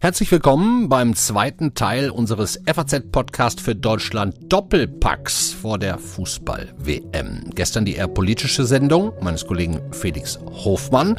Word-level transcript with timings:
Herzlich 0.00 0.32
willkommen 0.32 0.88
beim 0.88 1.14
zweiten 1.14 1.74
Teil 1.74 2.10
unseres 2.10 2.58
FAZ-Podcast 2.66 3.60
für 3.60 3.76
Deutschland 3.76 4.52
Doppelpacks 4.52 5.52
vor 5.52 5.78
der 5.78 5.98
Fußball-WM. 5.98 7.50
Gestern 7.54 7.84
die 7.84 7.96
eher 7.96 8.08
politische 8.08 8.64
Sendung 8.64 9.12
meines 9.20 9.46
Kollegen 9.46 9.80
Felix 9.92 10.38
Hofmann. 10.64 11.18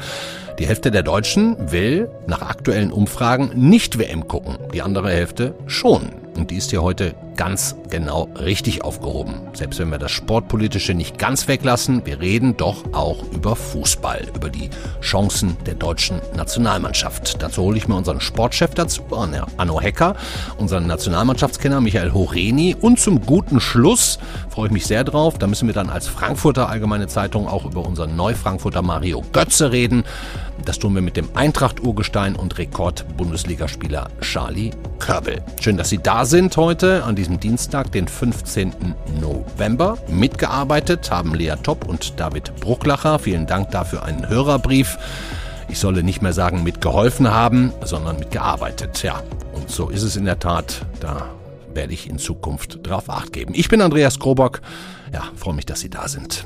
Die 0.59 0.65
Hälfte 0.65 0.91
der 0.91 1.03
Deutschen 1.03 1.71
will 1.71 2.09
nach 2.27 2.41
aktuellen 2.41 2.91
Umfragen 2.91 3.51
nicht 3.55 3.99
WM 3.99 4.27
gucken, 4.27 4.57
die 4.73 4.81
andere 4.81 5.11
Hälfte 5.11 5.55
schon. 5.67 6.09
Und 6.35 6.51
die 6.51 6.57
ist 6.57 6.71
hier 6.71 6.81
heute 6.81 7.15
ganz 7.35 7.75
genau 7.89 8.29
richtig 8.39 8.83
aufgehoben. 8.83 9.35
Selbst 9.53 9.79
wenn 9.79 9.89
wir 9.89 9.97
das 9.97 10.11
Sportpolitische 10.11 10.93
nicht 10.93 11.17
ganz 11.17 11.47
weglassen, 11.47 12.05
wir 12.05 12.19
reden 12.19 12.57
doch 12.57 12.83
auch 12.93 13.23
über 13.31 13.55
Fußball, 13.55 14.27
über 14.35 14.49
die 14.49 14.69
Chancen 15.01 15.57
der 15.65 15.75
deutschen 15.75 16.21
Nationalmannschaft. 16.35 17.41
Dazu 17.41 17.63
hole 17.63 17.77
ich 17.77 17.87
mir 17.87 17.95
unseren 17.95 18.21
Sportchef 18.21 18.73
dazu, 18.73 19.03
Anno 19.57 19.81
Hecker, 19.81 20.15
unseren 20.57 20.87
Nationalmannschaftskenner 20.87 21.81
Michael 21.81 22.13
Horeni 22.13 22.75
und 22.79 22.99
zum 22.99 23.25
guten 23.25 23.59
Schluss 23.59 24.19
freue 24.49 24.67
ich 24.67 24.73
mich 24.73 24.85
sehr 24.85 25.03
drauf, 25.03 25.37
da 25.37 25.47
müssen 25.47 25.67
wir 25.67 25.73
dann 25.73 25.89
als 25.89 26.07
Frankfurter 26.07 26.69
Allgemeine 26.69 27.07
Zeitung 27.07 27.47
auch 27.47 27.65
über 27.65 27.85
unseren 27.85 28.15
Neufrankfurter 28.15 28.81
Mario 28.81 29.23
Götze 29.31 29.71
reden. 29.71 30.03
Das 30.65 30.79
tun 30.79 30.93
wir 30.95 31.01
mit 31.01 31.17
dem 31.17 31.27
Eintracht-Urgestein 31.33 32.35
und 32.35 32.57
Rekord-Bundesligaspieler 32.57 34.09
Charlie 34.21 34.71
Körbel. 34.99 35.41
Schön, 35.59 35.75
dass 35.75 35.89
Sie 35.89 35.97
da 35.97 36.25
sind 36.25 36.55
heute 36.55 37.03
an 37.03 37.15
diesem 37.23 37.39
Dienstag, 37.39 37.89
den 37.93 38.05
15. 38.05 38.73
November. 39.21 39.97
Mitgearbeitet 40.09 41.09
haben 41.09 41.33
Lea 41.33 41.53
Topp 41.63 41.87
und 41.87 42.19
David 42.19 42.53
Brucklacher. 42.59 43.17
Vielen 43.17 43.47
Dank 43.47 43.71
dafür 43.71 44.03
einen 44.03 44.27
Hörerbrief. 44.27 44.97
Ich 45.69 45.79
solle 45.79 46.03
nicht 46.03 46.21
mehr 46.21 46.33
sagen 46.33 46.63
mitgeholfen 46.63 47.31
haben, 47.31 47.71
sondern 47.81 48.19
mitgearbeitet. 48.19 49.03
Ja, 49.03 49.23
und 49.53 49.69
so 49.69 49.89
ist 49.89 50.03
es 50.03 50.17
in 50.17 50.25
der 50.25 50.39
Tat. 50.39 50.85
Da 50.99 51.29
werde 51.73 51.93
ich 51.93 52.09
in 52.09 52.17
Zukunft 52.17 52.85
drauf 52.85 53.09
acht 53.09 53.31
geben. 53.31 53.53
Ich 53.55 53.69
bin 53.69 53.79
Andreas 53.79 54.19
Krobock. 54.19 54.59
Ja, 55.13 55.23
freue 55.37 55.53
mich, 55.53 55.65
dass 55.65 55.79
Sie 55.79 55.89
da 55.89 56.09
sind. 56.09 56.45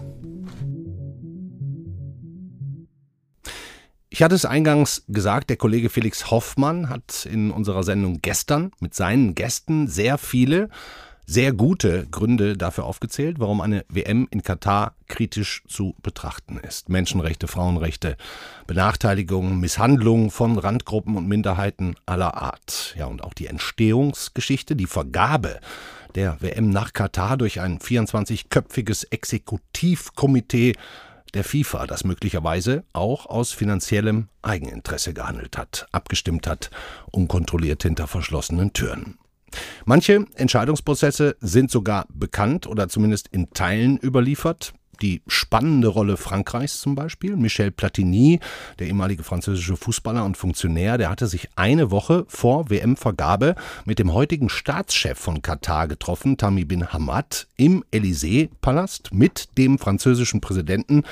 Ich 4.17 4.23
hatte 4.23 4.33
es 4.33 4.45
eingangs 4.45 5.03
gesagt, 5.07 5.51
der 5.51 5.57
Kollege 5.57 5.91
Felix 5.91 6.31
Hoffmann 6.31 6.89
hat 6.89 7.27
in 7.31 7.51
unserer 7.51 7.83
Sendung 7.83 8.19
gestern 8.19 8.71
mit 8.79 8.95
seinen 8.95 9.35
Gästen 9.35 9.87
sehr 9.87 10.17
viele, 10.17 10.69
sehr 11.27 11.53
gute 11.53 12.07
Gründe 12.07 12.57
dafür 12.57 12.85
aufgezählt, 12.85 13.39
warum 13.39 13.61
eine 13.61 13.85
WM 13.89 14.27
in 14.31 14.41
Katar 14.41 14.95
kritisch 15.07 15.61
zu 15.67 15.93
betrachten 16.01 16.57
ist. 16.57 16.89
Menschenrechte, 16.89 17.47
Frauenrechte, 17.47 18.17
Benachteiligung, 18.65 19.59
Misshandlungen 19.59 20.31
von 20.31 20.57
Randgruppen 20.57 21.15
und 21.15 21.27
Minderheiten 21.27 21.93
aller 22.07 22.41
Art. 22.41 22.95
Ja, 22.97 23.05
und 23.05 23.23
auch 23.23 23.35
die 23.35 23.45
Entstehungsgeschichte, 23.45 24.75
die 24.75 24.87
Vergabe 24.87 25.59
der 26.15 26.41
WM 26.41 26.71
nach 26.71 26.93
Katar 26.93 27.37
durch 27.37 27.61
ein 27.61 27.77
24-köpfiges 27.77 29.11
Exekutivkomitee 29.11 30.73
der 31.33 31.43
FIFA, 31.43 31.87
das 31.87 32.03
möglicherweise 32.03 32.83
auch 32.93 33.25
aus 33.25 33.51
finanziellem 33.51 34.29
Eigeninteresse 34.41 35.13
gehandelt 35.13 35.57
hat, 35.57 35.87
abgestimmt 35.91 36.47
hat, 36.47 36.69
unkontrolliert 37.11 37.83
hinter 37.83 38.07
verschlossenen 38.07 38.73
Türen. 38.73 39.17
Manche 39.85 40.25
Entscheidungsprozesse 40.35 41.37
sind 41.39 41.71
sogar 41.71 42.05
bekannt 42.09 42.67
oder 42.67 42.89
zumindest 42.89 43.29
in 43.29 43.49
Teilen 43.51 43.97
überliefert 43.97 44.73
die 45.01 45.21
spannende 45.27 45.87
Rolle 45.87 46.17
Frankreichs 46.17 46.79
zum 46.79 46.95
Beispiel. 46.95 47.35
Michel 47.35 47.71
Platini, 47.71 48.39
der 48.79 48.87
ehemalige 48.87 49.23
französische 49.23 49.75
Fußballer 49.75 50.25
und 50.25 50.37
Funktionär, 50.37 50.97
der 50.97 51.09
hatte 51.09 51.27
sich 51.27 51.49
eine 51.55 51.91
Woche 51.91 52.25
vor 52.27 52.69
WM-Vergabe 52.69 53.55
mit 53.85 53.99
dem 53.99 54.13
heutigen 54.13 54.49
Staatschef 54.49 55.17
von 55.17 55.41
Katar 55.41 55.87
getroffen, 55.87 56.37
Tammy 56.37 56.65
bin 56.65 56.91
Hamad, 56.91 57.47
im 57.57 57.83
Élysée-Palast 57.91 59.13
mit 59.13 59.57
dem 59.57 59.79
französischen 59.79 60.41
Präsidenten 60.41 61.03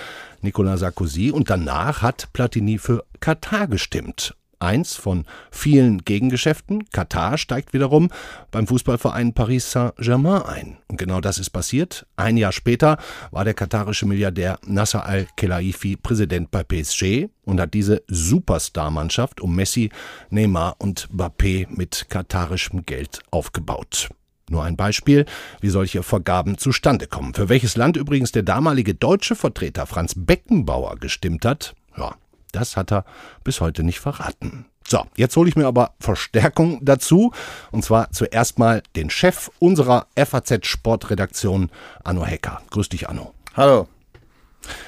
Nicolas 0.42 0.80
Sarkozy. 0.80 1.32
Und 1.32 1.50
danach 1.50 2.02
hat 2.02 2.30
Platini 2.34 2.78
für 2.78 3.04
Katar 3.20 3.68
gestimmt 3.68 4.36
eins 4.60 4.96
von 4.96 5.26
vielen 5.52 6.00
Gegengeschäften. 6.06 6.90
Katar 6.92 7.38
steigt 7.38 7.74
wiederum 7.74 8.10
beim 8.52 8.68
Fußballverein 8.68 9.34
Paris 9.34 9.72
Saint-Germain 9.72 10.42
ein. 10.44 10.78
Und 10.88 10.98
genau 10.98 11.22
das 11.22 11.38
ist 11.38 11.50
passiert. 11.50 12.06
Ein 12.16 12.38
Jahr 12.38 12.52
später 12.52 12.98
war 13.32 13.46
der 13.46 13.54
katarische 13.54 14.06
Milliardär 14.06 14.60
Nasser 14.66 15.06
al-Khelaifi 15.06 15.96
Präsident 15.96 16.52
bei 16.52 16.64
PSG 16.64 17.28
und 17.44 17.60
hat 17.60 17.74
diese 17.74 18.04
Superstar-Mannschaft 18.08 19.42
um 19.42 19.56
Messi, 19.56 19.90
Neymar 20.30 20.76
und 20.80 21.10
Mbappé 21.12 21.68
mit 21.70 22.08
katarischem 22.10 22.86
Geld 22.86 23.20
aufgebaut. 23.32 24.10
Nur 24.50 24.64
ein 24.64 24.76
Beispiel, 24.76 25.26
wie 25.60 25.70
solche 25.70 26.04
Vergaben 26.04 26.58
zustande 26.58 27.08
kommen. 27.08 27.34
Für 27.34 27.50
welches 27.50 27.78
Land 27.78 27.98
übrigens 27.98 28.32
der 28.32 28.44
damalige 28.44 28.94
deutsche 28.94 29.36
Vertreter 29.36 29.88
Franz 29.88 30.14
Beckenbauer 30.16 30.98
gestimmt 30.98 31.46
hat, 31.46 31.74
ja, 31.98 32.16
das 32.56 32.78
hat 32.78 32.92
er 32.92 33.06
bis 33.44 33.62
heute 33.62 33.84
nicht 33.84 34.00
verraten. 34.00 34.66
So, 34.88 35.04
jetzt 35.16 35.36
hole 35.36 35.50
ich 35.50 35.56
mir 35.56 35.66
aber 35.66 35.94
Verstärkung 36.00 36.80
dazu. 36.84 37.32
Und 37.72 37.84
zwar 37.84 38.12
zuerst 38.12 38.60
mal 38.60 38.84
den 38.96 39.10
Chef 39.10 39.50
unserer 39.60 40.08
FAZ 40.16 40.66
Sportredaktion, 40.68 41.72
Anno 42.04 42.26
Hecker. 42.26 42.62
Grüß 42.70 42.90
dich, 42.90 43.10
Anno. 43.10 43.34
Hallo. 43.56 43.88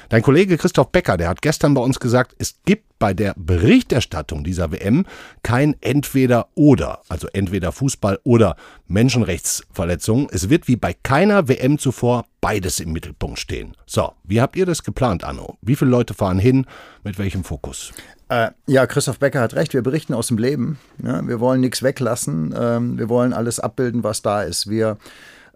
Dein 0.08 0.22
Kollege 0.22 0.56
Christoph 0.56 0.90
Becker, 0.90 1.16
der 1.16 1.28
hat 1.28 1.42
gestern 1.42 1.74
bei 1.74 1.80
uns 1.80 2.00
gesagt, 2.00 2.34
es 2.38 2.56
gibt 2.64 2.98
bei 2.98 3.14
der 3.14 3.34
Berichterstattung 3.36 4.44
dieser 4.44 4.72
WM 4.72 5.06
kein 5.42 5.76
entweder 5.80 6.48
oder, 6.54 7.00
also 7.08 7.28
entweder 7.32 7.72
Fußball 7.72 8.18
oder 8.24 8.56
Menschenrechtsverletzungen. 8.86 10.28
Es 10.30 10.50
wird 10.50 10.68
wie 10.68 10.76
bei 10.76 10.94
keiner 11.02 11.48
WM 11.48 11.78
zuvor 11.78 12.26
beides 12.40 12.80
im 12.80 12.92
Mittelpunkt 12.92 13.38
stehen. 13.38 13.76
So, 13.86 14.12
wie 14.24 14.40
habt 14.40 14.56
ihr 14.56 14.66
das 14.66 14.82
geplant, 14.82 15.24
Anno? 15.24 15.58
Wie 15.62 15.76
viele 15.76 15.90
Leute 15.90 16.14
fahren 16.14 16.38
hin? 16.38 16.66
Mit 17.04 17.18
welchem 17.18 17.44
Fokus? 17.44 17.92
Äh, 18.28 18.50
ja, 18.66 18.86
Christoph 18.86 19.18
Becker 19.18 19.40
hat 19.40 19.54
recht. 19.54 19.72
Wir 19.72 19.82
berichten 19.82 20.14
aus 20.14 20.28
dem 20.28 20.38
Leben. 20.38 20.78
Ja, 21.02 21.26
wir 21.26 21.40
wollen 21.40 21.60
nichts 21.60 21.82
weglassen. 21.82 22.54
Ähm, 22.56 22.98
wir 22.98 23.08
wollen 23.08 23.32
alles 23.32 23.58
abbilden, 23.58 24.04
was 24.04 24.22
da 24.22 24.42
ist. 24.42 24.68
Wir 24.68 24.98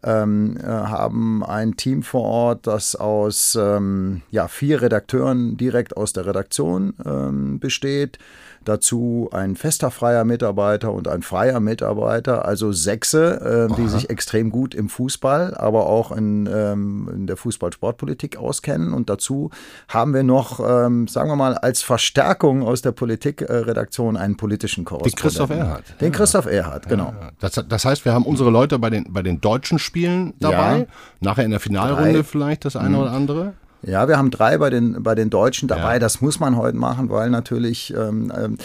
ähm, 0.04 0.56
äh, 0.56 0.66
haben 0.66 1.44
ein 1.44 1.76
Team 1.76 2.02
vor 2.02 2.24
Ort, 2.24 2.66
das 2.66 2.96
aus 2.96 3.56
ähm, 3.60 4.22
ja, 4.30 4.48
vier 4.48 4.82
Redakteuren 4.82 5.56
direkt 5.56 5.96
aus 5.96 6.12
der 6.12 6.26
Redaktion 6.26 6.94
ähm, 7.04 7.60
besteht 7.60 8.18
dazu 8.64 9.28
ein 9.32 9.56
fester 9.56 9.90
freier 9.90 10.24
Mitarbeiter 10.24 10.92
und 10.92 11.08
ein 11.08 11.22
freier 11.22 11.60
Mitarbeiter, 11.60 12.44
also 12.44 12.72
Sechse, 12.72 13.68
äh, 13.70 13.74
die 13.74 13.88
sich 13.88 14.10
extrem 14.10 14.50
gut 14.50 14.74
im 14.74 14.88
Fußball, 14.88 15.54
aber 15.54 15.86
auch 15.86 16.12
in, 16.12 16.48
ähm, 16.52 17.10
in 17.12 17.26
der 17.26 17.36
Fußballsportpolitik 17.36 18.36
auskennen. 18.36 18.92
Und 18.92 19.10
dazu 19.10 19.50
haben 19.88 20.14
wir 20.14 20.22
noch, 20.22 20.60
ähm, 20.60 21.08
sagen 21.08 21.28
wir 21.30 21.36
mal, 21.36 21.54
als 21.54 21.82
Verstärkung 21.82 22.62
aus 22.62 22.82
der 22.82 22.92
Politikredaktion 22.92 24.16
einen 24.16 24.36
politischen 24.36 24.84
Korrespondenten. 24.84 25.16
Den 25.16 25.22
Christoph 25.22 25.50
Erhardt. 25.50 26.00
Den 26.00 26.12
Christoph 26.12 26.46
Erhardt, 26.46 26.88
genau. 26.88 27.14
Ja, 27.20 27.30
das, 27.40 27.64
das, 27.68 27.84
heißt, 27.84 28.04
wir 28.04 28.12
haben 28.12 28.24
unsere 28.24 28.50
Leute 28.50 28.78
bei 28.78 28.90
den, 28.90 29.12
bei 29.12 29.22
den 29.22 29.40
deutschen 29.40 29.78
Spielen 29.78 30.34
dabei, 30.40 30.78
ja. 30.78 30.86
nachher 31.20 31.44
in 31.44 31.50
der 31.50 31.60
Finalrunde 31.60 32.12
Drei. 32.12 32.22
vielleicht 32.22 32.64
das 32.64 32.76
eine 32.76 32.90
mhm. 32.90 33.02
oder 33.02 33.12
andere. 33.12 33.52
Ja, 33.82 34.08
wir 34.08 34.16
haben 34.16 34.30
drei 34.30 34.58
bei 34.58 34.70
den, 34.70 35.02
bei 35.02 35.14
den 35.14 35.30
Deutschen 35.30 35.68
dabei. 35.68 35.94
Ja. 35.94 35.98
Das 35.98 36.20
muss 36.20 36.40
man 36.40 36.56
heute 36.56 36.76
machen, 36.76 37.10
weil 37.10 37.30
natürlich, 37.30 37.92
ähm, 37.96 38.32
ähm, 38.36 38.58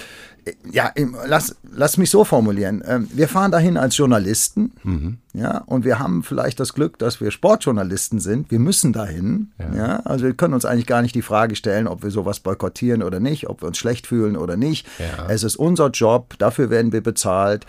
ja, 0.71 0.91
lass, 1.25 1.55
lass 1.71 1.97
mich 1.97 2.09
so 2.09 2.23
formulieren. 2.23 2.83
Ähm, 2.87 3.07
wir 3.13 3.27
fahren 3.27 3.51
dahin 3.51 3.77
als 3.77 3.97
Journalisten, 3.97 4.71
mhm. 4.83 5.17
ja, 5.33 5.59
und 5.65 5.83
wir 5.83 5.99
haben 5.99 6.23
vielleicht 6.23 6.59
das 6.59 6.73
Glück, 6.73 6.97
dass 6.99 7.19
wir 7.19 7.31
Sportjournalisten 7.31 8.19
sind. 8.19 8.49
Wir 8.51 8.59
müssen 8.59 8.93
dahin, 8.93 9.51
ja. 9.59 9.75
ja. 9.75 9.99
Also 10.05 10.25
wir 10.25 10.33
können 10.33 10.53
uns 10.53 10.65
eigentlich 10.65 10.87
gar 10.87 11.01
nicht 11.01 11.15
die 11.15 11.21
Frage 11.21 11.55
stellen, 11.55 11.87
ob 11.87 12.03
wir 12.03 12.11
sowas 12.11 12.39
boykottieren 12.39 13.03
oder 13.03 13.19
nicht, 13.19 13.49
ob 13.49 13.61
wir 13.61 13.67
uns 13.67 13.77
schlecht 13.77 14.07
fühlen 14.07 14.37
oder 14.37 14.55
nicht. 14.55 14.87
Ja. 14.99 15.27
Es 15.27 15.43
ist 15.43 15.57
unser 15.57 15.89
Job, 15.89 16.35
dafür 16.37 16.69
werden 16.69 16.91
wir 16.91 17.01
bezahlt 17.01 17.65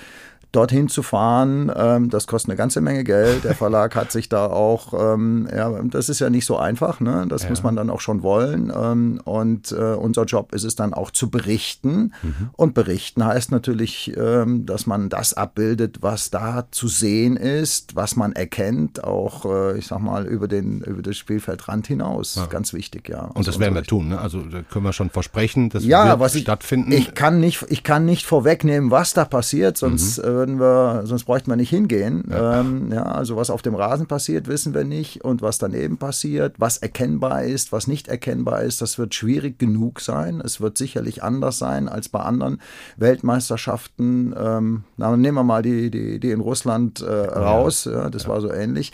dorthin 0.53 0.89
zu 0.89 1.03
fahren, 1.03 1.71
ähm, 1.77 2.09
das 2.09 2.27
kostet 2.27 2.50
eine 2.50 2.56
ganze 2.56 2.81
Menge 2.81 3.05
Geld. 3.05 3.45
Der 3.45 3.55
Verlag 3.55 3.95
hat 3.95 4.11
sich 4.11 4.31
da 4.31 4.47
auch, 4.47 4.95
ähm, 4.95 5.47
ja, 5.55 5.71
das 5.85 6.09
ist 6.09 6.21
ja 6.21 6.31
nicht 6.31 6.47
so 6.47 6.56
einfach, 6.56 7.00
ne? 7.00 7.27
das 7.29 7.43
ja. 7.43 7.50
muss 7.50 7.62
man 7.62 7.77
dann 7.77 7.91
auch 7.91 8.00
schon 8.00 8.23
wollen. 8.23 8.73
Ähm, 8.75 9.21
und 9.25 9.73
äh, 9.73 9.95
unser 9.95 10.25
Job 10.25 10.55
ist 10.55 10.65
es 10.65 10.75
dann 10.75 10.95
auch 10.95 11.11
zu 11.11 11.31
berichten. 11.31 12.15
Mhm. 12.23 12.50
Und 12.53 12.73
berichten 12.73 13.25
heißt 13.25 13.53
natürlich, 13.53 14.17
ähm, 14.17 14.65
dass 14.65 14.87
man 14.87 15.11
das 15.11 15.35
abbildet, 15.35 15.99
was 16.00 16.31
da 16.31 16.67
zu 16.71 16.89
sehen 16.89 17.37
ist, 17.37 17.95
was 17.95 18.17
man 18.17 18.33
erkennt, 18.33 19.05
auch, 19.05 19.45
äh, 19.45 19.79
ich 19.79 19.87
sag 19.87 20.00
mal, 20.00 20.25
über, 20.27 20.49
den, 20.49 20.81
über 20.81 21.03
das 21.03 21.19
Spielfeldrand 21.19 21.87
hinaus. 21.87 22.37
Ja. 22.37 22.47
Ganz 22.47 22.73
wichtig, 22.73 23.11
ja. 23.11 23.25
Und 23.35 23.47
das 23.47 23.59
werden 23.59 23.75
wir 23.75 23.83
tun, 23.83 24.09
ne? 24.09 24.19
also 24.19 24.41
da 24.41 24.62
können 24.62 24.87
wir 24.87 24.95
schon 24.95 25.11
versprechen, 25.11 25.69
dass 25.69 25.85
ja, 25.85 26.09
wird 26.09 26.21
was 26.21 26.39
stattfinden. 26.39 26.93
Ich, 26.93 27.09
ich, 27.09 27.15
kann 27.15 27.39
nicht, 27.39 27.67
ich 27.69 27.83
kann 27.83 28.06
nicht 28.06 28.25
vorwegnehmen, 28.25 28.91
was 28.91 29.12
da 29.12 29.27
passiert, 29.27 29.77
sonst 29.77 30.25
mhm 30.25 30.38
würden 30.38 30.61
wir, 30.61 31.02
sonst 31.05 31.25
bräuchten 31.25 31.50
wir 31.50 31.56
nicht 31.56 31.70
hingehen. 31.70 32.25
Ja. 32.31 32.61
Ähm, 32.61 32.93
ja, 32.93 33.02
also 33.02 33.37
was 33.37 33.50
auf 33.50 33.61
dem 33.61 33.75
Rasen 33.75 34.06
passiert, 34.06 34.46
wissen 34.46 34.73
wir 34.73 34.85
nicht 34.85 35.25
und 35.25 35.43
was 35.43 35.58
daneben 35.58 35.99
passiert, 35.99 36.55
was 36.58 36.79
erkennbar 36.79 37.43
ist, 37.43 37.73
was 37.73 37.88
nicht 37.88 38.06
erkennbar 38.06 38.62
ist, 38.62 38.81
das 38.81 38.99
wird 38.99 39.14
schwierig 39.14 39.58
genug 39.58 40.00
sein. 40.00 40.40
Es 40.40 40.61
wird 40.61 40.79
sicherlich 40.79 41.25
anders 41.25 41.58
sein 41.58 41.88
als 41.88 42.08
bei 42.08 42.20
anderen 42.20 42.61
Weltmeisterschaften. 42.96 44.32
Ähm, 44.38 44.85
na, 44.96 45.17
nehmen 45.17 45.37
wir 45.37 45.43
mal 45.43 45.62
die, 45.62 45.90
die, 45.90 46.20
die 46.20 46.31
in 46.31 46.40
Russland 46.40 47.00
äh, 47.00 47.11
raus, 47.11 47.85
ja, 47.85 48.11
das 48.11 48.29
war 48.29 48.40
so 48.40 48.52
ähnlich. 48.52 48.93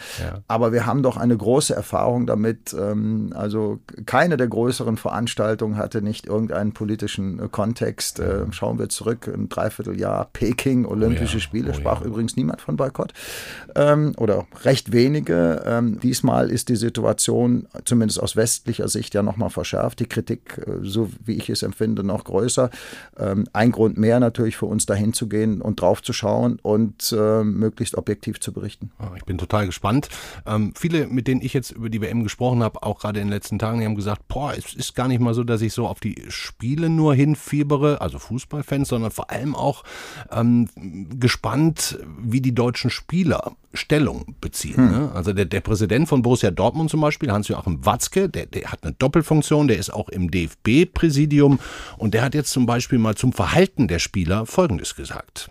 Aber 0.49 0.73
wir 0.73 0.87
haben 0.87 1.03
doch 1.03 1.17
eine 1.17 1.37
große 1.37 1.75
Erfahrung 1.75 2.27
damit. 2.27 2.75
Ähm, 2.79 3.33
also 3.35 3.81
keine 4.07 4.37
der 4.37 4.49
größeren 4.49 4.97
Veranstaltungen 4.97 5.77
hatte 5.77 6.01
nicht 6.01 6.27
irgendeinen 6.27 6.73
politischen 6.73 7.39
äh, 7.39 7.49
Kontext. 7.49 8.19
Äh, 8.19 8.51
schauen 8.51 8.79
wir 8.79 8.89
zurück, 8.89 9.29
ein 9.29 9.49
Dreivierteljahr 9.49 10.31
Peking, 10.33 10.87
Olympische 10.87 11.34
ja, 11.35 11.41
Spiele, 11.41 11.71
oh 11.71 11.75
sprach 11.75 12.01
ja. 12.01 12.07
übrigens 12.07 12.37
niemand 12.37 12.61
von 12.61 12.77
Boykott 12.77 13.13
ähm, 13.77 14.13
oder 14.17 14.47
recht 14.65 14.93
wenige. 14.93 15.63
Ähm, 15.67 16.01
diesmal 16.01 16.51
ist 16.51 16.69
die 16.69 16.77
Situation 16.77 17.67
zumindest 17.85 18.23
aus 18.23 18.37
westlicher 18.37 18.89
Sicht 18.89 19.15
ja 19.15 19.23
nochmal 19.23 19.51
verschärft. 19.51 20.01
Die 20.01 20.07
Kritik, 20.07 20.59
äh, 20.67 20.79
so 20.83 21.11
wie 21.25 21.35
ich 21.35 21.49
es 21.51 21.63
empfinde, 21.63 22.05
noch 22.05 22.25
größer. 22.25 22.71
Ähm, 23.19 23.47
ein 23.53 23.73
Grund 23.73 23.99
mehr 23.99 24.21
natürlich 24.21 24.57
für 24.57 24.67
uns 24.67 24.87
dahin 24.87 25.13
zu 25.13 25.29
gehen 25.29 25.61
und 25.61 25.81
drauf 25.81 26.03
zu 26.03 26.13
schauen 26.13 26.59
und 26.63 27.15
äh, 27.17 27.43
möglichst 27.45 27.97
objektiv 27.97 28.41
zu 28.41 28.53
berichten. 28.53 28.91
Ah, 28.99 29.11
ich 29.17 29.25
bin 29.25 29.39
total 29.39 29.67
gespannt. 29.67 30.09
Ähm, 30.47 30.73
viele, 30.77 31.07
mit 31.07 31.29
denen 31.29 31.43
ich 31.43 31.53
jetzt 31.53 31.71
über 31.71 31.91
die 31.91 32.01
WM 32.01 32.23
gesprochen 32.23 32.63
habe, 32.63 32.83
auch 32.83 33.01
gerade 33.01 33.21
in 33.21 33.27
den 33.27 33.33
letzten 33.33 33.59
Tagen, 33.59 33.81
die 33.81 33.87
haben 33.87 33.97
gesagt, 33.97 34.29
boah, 34.29 34.53
es 34.57 34.75
ist 34.75 34.95
gar 34.95 35.09
nicht 35.09 35.21
mal 35.21 35.35
so, 35.35 35.45
dass 35.45 35.63
ich 35.63 35.73
so 35.73 35.87
auf 35.87 36.01
die 36.01 36.25
Spiele 36.29 36.89
nur 36.89 37.15
hinfiebere, 37.15 38.01
also 38.01 38.19
Fußballfans, 38.19 38.89
sondern 38.89 39.11
vor 39.11 39.31
allem 39.31 39.55
auch 39.55 39.85
ähm, 40.31 40.69
gespannt, 41.25 41.99
wie 42.19 42.43
die 42.43 42.55
deutschen 42.55 42.91
Spieler 42.91 43.53
Stellung 43.73 44.35
beziehen. 44.43 44.77
Hm. 44.77 44.91
Ne? 44.91 45.11
Also 45.15 45.33
der, 45.33 45.47
der 45.47 45.63
Präsident 45.63 46.07
von 46.07 46.21
Borussia 46.21 46.51
Dortmund 46.51 46.91
zum 46.91 47.01
Beispiel, 47.01 47.33
Hans-Joachim 47.33 47.87
Watzke, 47.87 48.29
der, 48.29 48.45
der 48.45 48.71
hat 48.71 48.81
eine 48.83 48.93
Doppelfunktion, 48.93 49.67
der 49.67 49.79
ist 49.79 49.89
auch 49.89 50.11
im 50.11 50.31
DFB-Präsidium 50.31 51.61
und 51.97 52.13
der 52.13 52.21
hat 52.21 52.35
jetzt 52.35 52.53
zum 52.53 52.67
Beispiel 52.67 52.99
mal 52.99 53.15
zum 53.15 53.33
Verhalten 53.33 53.89
der 53.89 54.01
Spieler 54.01 54.45
Folgendes 54.45 54.97
gesagt. 54.97 55.51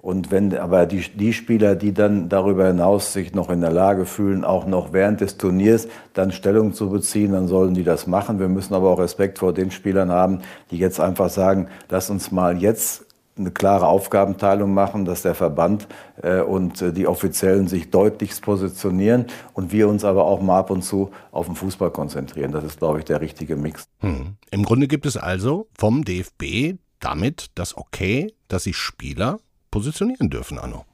Und 0.00 0.30
wenn 0.30 0.56
aber 0.56 0.86
die, 0.86 1.04
die 1.12 1.32
Spieler, 1.32 1.74
die 1.74 1.92
dann 1.92 2.28
darüber 2.28 2.68
hinaus 2.68 3.12
sich 3.12 3.34
noch 3.34 3.50
in 3.50 3.60
der 3.62 3.72
Lage 3.72 4.06
fühlen, 4.06 4.44
auch 4.44 4.64
noch 4.64 4.92
während 4.92 5.20
des 5.20 5.38
Turniers 5.38 5.88
dann 6.14 6.30
Stellung 6.30 6.72
zu 6.72 6.88
beziehen, 6.88 7.32
dann 7.32 7.48
sollen 7.48 7.74
die 7.74 7.82
das 7.82 8.06
machen. 8.06 8.38
Wir 8.38 8.48
müssen 8.48 8.74
aber 8.74 8.90
auch 8.90 9.00
Respekt 9.00 9.40
vor 9.40 9.52
den 9.52 9.72
Spielern 9.72 10.12
haben, 10.12 10.42
die 10.70 10.78
jetzt 10.78 11.00
einfach 11.00 11.30
sagen, 11.30 11.66
lass 11.88 12.10
uns 12.10 12.30
mal 12.30 12.62
jetzt 12.62 13.09
eine 13.40 13.50
klare 13.50 13.86
Aufgabenteilung 13.86 14.72
machen, 14.72 15.04
dass 15.04 15.22
der 15.22 15.34
Verband 15.34 15.88
äh, 16.22 16.40
und 16.40 16.80
äh, 16.82 16.92
die 16.92 17.06
Offiziellen 17.06 17.66
sich 17.66 17.90
deutlichst 17.90 18.42
positionieren 18.42 19.26
und 19.54 19.72
wir 19.72 19.88
uns 19.88 20.04
aber 20.04 20.24
auch 20.24 20.40
mal 20.40 20.58
ab 20.58 20.70
und 20.70 20.82
zu 20.82 21.10
auf 21.32 21.46
den 21.46 21.56
Fußball 21.56 21.90
konzentrieren. 21.90 22.52
Das 22.52 22.64
ist, 22.64 22.78
glaube 22.78 23.00
ich, 23.00 23.04
der 23.04 23.20
richtige 23.20 23.56
Mix. 23.56 23.88
Hm. 24.00 24.36
Im 24.50 24.64
Grunde 24.64 24.86
gibt 24.86 25.06
es 25.06 25.16
also 25.16 25.66
vom 25.76 26.04
DFB 26.04 26.76
damit 27.00 27.50
das 27.54 27.76
Okay, 27.76 28.32
dass 28.48 28.64
sich 28.64 28.76
Spieler 28.76 29.40
positionieren 29.70 30.30
dürfen, 30.30 30.58
Anno. 30.58 30.84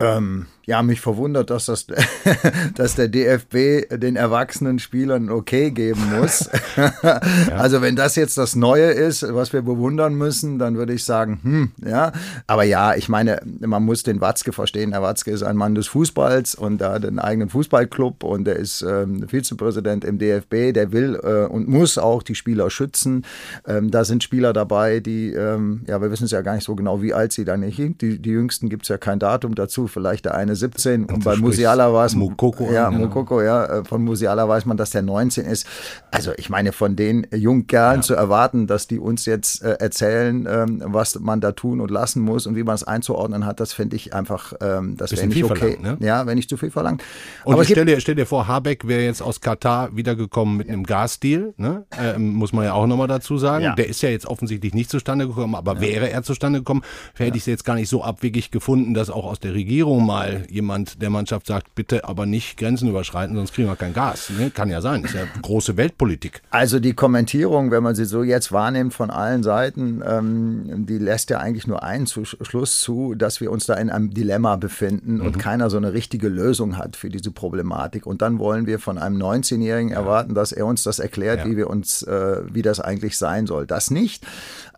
Ähm, 0.00 0.46
ja, 0.70 0.82
mich 0.82 1.00
verwundert, 1.00 1.50
dass, 1.50 1.66
das, 1.66 1.86
dass 2.76 2.94
der 2.94 3.08
DFB 3.08 3.88
den 4.00 4.14
erwachsenen 4.14 4.78
Spielern 4.78 5.28
okay 5.28 5.72
geben 5.72 6.00
muss. 6.18 6.48
ja. 6.76 7.20
Also 7.56 7.82
wenn 7.82 7.96
das 7.96 8.14
jetzt 8.14 8.38
das 8.38 8.54
Neue 8.54 8.90
ist, 8.90 9.26
was 9.34 9.52
wir 9.52 9.62
bewundern 9.62 10.14
müssen, 10.14 10.58
dann 10.58 10.76
würde 10.76 10.92
ich 10.92 11.04
sagen, 11.04 11.40
hm, 11.42 11.72
ja. 11.84 12.12
Aber 12.46 12.62
ja, 12.62 12.94
ich 12.94 13.08
meine, 13.08 13.40
man 13.60 13.84
muss 13.84 14.04
den 14.04 14.20
Watzke 14.20 14.52
verstehen. 14.52 14.92
Der 14.92 15.02
Watzke 15.02 15.32
ist 15.32 15.42
ein 15.42 15.56
Mann 15.56 15.74
des 15.74 15.88
Fußballs 15.88 16.54
und 16.54 16.80
er 16.80 16.92
hat 16.92 17.04
einen 17.04 17.18
eigenen 17.18 17.48
Fußballclub 17.48 18.22
und 18.22 18.46
er 18.46 18.56
ist 18.56 18.82
ähm, 18.82 19.28
Vizepräsident 19.28 20.04
im 20.04 20.18
DFB. 20.18 20.72
Der 20.72 20.92
will 20.92 21.18
äh, 21.22 21.46
und 21.46 21.68
muss 21.68 21.98
auch 21.98 22.22
die 22.22 22.34
Spieler 22.34 22.70
schützen. 22.70 23.24
Ähm, 23.66 23.90
da 23.90 24.04
sind 24.04 24.22
Spieler 24.22 24.52
dabei, 24.52 25.00
die, 25.00 25.32
ähm, 25.32 25.82
ja, 25.88 26.00
wir 26.00 26.10
wissen 26.10 26.24
es 26.24 26.30
ja 26.30 26.42
gar 26.42 26.54
nicht 26.54 26.64
so 26.64 26.76
genau, 26.76 27.02
wie 27.02 27.12
alt 27.12 27.32
sie 27.32 27.44
da 27.44 27.56
nicht 27.56 27.76
sind. 27.76 28.00
Die, 28.02 28.18
die 28.20 28.30
Jüngsten 28.30 28.68
gibt 28.68 28.84
es 28.84 28.88
ja 28.88 28.98
kein 28.98 29.18
Datum 29.18 29.54
dazu 29.54 29.88
vielleicht 29.90 30.24
der 30.24 30.34
eine 30.34 30.56
17 30.56 31.04
und 31.04 31.24
bei 31.24 31.36
Musiala 31.36 31.92
war 31.92 32.06
es 32.06 32.14
Mukoko. 32.14 32.70
Ja, 32.72 32.90
Mukoko, 32.90 33.42
ja, 33.42 33.64
äh, 33.64 33.84
von 33.84 34.02
Musiala 34.02 34.48
weiß 34.48 34.66
man, 34.66 34.76
dass 34.76 34.90
der 34.90 35.02
19 35.02 35.46
ist. 35.46 35.66
Also 36.10 36.32
ich 36.36 36.50
meine, 36.50 36.72
von 36.72 36.96
den 36.96 37.26
Jungkerlen 37.32 37.96
ja. 37.96 38.02
zu 38.02 38.14
erwarten, 38.14 38.66
dass 38.66 38.86
die 38.86 38.98
uns 38.98 39.26
jetzt 39.26 39.62
äh, 39.62 39.76
erzählen, 39.78 40.46
ähm, 40.50 40.82
was 40.86 41.18
man 41.18 41.40
da 41.40 41.52
tun 41.52 41.80
und 41.80 41.90
lassen 41.90 42.22
muss 42.22 42.46
und 42.46 42.56
wie 42.56 42.62
man 42.62 42.74
es 42.74 42.84
einzuordnen 42.84 43.46
hat, 43.46 43.60
das 43.60 43.72
finde 43.72 43.96
ich 43.96 44.14
einfach, 44.14 44.54
ähm, 44.60 44.96
das 44.96 45.12
wäre 45.12 45.26
nicht 45.26 45.44
okay. 45.44 45.78
Ne? 45.80 45.96
Ja, 46.00 46.26
wenn 46.26 46.36
nicht 46.36 46.48
zu 46.48 46.56
viel 46.56 46.70
verlangt. 46.70 47.02
Und 47.44 47.54
Aber 47.54 47.64
stell, 47.64 47.84
dir, 47.84 48.00
stell 48.00 48.14
dir 48.14 48.26
vor, 48.26 48.48
Habeck 48.48 48.86
wäre 48.86 49.02
jetzt 49.02 49.22
aus 49.22 49.40
Katar 49.40 49.94
wiedergekommen 49.96 50.56
mit 50.56 50.68
einem 50.68 50.84
Gasdeal, 50.84 51.54
ne? 51.56 51.84
äh, 51.98 52.18
muss 52.18 52.52
man 52.52 52.64
ja 52.64 52.74
auch 52.74 52.86
nochmal 52.86 53.08
dazu 53.08 53.38
sagen. 53.38 53.64
Ja. 53.64 53.74
Der 53.74 53.88
ist 53.88 54.02
ja 54.02 54.10
jetzt 54.10 54.26
offensichtlich 54.26 54.74
nicht 54.74 54.90
zustande 54.90 55.26
gekommen, 55.26 55.54
aber 55.54 55.74
ja. 55.74 55.80
wäre 55.80 56.10
er 56.10 56.22
zustande 56.22 56.60
gekommen, 56.60 56.82
hätte 57.16 57.36
ich 57.36 57.42
es 57.42 57.46
jetzt 57.46 57.64
gar 57.64 57.74
nicht 57.74 57.88
so 57.88 58.02
abwegig 58.02 58.50
gefunden, 58.50 58.94
dass 58.94 59.10
auch 59.10 59.24
aus 59.24 59.40
der 59.40 59.54
Regierung 59.54 59.79
mal 59.84 60.46
jemand 60.50 61.02
der 61.02 61.10
Mannschaft 61.10 61.46
sagt, 61.46 61.74
bitte 61.74 62.04
aber 62.04 62.26
nicht 62.26 62.56
Grenzen 62.56 62.88
überschreiten, 62.88 63.36
sonst 63.36 63.52
kriegen 63.52 63.68
wir 63.68 63.76
kein 63.76 63.94
Gas. 63.94 64.30
Ne? 64.30 64.50
Kann 64.50 64.70
ja 64.70 64.80
sein, 64.80 65.04
ist 65.04 65.14
ja 65.14 65.22
große 65.42 65.76
Weltpolitik. 65.76 66.42
Also 66.50 66.80
die 66.80 66.94
Kommentierung, 66.94 67.70
wenn 67.70 67.82
man 67.82 67.94
sie 67.94 68.04
so 68.04 68.22
jetzt 68.22 68.52
wahrnimmt 68.52 68.94
von 68.94 69.10
allen 69.10 69.42
Seiten, 69.42 70.02
ähm, 70.06 70.86
die 70.86 70.98
lässt 70.98 71.30
ja 71.30 71.38
eigentlich 71.38 71.66
nur 71.66 71.82
einen 71.82 72.06
Schluss 72.06 72.80
zu, 72.80 73.14
dass 73.14 73.40
wir 73.40 73.50
uns 73.50 73.66
da 73.66 73.74
in 73.74 73.90
einem 73.90 74.12
Dilemma 74.12 74.56
befinden 74.56 75.14
mhm. 75.14 75.26
und 75.26 75.38
keiner 75.38 75.70
so 75.70 75.76
eine 75.76 75.92
richtige 75.92 76.28
Lösung 76.28 76.76
hat 76.76 76.96
für 76.96 77.08
diese 77.08 77.30
Problematik. 77.30 78.06
Und 78.06 78.22
dann 78.22 78.38
wollen 78.38 78.66
wir 78.66 78.78
von 78.78 78.98
einem 78.98 79.20
19-Jährigen 79.20 79.90
ja. 79.90 79.96
erwarten, 79.96 80.34
dass 80.34 80.52
er 80.52 80.66
uns 80.66 80.82
das 80.82 80.98
erklärt, 80.98 81.40
ja. 81.40 81.46
wie 81.46 81.56
wir 81.56 81.70
uns, 81.70 82.02
äh, 82.02 82.42
wie 82.52 82.62
das 82.62 82.80
eigentlich 82.80 83.16
sein 83.16 83.46
soll. 83.46 83.66
Das 83.66 83.90
nicht. 83.90 84.26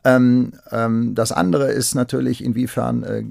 Ähm, 0.05 0.53
ähm, 0.73 1.15
das 1.15 1.31
andere 1.31 1.71
ist 1.71 1.95
natürlich, 1.95 2.43
inwiefern 2.43 3.05
äh, 3.05 3.23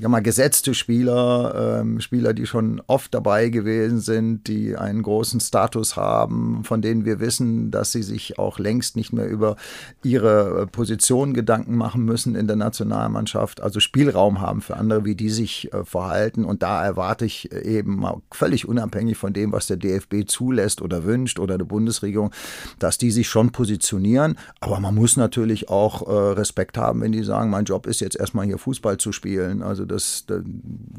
ja 0.00 0.08
mal 0.08 0.22
gesetzte 0.22 0.74
Spieler, 0.90 1.78
ähm, 1.80 2.00
Spieler, 2.00 2.34
die 2.34 2.46
schon 2.46 2.82
oft 2.88 3.14
dabei 3.14 3.48
gewesen 3.48 4.00
sind, 4.00 4.48
die 4.48 4.76
einen 4.76 5.02
großen 5.02 5.38
Status 5.38 5.94
haben, 5.94 6.64
von 6.64 6.82
denen 6.82 7.04
wir 7.04 7.20
wissen, 7.20 7.70
dass 7.70 7.92
sie 7.92 8.02
sich 8.02 8.40
auch 8.40 8.58
längst 8.58 8.96
nicht 8.96 9.12
mehr 9.12 9.28
über 9.28 9.54
ihre 10.02 10.62
äh, 10.62 10.66
Position 10.66 11.32
Gedanken 11.32 11.76
machen 11.76 12.04
müssen 12.04 12.34
in 12.34 12.48
der 12.48 12.56
Nationalmannschaft, 12.56 13.60
also 13.60 13.78
Spielraum 13.78 14.40
haben 14.40 14.62
für 14.62 14.76
andere, 14.76 15.04
wie 15.04 15.14
die 15.14 15.30
sich 15.30 15.72
äh, 15.72 15.84
verhalten. 15.84 16.44
Und 16.44 16.64
da 16.64 16.84
erwarte 16.84 17.24
ich 17.24 17.52
eben 17.52 18.00
mal 18.00 18.20
völlig 18.32 18.66
unabhängig 18.66 19.16
von 19.16 19.32
dem, 19.32 19.52
was 19.52 19.68
der 19.68 19.76
DFB 19.76 20.26
zulässt 20.26 20.82
oder 20.82 21.04
wünscht 21.04 21.38
oder 21.38 21.54
eine 21.54 21.66
Bundesregierung, 21.66 22.32
dass 22.80 22.98
die 22.98 23.12
sich 23.12 23.28
schon 23.28 23.52
positionieren. 23.52 24.36
Aber 24.58 24.80
man 24.80 24.96
muss 24.96 25.16
natürlich 25.16 25.68
auch 25.68 26.08
äh, 26.08 26.32
Respekt 26.32 26.76
haben, 26.76 27.00
wenn 27.00 27.12
die 27.12 27.22
sagen, 27.22 27.48
mein 27.48 27.64
Job 27.64 27.86
ist 27.86 28.00
jetzt 28.00 28.16
erstmal 28.18 28.46
hier 28.46 28.58
Fußball 28.58 28.96
zu 28.96 29.12
spielen. 29.12 29.62
Also 29.62 29.84
das, 29.84 30.24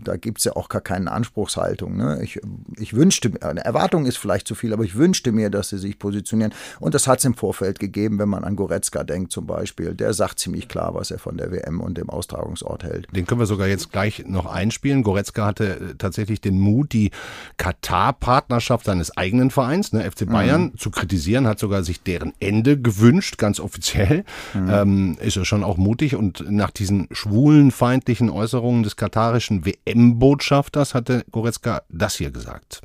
da, 0.03 0.15
gibt 0.15 0.39
es 0.39 0.45
ja 0.45 0.55
auch 0.55 0.69
gar 0.69 0.81
keine 0.81 1.11
Anspruchshaltung. 1.11 1.97
Ne? 1.97 2.19
Ich, 2.23 2.39
ich 2.77 2.93
wünschte, 2.93 3.31
eine 3.41 3.63
Erwartung 3.63 4.05
ist 4.05 4.17
vielleicht 4.17 4.47
zu 4.47 4.55
viel, 4.55 4.73
aber 4.73 4.83
ich 4.83 4.95
wünschte 4.95 5.31
mir, 5.31 5.50
dass 5.50 5.69
sie 5.69 5.77
sich 5.77 6.00
positionieren. 6.00 6.53
Und 6.79 6.93
das 6.93 7.07
hat 7.07 7.19
es 7.19 7.25
im 7.25 7.33
Vorfeld 7.33 7.79
gegeben, 7.79 8.19
wenn 8.19 8.29
man 8.29 8.43
an 8.43 8.55
Goretzka 8.55 9.03
denkt 9.03 9.31
zum 9.31 9.45
Beispiel. 9.45 9.93
Der 9.93 10.13
sagt 10.13 10.39
ziemlich 10.39 10.67
klar, 10.67 10.93
was 10.93 11.11
er 11.11 11.19
von 11.19 11.38
der 11.38 11.51
WM 11.51 11.81
und 11.81 11.97
dem 11.97 12.09
Austragungsort 12.09 12.83
hält. 12.83 13.07
Den 13.15 13.25
können 13.25 13.39
wir 13.39 13.45
sogar 13.45 13.67
jetzt 13.67 13.91
gleich 13.91 14.23
noch 14.27 14.45
einspielen. 14.45 15.03
Goretzka 15.03 15.45
hatte 15.45 15.79
äh, 15.79 15.95
tatsächlich 15.97 16.41
den 16.41 16.59
Mut, 16.59 16.93
die 16.93 17.11
Katar-Partnerschaft 17.57 18.85
seines 18.85 19.15
eigenen 19.17 19.51
Vereins, 19.51 19.93
ne, 19.93 20.09
FC 20.09 20.27
Bayern, 20.27 20.63
mhm. 20.63 20.77
zu 20.77 20.91
kritisieren, 20.91 21.47
hat 21.47 21.59
sogar 21.59 21.83
sich 21.83 22.01
deren 22.03 22.33
Ende 22.39 22.79
gewünscht, 22.79 23.38
ganz 23.38 23.59
offiziell. 23.59 24.23
Mhm. 24.53 24.69
Ähm, 24.69 25.17
ist 25.21 25.38
er 25.38 25.45
schon 25.45 25.63
auch 25.63 25.77
mutig 25.77 26.15
und 26.15 26.45
nach 26.50 26.71
diesen 26.71 27.07
schwulen, 27.11 27.71
feindlichen 27.71 28.29
Äußerungen 28.29 28.83
des 28.83 28.95
katarischen 28.95 29.65
WM-Botschafters 29.86 30.94
hatte 30.94 31.24
Goretzka 31.32 31.82
das 31.90 32.16
hier 32.16 32.32
gesagt 32.32 32.82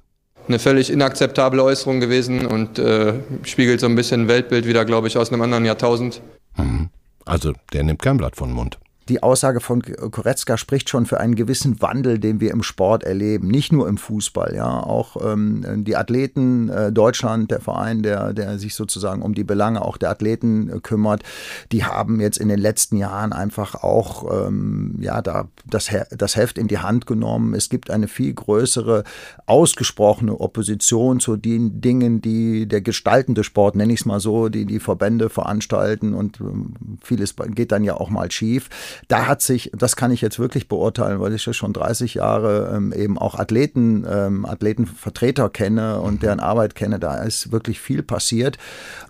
eine 0.49 0.59
völlig 0.61 0.91
inakzeptable 0.91 1.63
Äußerung 1.63 2.01
gewesen 2.01 2.47
und 2.47 2.79
äh, 2.79 3.15
spiegelt 3.43 3.81
so 3.81 3.87
ein 3.87 3.97
bisschen 3.97 4.23
ein 4.23 4.29
Weltbild 4.29 4.67
wieder, 4.67 4.85
glaube 4.85 5.09
ich, 5.09 5.19
aus 5.19 5.33
einem 5.33 5.43
anderen 5.43 5.65
Jahrtausend. 5.65 6.21
Mhm. 6.57 6.91
Also 7.25 7.53
der 7.73 7.83
nimmt 7.83 8.01
kein 8.01 8.17
Blatt 8.17 8.37
von 8.37 8.51
den 8.51 8.55
Mund 8.55 8.79
die 9.09 9.23
Aussage 9.23 9.61
von 9.61 9.83
Koretzka 9.83 10.57
spricht 10.57 10.91
schon 10.91 11.07
für 11.07 11.21
einen 11.21 11.37
gewissen 11.37 11.81
Wandel, 11.81 12.19
den 12.19 12.41
wir 12.41 12.51
im 12.51 12.63
Sport 12.63 13.05
erleben, 13.05 13.49
nicht 13.49 13.73
nur 13.73 13.89
im 13.89 13.99
Fußball, 13.99 14.55
ja, 14.57 14.81
auch 14.81 15.17
ähm, 15.25 15.85
die 15.85 15.97
Athleten 15.97 16.69
äh, 16.69 16.93
Deutschland, 16.93 17.51
der 17.51 17.61
Verein, 17.61 18.03
der, 18.03 18.33
der 18.33 18.59
sich 18.59 18.75
sozusagen 18.75 19.23
um 19.23 19.35
die 19.35 19.45
Belange 19.45 19.83
auch 19.83 19.97
der 19.97 20.11
Athleten 20.11 20.69
äh, 20.69 20.81
kümmert, 20.81 21.23
die 21.71 21.85
haben 21.85 22.21
jetzt 22.21 22.39
in 22.39 22.49
den 22.49 22.59
letzten 22.59 22.97
Jahren 22.97 23.33
einfach 23.33 23.77
auch 23.77 24.47
ähm, 24.47 24.97
ja 25.01 25.23
da 25.23 25.49
das, 25.65 25.91
das 26.11 26.37
Heft 26.37 26.59
in 26.59 26.69
die 26.69 26.79
Hand 26.79 27.07
genommen. 27.07 27.55
Es 27.55 27.69
gibt 27.69 27.91
eine 27.91 28.09
viel 28.09 28.35
größere 28.35 29.05
ausgesprochene 29.47 30.41
Opposition 30.41 31.21
zu 31.21 31.37
den 31.37 31.81
Dingen, 31.81 32.21
die 32.21 32.67
der 32.67 32.81
gestaltende 32.81 33.45
Sport, 33.45 33.77
nenne 33.77 33.93
ich 33.93 34.01
es 34.01 34.07
mal 34.07 34.21
so, 34.21 34.49
die 34.49 34.65
die 34.65 34.81
Verbände 34.81 35.29
veranstalten 35.29 36.15
und 36.15 36.41
ähm, 36.41 36.75
vieles 37.03 37.37
geht 37.55 37.71
dann 37.71 37.85
ja 37.85 37.95
auch 37.95 38.11
mal 38.11 38.31
schief. 38.31 38.69
Da 39.09 39.27
hat 39.27 39.43
sich, 39.43 39.71
das 39.77 39.97
kann 39.97 40.11
ich 40.11 40.21
jetzt 40.21 40.39
wirklich 40.39 40.69
beurteilen, 40.69 41.21
weil 41.21 41.35
ich 41.35 41.47
ja 41.47 41.53
schon 41.53 41.73
30 41.73 42.15
Jahre 42.15 42.73
ähm, 42.75 42.93
eben 42.93 43.19
auch 43.19 43.35
Athleten, 43.35 44.07
ähm, 44.09 44.45
Athletenvertreter 44.45 45.49
kenne 45.51 46.01
und 46.01 46.23
deren 46.23 46.41
Arbeit 46.41 46.75
kenne, 46.75 46.99
da 46.99 47.17
ist 47.17 47.53
wirklich 47.53 47.81
viel 47.81 48.03
passiert. 48.03 48.59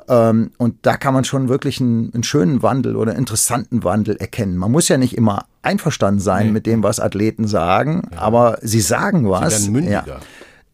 Ähm, 0.08 0.50
und 0.58 0.74
da 0.82 0.96
kann 0.96 1.14
man 1.14 1.24
schon 1.24 1.48
wirklich 1.48 1.80
einen, 1.80 2.12
einen, 2.14 2.22
schönen 2.22 2.62
Wandel 2.62 2.96
oder 2.96 3.14
interessanten 3.14 3.84
Wandel 3.84 4.16
erkennen. 4.16 4.56
Man 4.56 4.70
muss 4.70 4.88
ja 4.88 4.98
nicht 4.98 5.16
immer 5.16 5.46
einverstanden 5.62 6.20
sein 6.20 6.46
nee. 6.46 6.52
mit 6.52 6.66
dem, 6.66 6.82
was 6.82 7.00
Athleten 7.00 7.46
sagen, 7.46 8.08
ja. 8.12 8.18
aber 8.18 8.58
sie 8.62 8.80
sagen 8.80 9.28
was. 9.28 9.56
Sie 9.56 9.62
werden 9.62 9.72
mündiger. 9.72 10.04
Ja. 10.06 10.20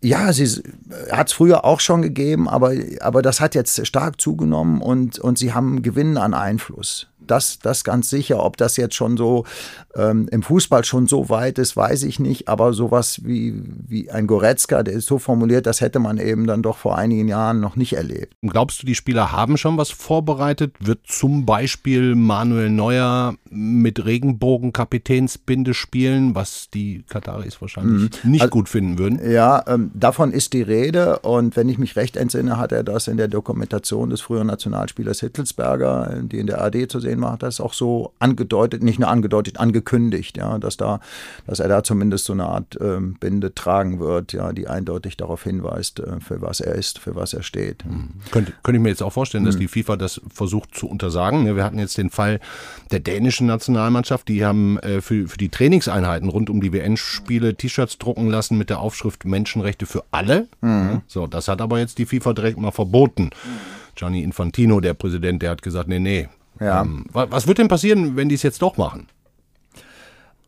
Ja, 0.04 0.32
sie 0.32 0.62
hat 1.12 1.28
es 1.28 1.32
früher 1.32 1.64
auch 1.64 1.78
schon 1.78 2.02
gegeben, 2.02 2.48
aber, 2.48 2.72
aber 3.00 3.22
das 3.22 3.40
hat 3.40 3.54
jetzt 3.54 3.86
stark 3.86 4.20
zugenommen 4.20 4.82
und, 4.82 5.20
und 5.20 5.38
sie 5.38 5.52
haben 5.52 5.82
Gewinn 5.82 6.16
an 6.16 6.34
Einfluss. 6.34 7.06
Das, 7.32 7.58
das 7.60 7.82
ganz 7.82 8.10
sicher. 8.10 8.44
Ob 8.44 8.58
das 8.58 8.76
jetzt 8.76 8.94
schon 8.94 9.16
so 9.16 9.46
ähm, 9.94 10.28
im 10.30 10.42
Fußball 10.42 10.84
schon 10.84 11.06
so 11.06 11.30
weit 11.30 11.58
ist, 11.58 11.78
weiß 11.78 12.02
ich 12.02 12.20
nicht. 12.20 12.46
Aber 12.46 12.74
sowas 12.74 13.22
wie, 13.24 13.54
wie 13.88 14.10
ein 14.10 14.26
Goretzka, 14.26 14.82
der 14.82 14.92
ist 14.92 15.06
so 15.06 15.18
formuliert, 15.18 15.64
das 15.64 15.80
hätte 15.80 15.98
man 15.98 16.18
eben 16.18 16.46
dann 16.46 16.62
doch 16.62 16.76
vor 16.76 16.98
einigen 16.98 17.28
Jahren 17.28 17.58
noch 17.58 17.74
nicht 17.74 17.94
erlebt. 17.94 18.36
Glaubst 18.42 18.82
du, 18.82 18.86
die 18.86 18.94
Spieler 18.94 19.32
haben 19.32 19.56
schon 19.56 19.78
was 19.78 19.88
vorbereitet? 19.88 20.74
Wird 20.78 21.06
zum 21.06 21.46
Beispiel 21.46 22.16
Manuel 22.16 22.68
Neuer 22.68 23.34
mit 23.48 24.04
Regenbogenkapitänsbinde 24.04 25.72
spielen, 25.72 26.34
was 26.34 26.68
die 26.68 27.02
Kataris 27.08 27.62
wahrscheinlich 27.62 28.22
mhm. 28.24 28.30
nicht 28.30 28.42
also, 28.42 28.50
gut 28.50 28.68
finden 28.68 28.98
würden? 28.98 29.18
Ja, 29.26 29.64
ähm, 29.66 29.90
davon 29.94 30.32
ist 30.32 30.52
die 30.52 30.60
Rede. 30.60 31.20
Und 31.20 31.56
wenn 31.56 31.70
ich 31.70 31.78
mich 31.78 31.96
recht 31.96 32.18
entsinne, 32.18 32.58
hat 32.58 32.72
er 32.72 32.84
das 32.84 33.08
in 33.08 33.16
der 33.16 33.28
Dokumentation 33.28 34.10
des 34.10 34.20
früheren 34.20 34.48
Nationalspielers 34.48 35.20
Hittelsberger, 35.20 36.20
die 36.24 36.38
in 36.38 36.46
der 36.46 36.60
AD 36.60 36.88
zu 36.88 37.00
sehen 37.00 37.21
war, 37.22 37.32
hat 37.32 37.42
das 37.42 37.60
auch 37.60 37.72
so 37.72 38.12
angedeutet, 38.18 38.82
nicht 38.82 38.98
nur 38.98 39.08
angedeutet, 39.08 39.58
angekündigt, 39.58 40.36
ja, 40.36 40.58
dass 40.58 40.76
da, 40.76 41.00
dass 41.46 41.60
er 41.60 41.68
da 41.68 41.82
zumindest 41.82 42.24
so 42.24 42.32
eine 42.32 42.46
Art 42.46 42.78
ähm, 42.80 43.14
Binde 43.18 43.54
tragen 43.54 44.00
wird, 44.00 44.32
ja, 44.32 44.52
die 44.52 44.68
eindeutig 44.68 45.16
darauf 45.16 45.44
hinweist, 45.44 46.00
äh, 46.00 46.20
für 46.20 46.42
was 46.42 46.60
er 46.60 46.74
ist, 46.74 46.98
für 46.98 47.14
was 47.14 47.32
er 47.32 47.42
steht. 47.42 47.84
Mhm. 47.84 48.10
Könnte, 48.30 48.52
könnte 48.62 48.76
ich 48.76 48.82
mir 48.82 48.90
jetzt 48.90 49.02
auch 49.02 49.12
vorstellen, 49.12 49.44
dass 49.44 49.56
mhm. 49.56 49.60
die 49.60 49.68
FIFA 49.68 49.96
das 49.96 50.20
versucht 50.32 50.74
zu 50.74 50.88
untersagen. 50.88 51.44
Wir 51.56 51.64
hatten 51.64 51.78
jetzt 51.78 51.96
den 51.98 52.10
Fall 52.10 52.40
der 52.90 53.00
dänischen 53.00 53.46
Nationalmannschaft, 53.46 54.28
die 54.28 54.44
haben 54.44 54.78
äh, 54.80 55.00
für, 55.00 55.28
für 55.28 55.38
die 55.38 55.48
Trainingseinheiten 55.48 56.28
rund 56.28 56.50
um 56.50 56.60
die 56.60 56.72
WN-Spiele 56.72 57.54
T-Shirts 57.54 57.98
drucken 57.98 58.28
lassen 58.28 58.58
mit 58.58 58.70
der 58.70 58.80
Aufschrift 58.80 59.24
Menschenrechte 59.24 59.86
für 59.86 60.04
alle. 60.10 60.48
Mhm. 60.60 61.02
So, 61.06 61.26
das 61.26 61.48
hat 61.48 61.60
aber 61.60 61.78
jetzt 61.78 61.98
die 61.98 62.06
FIFA 62.06 62.32
direkt 62.32 62.58
mal 62.58 62.70
verboten. 62.70 63.30
Gianni 63.94 64.22
Infantino, 64.22 64.80
der 64.80 64.94
Präsident, 64.94 65.42
der 65.42 65.50
hat 65.50 65.62
gesagt, 65.62 65.88
nee, 65.88 65.98
nee, 65.98 66.28
ja. 66.60 66.82
Ähm, 66.82 67.06
was 67.12 67.46
wird 67.46 67.58
denn 67.58 67.68
passieren, 67.68 68.16
wenn 68.16 68.28
die 68.28 68.34
es 68.34 68.42
jetzt 68.42 68.62
doch 68.62 68.76
machen? 68.76 69.08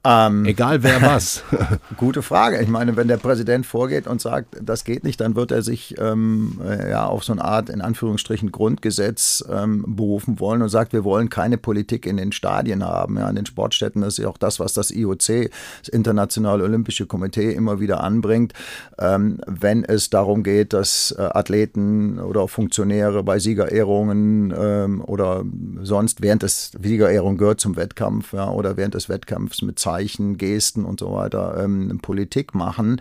Ähm, 0.07 0.45
Egal 0.45 0.83
wer 0.83 1.01
was. 1.01 1.43
Gute 1.97 2.21
Frage. 2.21 2.61
Ich 2.61 2.69
meine, 2.69 2.95
wenn 2.95 3.09
der 3.09 3.17
Präsident 3.17 3.65
vorgeht 3.65 4.07
und 4.07 4.21
sagt, 4.21 4.55
das 4.61 4.85
geht 4.85 5.03
nicht, 5.03 5.19
dann 5.19 5.35
wird 5.35 5.51
er 5.51 5.63
sich 5.63 5.95
ähm, 5.99 6.61
äh, 6.63 6.91
ja, 6.91 7.07
auf 7.07 7.25
so 7.25 7.33
eine 7.33 7.43
Art, 7.43 7.71
in 7.71 7.81
Anführungsstrichen, 7.81 8.53
Grundgesetz 8.53 9.43
ähm, 9.51 9.83
berufen 9.89 10.41
wollen 10.41 10.61
und 10.61 10.69
sagt, 10.69 10.93
wir 10.93 11.05
wollen 11.05 11.31
keine 11.31 11.57
Politik 11.57 12.05
in 12.05 12.19
den 12.19 12.33
Stadien 12.33 12.85
haben, 12.85 13.17
ja, 13.17 13.31
in 13.31 13.37
den 13.37 13.47
Sportstätten. 13.47 14.03
Das 14.03 14.19
ist 14.19 14.25
ja 14.25 14.29
auch 14.29 14.37
das, 14.37 14.61
was 14.61 14.75
das 14.75 14.91
IOC, 14.91 15.51
das 15.81 15.89
Internationale 15.91 16.65
Olympische 16.65 17.07
Komitee, 17.07 17.53
immer 17.53 17.81
wieder 17.81 18.05
anbringt. 18.05 18.53
Ähm, 18.99 19.41
wenn 19.47 19.85
es 19.85 20.11
darum 20.11 20.43
geht, 20.43 20.75
dass 20.75 21.15
äh, 21.19 21.23
Athleten 21.23 22.19
oder 22.19 22.47
Funktionäre 22.47 23.23
bei 23.23 23.39
Siegerehrungen 23.39 24.53
ähm, 24.55 25.03
oder 25.03 25.45
sonst 25.83 26.21
während 26.21 26.43
des 26.43 26.73
Siegerehrung 26.79 27.39
gehört 27.39 27.61
zum 27.61 27.77
Wettkampf 27.77 28.35
ja, 28.35 28.51
oder 28.51 28.77
während 28.77 28.93
des 28.93 29.09
Wettkampfs 29.09 29.63
mit 29.63 29.79
Zeit 29.79 29.94
Zeichen, 29.95 30.39
Gesten 30.39 30.85
und 30.85 31.01
so 31.01 31.13
weiter 31.13 31.63
ähm, 31.63 31.99
Politik 32.03 32.55
machen. 32.55 33.01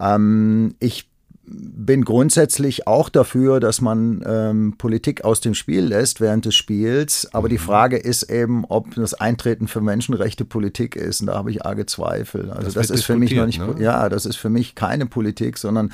Ähm, 0.00 0.74
ich 0.80 1.08
bin 1.46 2.04
grundsätzlich 2.04 2.86
auch 2.86 3.10
dafür, 3.10 3.60
dass 3.60 3.82
man 3.82 4.24
ähm, 4.26 4.74
Politik 4.78 5.24
aus 5.24 5.40
dem 5.40 5.54
Spiel 5.54 5.84
lässt 5.84 6.20
während 6.20 6.46
des 6.46 6.54
Spiels. 6.54 7.28
Aber 7.34 7.48
die 7.48 7.56
mhm. 7.56 7.62
Frage 7.62 7.96
ist 7.98 8.24
eben, 8.24 8.64
ob 8.64 8.94
das 8.94 9.12
Eintreten 9.14 9.68
für 9.68 9.82
Menschenrechte 9.82 10.44
Politik 10.44 10.96
ist. 10.96 11.20
Und 11.20 11.26
da 11.26 11.34
habe 11.34 11.50
ich 11.50 11.64
arge 11.64 11.84
Zweifel. 11.84 12.50
Also 12.50 12.62
das, 12.62 12.74
das 12.74 12.90
ist 12.90 13.04
für 13.04 13.16
mich 13.16 13.34
noch 13.34 13.46
nicht, 13.46 13.58
ne? 13.58 13.74
ja, 13.78 14.08
das 14.08 14.24
ist 14.24 14.36
für 14.36 14.48
mich 14.48 14.74
keine 14.74 15.06
Politik, 15.06 15.58
sondern 15.58 15.92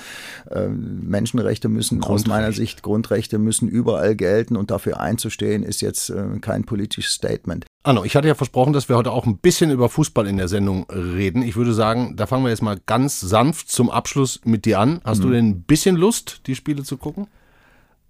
äh, 0.50 0.68
Menschenrechte 0.68 1.68
müssen 1.68 2.02
aus 2.04 2.26
meiner 2.26 2.52
Sicht, 2.52 2.82
Grundrechte 2.82 3.38
müssen 3.38 3.68
überall 3.68 4.14
gelten 4.14 4.56
und 4.56 4.70
dafür 4.70 5.00
einzustehen, 5.00 5.64
ist 5.64 5.80
jetzt 5.80 6.10
äh, 6.10 6.38
kein 6.40 6.64
politisches 6.64 7.14
Statement. 7.14 7.66
Arno, 7.82 8.04
ich 8.04 8.14
hatte 8.14 8.28
ja 8.28 8.34
versprochen, 8.34 8.74
dass 8.74 8.90
wir 8.90 8.96
heute 8.96 9.10
auch 9.10 9.24
ein 9.24 9.38
bisschen 9.38 9.70
über 9.70 9.88
Fußball 9.88 10.26
in 10.26 10.36
der 10.36 10.48
Sendung 10.48 10.84
reden. 10.90 11.42
Ich 11.42 11.56
würde 11.56 11.72
sagen, 11.72 12.14
da 12.14 12.26
fangen 12.26 12.44
wir 12.44 12.50
jetzt 12.50 12.62
mal 12.62 12.78
ganz 12.84 13.20
sanft 13.20 13.70
zum 13.70 13.88
Abschluss 13.88 14.40
mit 14.44 14.66
dir 14.66 14.78
an. 14.80 15.00
Hast 15.02 15.20
mhm. 15.20 15.22
du 15.22 15.30
denn 15.30 15.48
ein 15.48 15.62
bisschen 15.62 15.96
Lust, 15.96 16.42
die 16.46 16.54
Spiele 16.54 16.82
zu 16.82 16.98
gucken? 16.98 17.26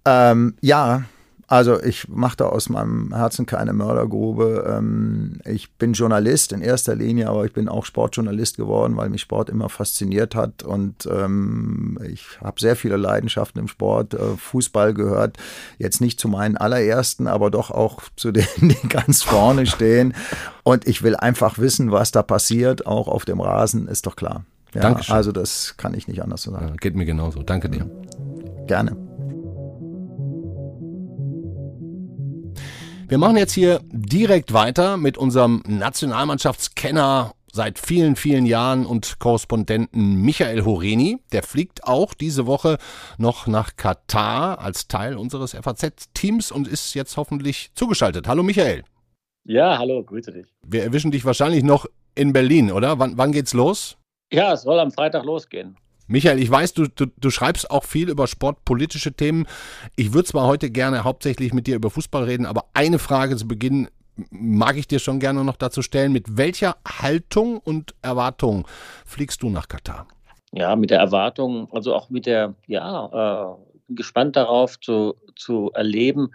Ähm, 0.03 0.55
ja, 0.59 1.03
also 1.51 1.83
ich 1.83 2.07
mache 2.07 2.37
da 2.37 2.45
aus 2.45 2.69
meinem 2.69 3.13
Herzen 3.13 3.45
keine 3.45 3.73
Mördergrube. 3.73 4.73
Ähm, 4.73 5.41
ich 5.43 5.69
bin 5.73 5.91
Journalist 5.91 6.53
in 6.53 6.61
erster 6.61 6.95
Linie, 6.95 7.27
aber 7.27 7.43
ich 7.43 7.51
bin 7.51 7.67
auch 7.67 7.83
Sportjournalist 7.83 8.55
geworden, 8.55 8.95
weil 8.95 9.09
mich 9.09 9.19
Sport 9.19 9.49
immer 9.49 9.67
fasziniert 9.67 10.33
hat. 10.33 10.63
Und 10.63 11.09
ähm, 11.11 11.99
ich 12.09 12.39
habe 12.39 12.57
sehr 12.57 12.77
viele 12.77 12.95
Leidenschaften 12.95 13.59
im 13.59 13.67
Sport. 13.67 14.13
Äh, 14.13 14.37
Fußball 14.37 14.93
gehört 14.93 15.35
jetzt 15.77 15.99
nicht 15.99 16.21
zu 16.21 16.29
meinen 16.29 16.55
allerersten, 16.55 17.27
aber 17.27 17.51
doch 17.51 17.69
auch 17.69 18.03
zu 18.15 18.31
denen, 18.31 18.47
die 18.61 18.87
ganz 18.87 19.21
vorne 19.21 19.65
stehen. 19.65 20.13
Und 20.63 20.87
ich 20.87 21.03
will 21.03 21.17
einfach 21.17 21.57
wissen, 21.57 21.91
was 21.91 22.11
da 22.11 22.23
passiert, 22.23 22.85
auch 22.85 23.09
auf 23.09 23.25
dem 23.25 23.41
Rasen, 23.41 23.89
ist 23.89 24.05
doch 24.05 24.15
klar. 24.15 24.45
Ja, 24.73 24.83
Dankeschön. 24.83 25.13
Also 25.13 25.33
das 25.33 25.75
kann 25.75 25.95
ich 25.95 26.07
nicht 26.07 26.23
anders 26.23 26.43
sagen. 26.43 26.69
Ja, 26.69 26.75
geht 26.77 26.95
mir 26.95 27.03
genauso. 27.03 27.43
Danke 27.43 27.67
dir. 27.67 27.91
Gerne. 28.67 29.10
Wir 33.11 33.17
machen 33.17 33.35
jetzt 33.35 33.51
hier 33.51 33.81
direkt 33.91 34.53
weiter 34.53 34.95
mit 34.95 35.17
unserem 35.17 35.61
Nationalmannschaftskenner 35.67 37.33
seit 37.51 37.77
vielen, 37.77 38.15
vielen 38.15 38.45
Jahren 38.45 38.85
und 38.85 39.19
Korrespondenten 39.19 40.21
Michael 40.21 40.63
Horeni. 40.63 41.19
Der 41.33 41.43
fliegt 41.43 41.83
auch 41.83 42.13
diese 42.13 42.47
Woche 42.47 42.77
noch 43.17 43.47
nach 43.47 43.75
Katar 43.75 44.59
als 44.59 44.87
Teil 44.87 45.17
unseres 45.17 45.51
FAZ-Teams 45.51 46.53
und 46.53 46.69
ist 46.69 46.93
jetzt 46.93 47.17
hoffentlich 47.17 47.71
zugeschaltet. 47.75 48.29
Hallo 48.29 48.43
Michael. 48.43 48.85
Ja, 49.43 49.77
hallo, 49.77 50.01
grüße 50.05 50.31
dich. 50.31 50.47
Wir 50.65 50.83
erwischen 50.83 51.11
dich 51.11 51.25
wahrscheinlich 51.25 51.63
noch 51.63 51.87
in 52.15 52.31
Berlin, 52.31 52.71
oder? 52.71 52.97
Wann, 52.97 53.17
wann 53.17 53.33
geht's 53.33 53.51
los? 53.51 53.97
Ja, 54.31 54.53
es 54.53 54.61
soll 54.61 54.79
am 54.79 54.91
Freitag 54.91 55.25
losgehen. 55.25 55.75
Michael, 56.11 56.39
ich 56.39 56.51
weiß, 56.51 56.73
du, 56.73 56.87
du, 56.87 57.05
du 57.05 57.29
schreibst 57.29 57.71
auch 57.71 57.85
viel 57.85 58.09
über 58.09 58.27
sportpolitische 58.27 59.13
Themen. 59.13 59.47
Ich 59.95 60.11
würde 60.11 60.27
zwar 60.27 60.45
heute 60.45 60.69
gerne 60.69 61.05
hauptsächlich 61.05 61.53
mit 61.53 61.67
dir 61.67 61.75
über 61.75 61.89
Fußball 61.89 62.25
reden, 62.25 62.45
aber 62.45 62.65
eine 62.73 62.99
Frage 62.99 63.37
zu 63.37 63.47
Beginn 63.47 63.87
mag 64.29 64.75
ich 64.75 64.89
dir 64.89 64.99
schon 64.99 65.21
gerne 65.21 65.45
noch 65.45 65.55
dazu 65.55 65.81
stellen. 65.81 66.11
Mit 66.11 66.35
welcher 66.35 66.75
Haltung 66.85 67.59
und 67.59 67.95
Erwartung 68.01 68.67
fliegst 69.05 69.41
du 69.41 69.49
nach 69.49 69.69
Katar? 69.69 70.05
Ja, 70.51 70.75
mit 70.75 70.89
der 70.89 70.99
Erwartung, 70.99 71.69
also 71.71 71.95
auch 71.95 72.09
mit 72.09 72.25
der, 72.25 72.55
ja, 72.67 73.55
äh, 73.55 73.93
gespannt 73.95 74.35
darauf 74.35 74.81
zu, 74.81 75.15
zu 75.37 75.71
erleben, 75.73 76.31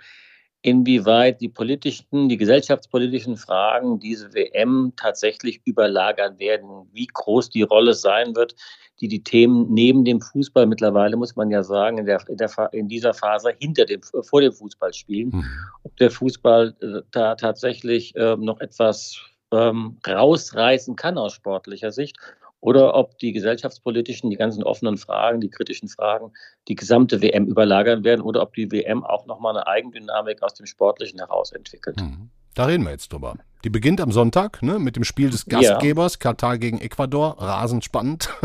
inwieweit 0.67 1.41
die 1.41 1.49
politischen, 1.49 2.29
die 2.29 2.37
gesellschaftspolitischen 2.37 3.37
Fragen 3.37 4.01
diese 4.01 4.35
WM 4.35 4.93
tatsächlich 4.97 5.61
überlagern 5.65 6.41
werden, 6.41 6.89
wie 6.93 7.07
groß 7.07 7.51
die 7.51 7.63
Rolle 7.63 7.95
sein 7.95 8.35
wird, 8.35 8.57
die 9.01 9.07
die 9.07 9.23
Themen 9.23 9.73
neben 9.73 10.05
dem 10.05 10.21
Fußball 10.21 10.67
mittlerweile, 10.67 11.17
muss 11.17 11.37
man 11.37 11.53
ja 11.53 11.63
sagen, 11.63 11.99
in, 11.99 12.07
der, 12.07 12.21
in, 12.29 12.37
der, 12.37 12.51
in 12.73 12.89
dieser 12.89 13.15
Phase 13.15 13.53
hinter 13.61 13.85
dem, 13.85 14.01
vor 14.03 14.41
dem 14.41 14.53
Fußball 14.53 14.93
spielen. 14.93 15.29
Mhm. 15.29 15.45
Ob 15.85 15.97
der 15.99 16.11
Fußball 16.11 16.75
äh, 16.81 17.03
da 17.13 17.37
tatsächlich 17.37 18.17
äh, 18.17 18.35
noch 18.37 18.59
etwas 18.59 19.21
ähm, 19.53 19.99
rausreißen 20.05 20.97
kann 20.97 21.17
aus 21.17 21.35
sportlicher 21.35 21.93
Sicht 21.93 22.17
oder 22.61 22.95
ob 22.95 23.19
die 23.19 23.33
gesellschaftspolitischen, 23.33 24.31
die 24.31 24.37
ganzen 24.37 24.63
offenen 24.63 24.97
Fragen, 24.97 25.41
die 25.41 25.51
kritischen 25.51 25.89
Fragen, 25.89 26.33
die 26.69 26.75
gesamte 26.75 27.23
WM 27.23 27.47
überlagern 27.47 28.05
werden 28.05 28.23
oder 28.23 28.43
ob 28.43 28.55
die 28.55 28.71
WM 28.73 29.05
auch 29.05 29.27
nochmal 29.27 29.57
eine 29.57 29.67
Eigendynamik 29.67 30.43
aus 30.43 30.55
dem 30.55 30.67
Sportlichen 30.67 31.19
heraus 31.19 31.53
entwickelt. 31.53 32.01
Mhm. 32.01 32.31
Da 32.55 32.65
reden 32.65 32.85
wir 32.85 32.91
jetzt 32.91 33.13
drüber. 33.13 33.37
Die 33.65 33.71
beginnt 33.71 34.01
am 34.01 34.13
Sonntag 34.13 34.63
ne, 34.63 34.79
mit 34.79 34.97
dem 34.97 35.05
Spiel 35.05 35.29
des 35.29 35.45
Gastgebers, 35.45 36.15
ja. 36.15 36.19
Katar 36.19 36.57
gegen 36.57 36.81
Ecuador. 36.81 37.37
Rasend 37.39 37.85
spannend. 37.85 38.31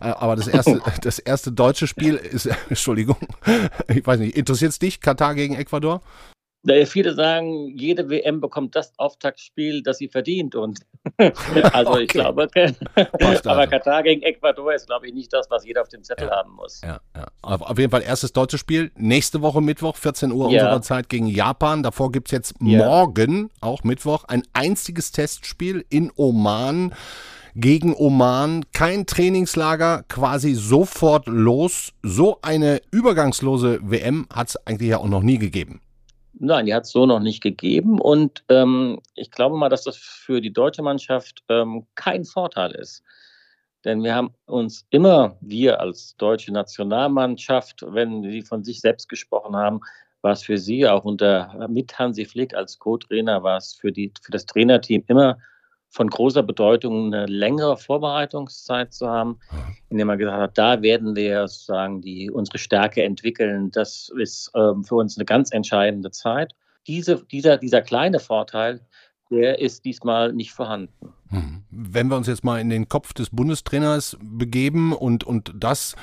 Äh, 0.00 0.08
aber 0.08 0.34
das 0.34 0.48
erste, 0.48 0.82
das 1.02 1.20
erste 1.20 1.52
deutsche 1.52 1.86
Spiel 1.86 2.16
ist, 2.16 2.46
Entschuldigung, 2.68 3.16
ich 3.86 4.04
weiß 4.04 4.18
nicht, 4.18 4.36
interessiert 4.36 4.72
es 4.72 4.80
dich, 4.80 5.00
Katar 5.00 5.36
gegen 5.36 5.54
Ecuador? 5.54 6.00
Daher 6.66 6.86
viele 6.86 7.14
sagen, 7.14 7.76
jede 7.76 8.08
WM 8.08 8.40
bekommt 8.40 8.74
das 8.74 8.98
Auftaktspiel, 8.98 9.82
das 9.82 9.98
sie 9.98 10.08
verdient. 10.08 10.54
Und 10.54 10.80
also 11.72 11.92
okay. 11.92 12.02
ich 12.02 12.08
glaube, 12.08 12.48
aber 13.44 13.66
Katar 13.66 14.02
gegen 14.02 14.22
Ecuador 14.22 14.72
ist, 14.72 14.86
glaube 14.86 15.06
ich, 15.06 15.12
nicht 15.12 15.30
das, 15.32 15.50
was 15.50 15.66
jeder 15.66 15.82
auf 15.82 15.88
dem 15.88 16.02
Zettel 16.02 16.28
ja. 16.28 16.36
haben 16.36 16.52
muss. 16.52 16.80
Ja, 16.82 17.00
ja. 17.14 17.26
Auf 17.42 17.78
jeden 17.78 17.90
Fall 17.90 18.02
erstes 18.02 18.32
deutsches 18.32 18.60
Spiel. 18.60 18.90
Nächste 18.96 19.42
Woche 19.42 19.60
Mittwoch, 19.60 19.96
14 19.96 20.32
Uhr 20.32 20.50
ja. 20.50 20.62
unserer 20.62 20.80
Zeit 20.80 21.10
gegen 21.10 21.26
Japan. 21.26 21.82
Davor 21.82 22.10
gibt 22.10 22.28
es 22.28 22.32
jetzt 22.32 22.60
morgen, 22.60 23.50
auch 23.60 23.84
Mittwoch, 23.84 24.24
ein 24.24 24.42
einziges 24.54 25.12
Testspiel 25.12 25.84
in 25.90 26.10
Oman 26.16 26.94
gegen 27.54 27.94
Oman. 27.94 28.64
Kein 28.72 29.04
Trainingslager, 29.04 30.04
quasi 30.08 30.54
sofort 30.54 31.26
los. 31.26 31.92
So 32.02 32.38
eine 32.40 32.80
übergangslose 32.90 33.80
WM 33.82 34.26
hat 34.32 34.48
es 34.48 34.56
eigentlich 34.66 34.90
ja 34.90 34.98
auch 34.98 35.08
noch 35.08 35.22
nie 35.22 35.38
gegeben. 35.38 35.80
Nein, 36.38 36.66
die 36.66 36.74
hat 36.74 36.84
es 36.84 36.90
so 36.90 37.06
noch 37.06 37.20
nicht 37.20 37.42
gegeben. 37.42 38.00
Und 38.00 38.44
ähm, 38.48 39.00
ich 39.14 39.30
glaube 39.30 39.56
mal, 39.56 39.68
dass 39.68 39.84
das 39.84 39.96
für 39.96 40.40
die 40.40 40.52
deutsche 40.52 40.82
Mannschaft 40.82 41.42
ähm, 41.48 41.86
kein 41.94 42.24
Vorteil 42.24 42.72
ist. 42.72 43.02
Denn 43.84 44.02
wir 44.02 44.14
haben 44.14 44.34
uns 44.46 44.86
immer, 44.90 45.36
wir 45.40 45.80
als 45.80 46.16
deutsche 46.16 46.52
Nationalmannschaft, 46.52 47.84
wenn 47.86 48.22
sie 48.22 48.42
von 48.42 48.64
sich 48.64 48.80
selbst 48.80 49.08
gesprochen 49.08 49.54
haben, 49.56 49.80
war 50.22 50.32
es 50.32 50.42
für 50.42 50.56
sie 50.56 50.88
auch 50.88 51.04
unter 51.04 51.68
mit 51.68 51.98
Hansi 51.98 52.24
Flick 52.24 52.54
als 52.54 52.78
Co-Trainer, 52.78 53.42
war 53.42 53.58
es 53.58 53.74
für, 53.74 53.92
für 53.92 54.30
das 54.30 54.46
Trainerteam 54.46 55.04
immer 55.06 55.36
von 55.94 56.10
großer 56.10 56.42
Bedeutung, 56.42 57.14
eine 57.14 57.26
längere 57.26 57.76
Vorbereitungszeit 57.76 58.92
zu 58.92 59.08
haben, 59.08 59.38
indem 59.90 60.08
man 60.08 60.18
gesagt 60.18 60.40
hat, 60.40 60.58
da 60.58 60.82
werden 60.82 61.14
wir 61.14 61.46
sozusagen 61.46 62.00
die, 62.00 62.32
unsere 62.32 62.58
Stärke 62.58 63.04
entwickeln. 63.04 63.70
Das 63.70 64.10
ist 64.18 64.50
ähm, 64.56 64.82
für 64.82 64.96
uns 64.96 65.16
eine 65.16 65.24
ganz 65.24 65.52
entscheidende 65.52 66.10
Zeit. 66.10 66.52
Diese, 66.88 67.24
dieser, 67.30 67.58
dieser 67.58 67.80
kleine 67.80 68.18
Vorteil, 68.18 68.80
der 69.30 69.58
ist 69.58 69.84
diesmal 69.84 70.32
nicht 70.32 70.52
vorhanden. 70.52 71.12
Hm. 71.30 71.64
Wenn 71.70 72.08
wir 72.08 72.16
uns 72.16 72.26
jetzt 72.26 72.44
mal 72.44 72.60
in 72.60 72.70
den 72.70 72.88
Kopf 72.88 73.12
des 73.12 73.30
Bundestrainers 73.30 74.16
begeben 74.20 74.92
und, 74.92 75.24
und 75.24 75.52
das 75.56 75.96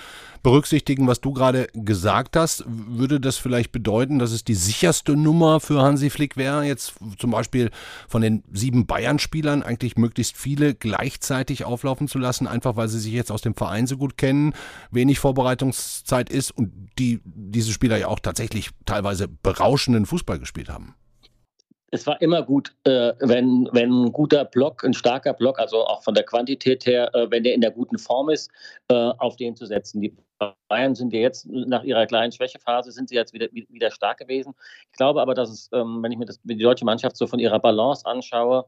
berücksichtigen, 0.43 1.07
was 1.07 1.21
du 1.21 1.31
gerade 1.31 1.67
gesagt 1.73 2.35
hast, 2.35 2.65
würde 2.67 3.19
das 3.19 3.37
vielleicht 3.37 3.71
bedeuten, 3.71 4.19
dass 4.19 4.31
es 4.31 4.43
die 4.43 4.55
sicherste 4.55 5.15
Nummer 5.15 5.59
für 5.59 5.81
Hansi 5.81 6.09
Flick 6.09 6.35
wäre, 6.35 6.63
jetzt 6.63 6.95
zum 7.17 7.31
Beispiel 7.31 7.69
von 8.07 8.21
den 8.21 8.43
sieben 8.51 8.87
Bayern-Spielern 8.87 9.63
eigentlich 9.63 9.97
möglichst 9.97 10.35
viele 10.35 10.73
gleichzeitig 10.73 11.63
auflaufen 11.63 12.07
zu 12.07 12.17
lassen, 12.17 12.47
einfach 12.47 12.75
weil 12.75 12.87
sie 12.87 12.99
sich 12.99 13.13
jetzt 13.13 13.31
aus 13.31 13.41
dem 13.41 13.53
Verein 13.53 13.87
so 13.87 13.97
gut 13.97 14.17
kennen, 14.17 14.53
wenig 14.89 15.19
Vorbereitungszeit 15.19 16.29
ist 16.29 16.51
und 16.51 16.71
die 16.97 17.21
diese 17.23 17.71
Spieler 17.71 17.97
ja 17.97 18.07
auch 18.07 18.19
tatsächlich 18.19 18.71
teilweise 18.85 19.27
berauschenden 19.27 20.05
Fußball 20.05 20.39
gespielt 20.39 20.69
haben 20.69 20.95
es 21.91 22.07
war 22.07 22.21
immer 22.21 22.41
gut, 22.41 22.73
äh, 22.85 23.13
wenn, 23.19 23.67
wenn 23.73 23.89
ein 24.05 24.11
guter 24.13 24.45
Block, 24.45 24.83
ein 24.83 24.93
starker 24.93 25.33
Block, 25.33 25.59
also 25.59 25.85
auch 25.85 26.03
von 26.03 26.13
der 26.13 26.23
Quantität 26.23 26.85
her, 26.85 27.13
äh, 27.13 27.29
wenn 27.29 27.43
der 27.43 27.53
in 27.53 27.59
der 27.59 27.71
guten 27.71 27.97
Form 27.97 28.29
ist, 28.29 28.49
äh, 28.87 28.93
auf 28.93 29.35
den 29.35 29.57
zu 29.57 29.65
setzen. 29.65 29.99
Die 30.01 30.15
Bayern 30.69 30.95
sind 30.95 31.13
ja 31.13 31.19
jetzt 31.19 31.45
nach 31.47 31.83
ihrer 31.83 32.07
kleinen 32.07 32.31
Schwächephase, 32.31 32.91
sind 32.91 33.09
sie 33.09 33.15
jetzt 33.15 33.33
wieder, 33.33 33.47
wieder 33.51 33.91
stark 33.91 34.19
gewesen. 34.19 34.53
Ich 34.91 34.97
glaube 34.97 35.21
aber, 35.21 35.35
dass 35.35 35.49
es, 35.49 35.69
ähm, 35.73 36.01
wenn 36.01 36.13
ich 36.13 36.17
mir 36.17 36.25
das, 36.25 36.39
die 36.43 36.57
deutsche 36.57 36.85
Mannschaft 36.85 37.17
so 37.17 37.27
von 37.27 37.39
ihrer 37.39 37.59
Balance 37.59 38.05
anschaue, 38.05 38.65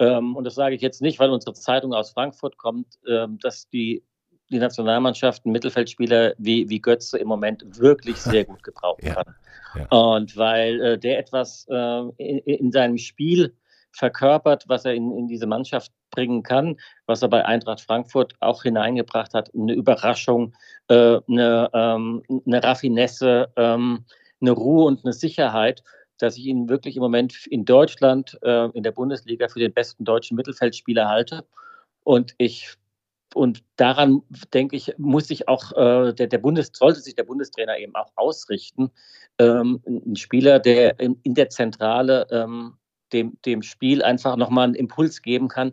ähm, 0.00 0.34
und 0.34 0.44
das 0.44 0.56
sage 0.56 0.74
ich 0.74 0.82
jetzt 0.82 1.00
nicht, 1.00 1.20
weil 1.20 1.30
unsere 1.30 1.54
Zeitung 1.54 1.94
aus 1.94 2.10
Frankfurt 2.10 2.58
kommt, 2.58 2.98
ähm, 3.08 3.38
dass 3.40 3.68
die 3.68 4.02
die 4.50 4.58
Nationalmannschaft 4.58 5.44
einen 5.44 5.52
Mittelfeldspieler 5.52 6.34
wie, 6.38 6.68
wie 6.68 6.80
Götze 6.80 7.18
im 7.18 7.28
Moment 7.28 7.64
wirklich 7.78 8.16
sehr 8.20 8.44
gut 8.44 8.62
gebrauchen 8.62 9.06
ja. 9.06 9.14
kann. 9.14 9.34
Ja. 9.76 9.86
Und 9.88 10.36
weil 10.36 10.80
äh, 10.80 10.98
der 10.98 11.18
etwas 11.18 11.66
äh, 11.68 12.00
in, 12.18 12.38
in, 12.38 12.72
seinem 12.72 12.98
Spiel 12.98 13.54
verkörpert, 13.90 14.64
was 14.68 14.84
er 14.84 14.94
in, 14.94 15.10
in 15.16 15.26
diese 15.28 15.46
Mannschaft 15.46 15.92
bringen 16.10 16.42
kann, 16.42 16.76
was 17.06 17.22
er 17.22 17.28
bei 17.28 17.44
Eintracht 17.44 17.80
Frankfurt 17.80 18.34
auch 18.40 18.62
hineingebracht 18.62 19.34
hat, 19.34 19.50
eine 19.54 19.72
Überraschung, 19.72 20.54
äh, 20.88 21.20
eine, 21.28 21.70
ähm, 21.72 22.22
eine 22.46 22.62
Raffinesse, 22.62 23.52
ähm, 23.56 24.04
eine 24.40 24.50
Ruhe 24.52 24.84
und 24.84 25.04
eine 25.04 25.12
Sicherheit, 25.12 25.82
dass 26.18 26.36
ich 26.36 26.46
ihn 26.46 26.68
wirklich 26.68 26.96
im 26.96 27.02
Moment 27.02 27.46
in 27.46 27.64
Deutschland, 27.64 28.38
äh, 28.42 28.68
in 28.70 28.82
der 28.82 28.92
Bundesliga 28.92 29.48
für 29.48 29.58
den 29.58 29.72
besten 29.72 30.04
deutschen 30.04 30.36
Mittelfeldspieler 30.36 31.08
halte. 31.08 31.44
Und 32.04 32.34
ich 32.38 32.76
und 33.34 33.62
daran, 33.76 34.22
denke 34.52 34.76
ich, 34.76 34.94
muss 34.98 35.28
sich 35.28 35.48
auch 35.48 35.72
äh, 35.72 36.12
der, 36.12 36.26
der 36.26 36.38
Bundes, 36.38 36.70
sollte 36.72 37.00
sich 37.00 37.14
der 37.14 37.24
Bundestrainer 37.24 37.78
eben 37.78 37.94
auch 37.94 38.10
ausrichten. 38.16 38.90
Ähm, 39.38 39.80
ein 39.86 40.16
Spieler, 40.16 40.58
der 40.58 40.98
in, 41.00 41.18
in 41.22 41.34
der 41.34 41.50
Zentrale 41.50 42.26
ähm, 42.30 42.74
dem, 43.12 43.38
dem 43.44 43.62
Spiel 43.62 44.02
einfach 44.02 44.36
nochmal 44.36 44.64
einen 44.64 44.74
Impuls 44.74 45.22
geben 45.22 45.48
kann, 45.48 45.72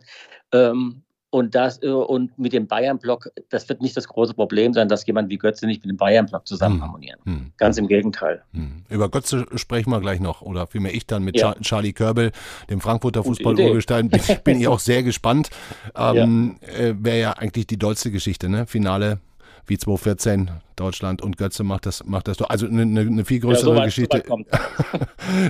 ähm, 0.52 1.02
und, 1.32 1.54
das, 1.54 1.82
äh, 1.82 1.88
und 1.88 2.38
mit 2.38 2.52
dem 2.52 2.66
Bayern-Block, 2.66 3.30
das 3.48 3.66
wird 3.70 3.80
nicht 3.80 3.96
das 3.96 4.06
große 4.06 4.34
Problem 4.34 4.74
sein, 4.74 4.88
dass 4.90 5.06
jemand 5.06 5.30
wie 5.30 5.38
Götze 5.38 5.66
nicht 5.66 5.82
mit 5.82 5.90
dem 5.90 5.96
Bayern-Block 5.96 6.46
zusammen 6.46 6.74
hm. 6.74 6.82
harmonieren. 6.82 7.20
Hm. 7.24 7.52
Ganz 7.56 7.78
im 7.78 7.88
Gegenteil. 7.88 8.42
Hm. 8.52 8.84
Über 8.90 9.08
Götze 9.08 9.46
sprechen 9.54 9.88
wir 9.90 10.00
gleich 10.00 10.20
noch, 10.20 10.42
oder 10.42 10.66
vielmehr 10.66 10.94
ich 10.94 11.06
dann 11.06 11.24
mit 11.24 11.38
ja. 11.38 11.54
Charlie 11.62 11.94
Körbel, 11.94 12.32
dem 12.68 12.82
Frankfurter 12.82 13.24
Fußball-Urgestein, 13.24 14.10
bin, 14.10 14.20
bin 14.44 14.60
ich 14.60 14.68
auch 14.68 14.78
sehr 14.78 15.02
gespannt. 15.02 15.48
Ähm, 15.96 16.56
ja. 16.60 16.68
äh, 16.68 16.94
Wäre 17.02 17.18
ja 17.18 17.32
eigentlich 17.32 17.66
die 17.66 17.78
dollste 17.78 18.10
Geschichte, 18.10 18.50
ne? 18.50 18.66
Finale 18.66 19.18
wie 19.66 19.78
2014 19.78 20.50
Deutschland 20.76 21.22
und 21.22 21.38
Götze 21.38 21.62
macht 21.62 21.86
das 21.86 22.04
macht 22.04 22.26
das 22.26 22.36
doch 22.36 22.50
also 22.50 22.66
eine, 22.66 22.82
eine 22.82 23.24
viel 23.24 23.38
größere 23.38 23.70
ja, 23.70 23.76
so 23.76 23.84
Geschichte 23.84 24.24
so 24.26 24.34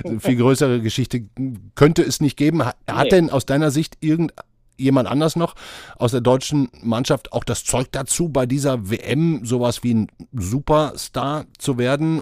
eine 0.05 0.19
viel 0.19 0.35
größere 0.35 0.81
Geschichte 0.81 1.23
könnte 1.73 2.03
es 2.03 2.21
nicht 2.21 2.37
geben 2.37 2.63
hat 2.63 2.75
nee. 2.87 3.09
denn 3.09 3.31
aus 3.31 3.47
deiner 3.47 3.71
Sicht 3.71 3.97
irgendein 4.01 4.37
jemand 4.77 5.07
anders 5.07 5.35
noch 5.35 5.55
aus 5.97 6.11
der 6.11 6.21
deutschen 6.21 6.69
Mannschaft 6.81 7.33
auch 7.33 7.43
das 7.43 7.63
Zeug 7.63 7.87
dazu, 7.91 8.29
bei 8.29 8.45
dieser 8.45 8.89
WM 8.89 9.45
sowas 9.45 9.83
wie 9.83 9.93
ein 9.93 10.07
Superstar 10.33 11.45
zu 11.57 11.77
werden? 11.77 12.21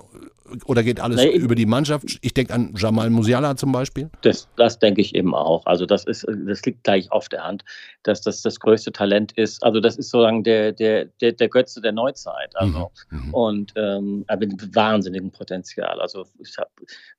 Oder 0.65 0.83
geht 0.83 0.99
alles 0.99 1.17
nee, 1.17 1.35
über 1.35 1.55
die 1.55 1.65
Mannschaft? 1.65 2.19
Ich 2.21 2.33
denke 2.33 2.53
an 2.53 2.73
Jamal 2.77 3.09
Musiala 3.09 3.55
zum 3.55 3.71
Beispiel. 3.71 4.09
Das, 4.21 4.47
das 4.55 4.79
denke 4.79 5.01
ich 5.01 5.15
eben 5.15 5.33
auch. 5.35 5.65
Also 5.65 5.85
das 5.85 6.05
ist, 6.05 6.25
das 6.27 6.61
liegt 6.63 6.83
gleich 6.83 7.11
auf 7.11 7.29
der 7.29 7.43
Hand, 7.43 7.63
dass 8.03 8.21
das 8.21 8.41
das 8.41 8.59
größte 8.59 8.91
Talent 8.91 9.31
ist. 9.33 9.63
Also 9.63 9.79
das 9.79 9.97
ist 9.97 10.09
sozusagen 10.09 10.43
der, 10.43 10.71
der, 10.71 11.05
der, 11.21 11.31
der 11.33 11.49
Götze 11.49 11.81
der 11.81 11.91
Neuzeit. 11.91 12.55
Also 12.55 12.91
mhm. 13.09 13.17
mhm. 13.17 13.33
und 13.33 13.73
ähm, 13.75 14.25
mit 14.39 14.75
wahnsinnigem 14.75 15.31
Potenzial. 15.31 15.99
Also 15.99 16.25
hab, 16.57 16.69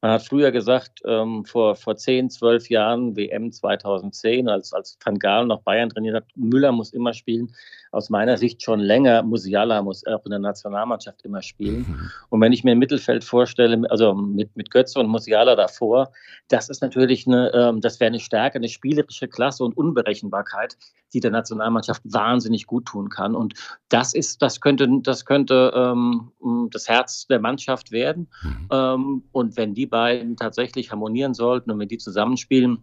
man 0.01 0.12
hat 0.12 0.23
früher 0.23 0.51
gesagt, 0.51 1.01
ähm, 1.07 1.45
vor, 1.45 1.75
vor 1.77 1.97
10, 1.97 2.31
12 2.31 2.71
Jahren, 2.71 3.16
WM 3.16 3.53
2010, 3.53 4.49
als, 4.49 4.73
als 4.73 4.99
Van 5.05 5.18
Gaal 5.18 5.47
noch 5.47 5.62
Bayern 5.62 5.88
trainiert 5.88 6.16
hat, 6.16 6.25
Müller 6.35 6.73
muss 6.73 6.92
immer 6.92 7.12
spielen 7.12 7.53
aus 7.92 8.09
meiner 8.09 8.38
Sicht 8.38 8.62
schon 8.62 8.81
länger. 8.81 9.23
Musiala 9.23 9.83
muss 9.83 10.05
auch 10.07 10.25
in 10.25 10.31
der 10.31 10.40
Nationalmannschaft 10.40 11.23
immer 11.25 11.42
spielen. 11.42 11.87
Mhm. 11.88 12.11
Und 12.31 12.40
wenn 12.40 12.53
ich 12.53 12.64
mir 12.64 12.73
ein 12.73 12.79
Mittelfeld 12.79 13.21
vorstelle, 13.24 13.90
also 13.90 14.14
mit, 14.14 14.56
mit 14.56 14.70
Götze 14.70 15.00
und 15.00 15.08
Musiala 15.08 15.56
davor, 15.56 16.12
das 16.48 16.68
ist 16.68 16.82
natürlich 16.82 17.26
eine, 17.26 17.52
ähm, 17.54 17.80
das 17.80 18.00
wäre 18.00 18.08
eine 18.08 18.20
Stärke, 18.20 18.56
eine 18.56 18.68
spielerische 18.68 19.28
Klasse 19.28 19.64
und 19.64 19.76
Unberechenbarkeit, 19.76 20.76
die 21.12 21.20
der 21.20 21.30
Nationalmannschaft 21.30 22.02
wahnsinnig 22.04 22.66
gut 22.66 22.87
tun 22.87 23.08
kann. 23.08 23.35
Und 23.35 23.54
das 23.88 24.14
ist, 24.14 24.42
das 24.42 24.61
könnte, 24.61 24.88
das 25.02 25.24
könnte 25.24 25.72
ähm, 25.74 26.32
das 26.70 26.88
Herz 26.88 27.26
der 27.26 27.40
Mannschaft 27.40 27.92
werden. 27.92 28.28
Mhm. 28.42 28.68
Ähm, 28.70 29.22
und 29.32 29.56
wenn 29.56 29.74
die 29.74 29.87
beiden 29.87 30.37
tatsächlich 30.37 30.90
harmonieren 30.90 31.35
sollten 31.35 31.70
und 31.70 31.78
wenn 31.78 31.88
die 31.88 31.98
zusammenspielen, 31.98 32.78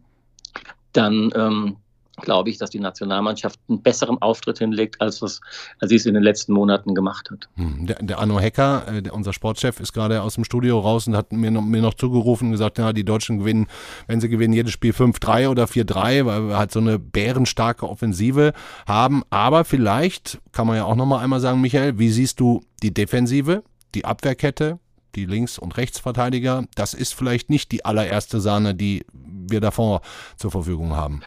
dann 0.94 1.32
ähm, 1.36 1.78
glaube 2.20 2.50
ich, 2.50 2.58
dass 2.58 2.70
die 2.70 2.80
Nationalmannschaft 2.80 3.60
einen 3.68 3.82
besseren 3.82 4.22
Auftritt 4.22 4.60
hinlegt, 4.60 5.02
als, 5.02 5.22
was, 5.22 5.42
als 5.80 5.90
sie 5.90 5.96
es 5.96 6.06
in 6.06 6.14
den 6.14 6.24
letzten 6.24 6.54
Monaten 6.54 6.96
gemacht 6.96 7.30
hat. 7.32 7.50
Hm, 7.56 7.86
der, 7.86 7.96
der 8.02 8.20
Arno 8.20 8.40
Hecker, 8.40 8.88
äh, 8.88 9.02
der, 9.02 9.14
unser 9.14 9.34
Sportchef, 9.34 9.80
ist 9.80 9.94
gerade 9.94 10.22
aus 10.22 10.36
dem 10.36 10.44
Studio 10.44 10.80
raus 10.80 11.08
und 11.08 11.16
hat 11.16 11.32
mir 11.32 11.52
noch, 11.52 11.62
mir 11.62 11.82
noch 11.82 11.94
zugerufen 11.94 12.46
und 12.46 12.52
gesagt, 12.52 12.78
ja, 12.78 12.94
die 12.94 13.06
Deutschen 13.06 13.40
gewinnen, 13.40 13.68
wenn 14.08 14.22
sie 14.22 14.30
gewinnen, 14.30 14.54
jedes 14.54 14.72
Spiel 14.72 14.92
5-3 14.92 15.50
oder 15.50 15.66
4-3, 15.66 16.26
weil 16.26 16.48
wir 16.50 16.58
halt 16.58 16.72
so 16.72 16.80
eine 16.80 17.00
bärenstarke 17.00 17.88
Offensive 17.88 18.54
haben. 18.88 19.24
Aber 19.30 19.66
vielleicht 19.66 20.40
kann 20.52 20.68
man 20.68 20.78
ja 20.78 20.86
auch 20.86 20.96
nochmal 20.96 21.24
einmal 21.24 21.40
sagen, 21.40 21.62
Michael, 21.62 22.00
wie 22.00 22.10
siehst 22.10 22.40
du 22.40 22.62
die 22.82 22.94
Defensive, 22.94 23.64
die 23.96 24.06
Abwehrkette, 24.06 24.80
die 25.16 25.26
Links- 25.26 25.60
und 25.60 25.78
Rechtsverteidiger? 25.78 26.66
Das 26.76 26.94
ist 26.94 27.14
vielleicht 27.14 27.50
nicht 27.50 27.72
die 27.72 27.86
allererste 27.86 28.40
Sahne, 28.40 28.76
die 28.76 29.06
wir 29.14 29.62
davor 29.62 30.02
zur 30.38 30.52
Verfügung 30.52 30.96
haben. 30.96 31.22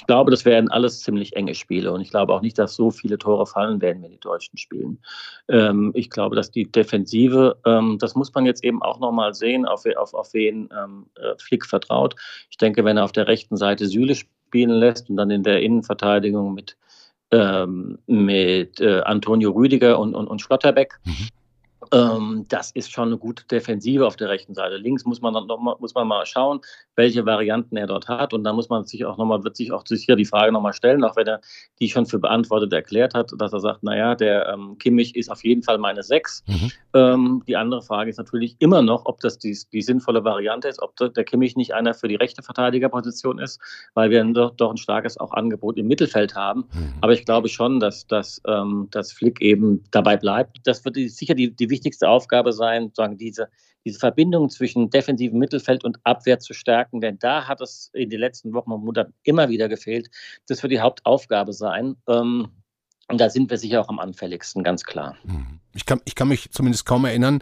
Ich 0.00 0.06
glaube, 0.06 0.30
das 0.30 0.46
werden 0.46 0.70
alles 0.70 1.02
ziemlich 1.02 1.36
enge 1.36 1.54
Spiele 1.54 1.92
und 1.92 2.00
ich 2.00 2.08
glaube 2.08 2.32
auch 2.32 2.40
nicht, 2.40 2.58
dass 2.58 2.74
so 2.74 2.90
viele 2.90 3.18
Tore 3.18 3.44
fallen 3.44 3.82
werden, 3.82 4.02
wenn 4.02 4.12
die 4.12 4.18
Deutschen 4.18 4.56
spielen. 4.56 4.98
Ähm, 5.48 5.90
ich 5.94 6.08
glaube, 6.08 6.34
dass 6.36 6.50
die 6.50 6.72
Defensive, 6.72 7.58
ähm, 7.66 7.98
das 8.00 8.14
muss 8.14 8.32
man 8.32 8.46
jetzt 8.46 8.64
eben 8.64 8.80
auch 8.80 8.98
nochmal 8.98 9.34
sehen, 9.34 9.66
auf, 9.66 9.84
auf, 9.98 10.14
auf 10.14 10.32
wen 10.32 10.70
ähm, 10.72 11.04
äh, 11.16 11.34
Flick 11.36 11.66
vertraut. 11.66 12.16
Ich 12.48 12.56
denke, 12.56 12.82
wenn 12.82 12.96
er 12.96 13.04
auf 13.04 13.12
der 13.12 13.28
rechten 13.28 13.58
Seite 13.58 13.86
Süle 13.88 14.14
spielen 14.14 14.70
lässt 14.70 15.10
und 15.10 15.16
dann 15.16 15.30
in 15.30 15.42
der 15.42 15.60
Innenverteidigung 15.60 16.54
mit, 16.54 16.78
ähm, 17.30 17.98
mit 18.06 18.80
äh, 18.80 19.02
Antonio 19.02 19.50
Rüdiger 19.50 19.98
und, 19.98 20.14
und, 20.14 20.28
und 20.28 20.40
Schlotterbeck, 20.40 20.98
mhm 21.04 21.28
Ähm, 21.92 22.46
das 22.48 22.70
ist 22.72 22.92
schon 22.92 23.08
eine 23.08 23.18
gute 23.18 23.44
Defensive 23.46 24.06
auf 24.06 24.16
der 24.16 24.28
rechten 24.28 24.54
Seite. 24.54 24.76
Links 24.76 25.04
muss 25.04 25.20
man 25.20 25.34
dann 25.34 25.46
noch 25.46 25.58
mal, 25.58 25.76
muss 25.80 25.94
man 25.94 26.06
mal 26.06 26.24
schauen, 26.24 26.60
welche 26.94 27.26
Varianten 27.26 27.76
er 27.76 27.86
dort 27.86 28.08
hat. 28.08 28.32
Und 28.32 28.44
dann 28.44 28.54
muss 28.54 28.68
man 28.68 28.84
sich 28.84 29.04
auch 29.04 29.18
noch 29.18 29.24
mal, 29.24 29.42
wird 29.42 29.56
sich 29.56 29.72
auch 29.72 29.84
sicher 29.86 30.16
die 30.16 30.24
Frage 30.24 30.52
nochmal 30.52 30.72
stellen, 30.72 31.02
auch 31.04 31.16
wenn 31.16 31.26
er 31.26 31.40
die 31.80 31.88
schon 31.88 32.06
für 32.06 32.18
beantwortet 32.18 32.72
erklärt 32.72 33.14
hat, 33.14 33.32
dass 33.36 33.52
er 33.52 33.60
sagt, 33.60 33.82
naja, 33.82 34.14
der 34.14 34.48
ähm, 34.48 34.76
Kimmich 34.78 35.16
ist 35.16 35.30
auf 35.30 35.42
jeden 35.42 35.62
Fall 35.62 35.78
meine 35.78 36.02
Sechs. 36.02 36.44
Mhm. 36.46 36.70
Ähm, 36.94 37.42
die 37.48 37.56
andere 37.56 37.82
Frage 37.82 38.10
ist 38.10 38.18
natürlich 38.18 38.56
immer 38.60 38.82
noch, 38.82 39.06
ob 39.06 39.20
das 39.20 39.38
die, 39.38 39.56
die 39.72 39.82
sinnvolle 39.82 40.24
Variante 40.24 40.68
ist, 40.68 40.80
ob 40.80 40.94
der 40.96 41.24
Kimmich 41.24 41.56
nicht 41.56 41.74
einer 41.74 41.94
für 41.94 42.08
die 42.08 42.16
rechte 42.16 42.42
Verteidigerposition 42.42 43.38
ist, 43.38 43.60
weil 43.94 44.10
wir 44.10 44.24
doch, 44.24 44.54
doch 44.54 44.70
ein 44.70 44.76
starkes 44.76 45.18
auch 45.18 45.32
Angebot 45.32 45.78
im 45.78 45.88
Mittelfeld 45.88 46.34
haben. 46.34 46.66
Mhm. 46.72 46.94
Aber 47.00 47.12
ich 47.12 47.24
glaube 47.24 47.48
schon, 47.48 47.80
dass, 47.80 48.06
dass, 48.06 48.40
ähm, 48.46 48.88
dass 48.90 49.12
Flick 49.12 49.40
eben 49.40 49.82
dabei 49.90 50.16
bleibt. 50.16 50.58
Das 50.64 50.84
wird 50.84 50.96
sicher 50.96 51.34
die, 51.34 51.50
die 51.50 51.70
wichtigste 51.80 52.08
Aufgabe 52.08 52.52
sein, 52.52 52.90
sagen 52.94 53.16
diese, 53.16 53.48
diese 53.86 53.98
Verbindung 53.98 54.50
zwischen 54.50 54.90
defensivem 54.90 55.38
Mittelfeld 55.38 55.84
und 55.84 55.98
Abwehr 56.04 56.38
zu 56.38 56.52
stärken, 56.52 57.00
denn 57.00 57.18
da 57.18 57.48
hat 57.48 57.62
es 57.62 57.90
in 57.94 58.10
den 58.10 58.20
letzten 58.20 58.52
Wochen 58.52 58.70
und 58.72 58.84
Monaten 58.84 59.14
immer 59.22 59.48
wieder 59.48 59.68
gefehlt. 59.68 60.10
Das 60.46 60.62
wird 60.62 60.72
die 60.72 60.80
Hauptaufgabe 60.80 61.54
sein. 61.54 61.96
Ähm, 62.06 62.48
und 63.08 63.20
da 63.20 63.28
sind 63.28 63.50
wir 63.50 63.58
sicher 63.58 63.80
auch 63.80 63.88
am 63.88 63.98
anfälligsten, 63.98 64.62
ganz 64.62 64.84
klar. 64.84 65.16
Mhm. 65.24 65.60
Ich 65.74 65.86
kann, 65.86 66.00
ich 66.04 66.14
kann 66.14 66.28
mich 66.28 66.50
zumindest 66.52 66.84
kaum 66.84 67.04
erinnern, 67.04 67.40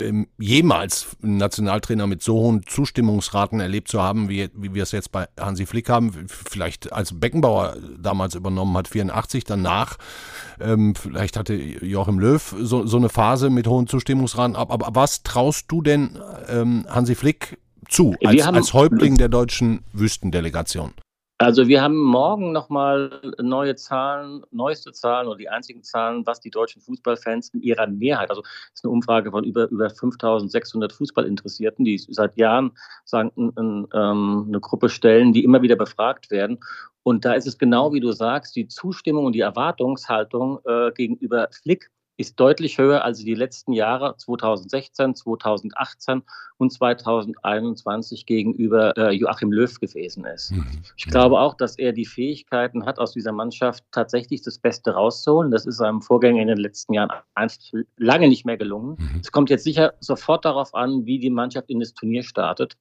ähm, 0.00 0.26
jemals 0.38 1.16
einen 1.22 1.36
Nationaltrainer 1.36 2.06
mit 2.06 2.22
so 2.22 2.34
hohen 2.34 2.66
Zustimmungsraten 2.66 3.60
erlebt 3.60 3.88
zu 3.88 4.02
haben, 4.02 4.28
wie, 4.28 4.48
wie 4.54 4.74
wir 4.74 4.82
es 4.82 4.92
jetzt 4.92 5.12
bei 5.12 5.26
Hansi 5.38 5.66
Flick 5.66 5.88
haben. 5.88 6.26
Vielleicht 6.28 6.92
als 6.92 7.18
Beckenbauer 7.18 7.76
damals 7.98 8.34
übernommen 8.34 8.76
hat, 8.76 8.88
84, 8.88 9.44
danach. 9.44 9.96
Ähm, 10.60 10.94
vielleicht 10.94 11.36
hatte 11.36 11.54
Joachim 11.54 12.18
Löw 12.18 12.54
so, 12.60 12.86
so 12.86 12.96
eine 12.96 13.08
Phase 13.08 13.50
mit 13.50 13.66
hohen 13.66 13.86
Zustimmungsraten. 13.86 14.56
Aber, 14.56 14.74
aber 14.74 14.94
was 14.94 15.22
traust 15.22 15.66
du 15.68 15.82
denn 15.82 16.18
ähm, 16.48 16.86
Hansi 16.88 17.14
Flick 17.14 17.58
zu, 17.88 18.14
als, 18.24 18.42
als 18.46 18.72
Häuptling 18.72 19.16
der 19.16 19.28
deutschen 19.28 19.82
Wüstendelegation? 19.92 20.92
Also 21.44 21.68
wir 21.68 21.82
haben 21.82 21.98
morgen 21.98 22.52
nochmal 22.52 23.20
neue 23.38 23.76
Zahlen, 23.76 24.44
neueste 24.50 24.92
Zahlen 24.92 25.28
oder 25.28 25.36
die 25.36 25.50
einzigen 25.50 25.82
Zahlen, 25.82 26.24
was 26.24 26.40
die 26.40 26.48
deutschen 26.48 26.80
Fußballfans 26.80 27.50
in 27.50 27.60
ihrer 27.60 27.86
Mehrheit, 27.86 28.30
also 28.30 28.40
das 28.40 28.50
ist 28.76 28.84
eine 28.84 28.92
Umfrage 28.92 29.30
von 29.30 29.44
über, 29.44 29.68
über 29.68 29.90
5600 29.90 30.90
Fußballinteressierten, 30.90 31.84
die 31.84 31.98
seit 31.98 32.38
Jahren 32.38 32.72
sagen, 33.04 33.30
ein, 33.36 33.86
ähm, 33.92 34.44
eine 34.48 34.60
Gruppe 34.60 34.88
stellen, 34.88 35.34
die 35.34 35.44
immer 35.44 35.60
wieder 35.60 35.76
befragt 35.76 36.30
werden. 36.30 36.60
Und 37.02 37.26
da 37.26 37.34
ist 37.34 37.46
es 37.46 37.58
genau 37.58 37.92
wie 37.92 38.00
du 38.00 38.12
sagst, 38.12 38.56
die 38.56 38.66
Zustimmung 38.66 39.26
und 39.26 39.34
die 39.34 39.40
Erwartungshaltung 39.40 40.60
äh, 40.64 40.92
gegenüber 40.92 41.48
Flick 41.52 41.90
ist 42.16 42.38
deutlich 42.38 42.78
höher 42.78 43.04
als 43.04 43.18
die 43.18 43.34
letzten 43.34 43.72
Jahre 43.72 44.16
2016, 44.16 45.14
2018 45.14 46.22
und 46.58 46.72
2021 46.72 48.26
gegenüber 48.26 48.96
äh, 48.96 49.10
Joachim 49.10 49.50
Löw 49.50 49.80
gewesen 49.80 50.24
ist. 50.24 50.52
Mhm. 50.52 50.66
Ich 50.96 51.06
glaube 51.06 51.40
auch, 51.40 51.54
dass 51.54 51.76
er 51.76 51.92
die 51.92 52.06
Fähigkeiten 52.06 52.86
hat, 52.86 52.98
aus 52.98 53.12
dieser 53.12 53.32
Mannschaft 53.32 53.84
tatsächlich 53.90 54.42
das 54.42 54.58
Beste 54.58 54.92
rauszuholen. 54.92 55.50
Das 55.50 55.66
ist 55.66 55.78
seinem 55.78 56.02
Vorgänger 56.02 56.42
in 56.42 56.48
den 56.48 56.58
letzten 56.58 56.94
Jahren 56.94 57.10
einfach 57.34 57.58
lange 57.96 58.28
nicht 58.28 58.46
mehr 58.46 58.56
gelungen. 58.56 58.96
Mhm. 58.98 59.20
Es 59.20 59.32
kommt 59.32 59.50
jetzt 59.50 59.64
sicher 59.64 59.94
sofort 60.00 60.44
darauf 60.44 60.74
an, 60.74 61.06
wie 61.06 61.18
die 61.18 61.30
Mannschaft 61.30 61.68
in 61.70 61.80
das 61.80 61.94
Turnier 61.94 62.22
startet. 62.22 62.76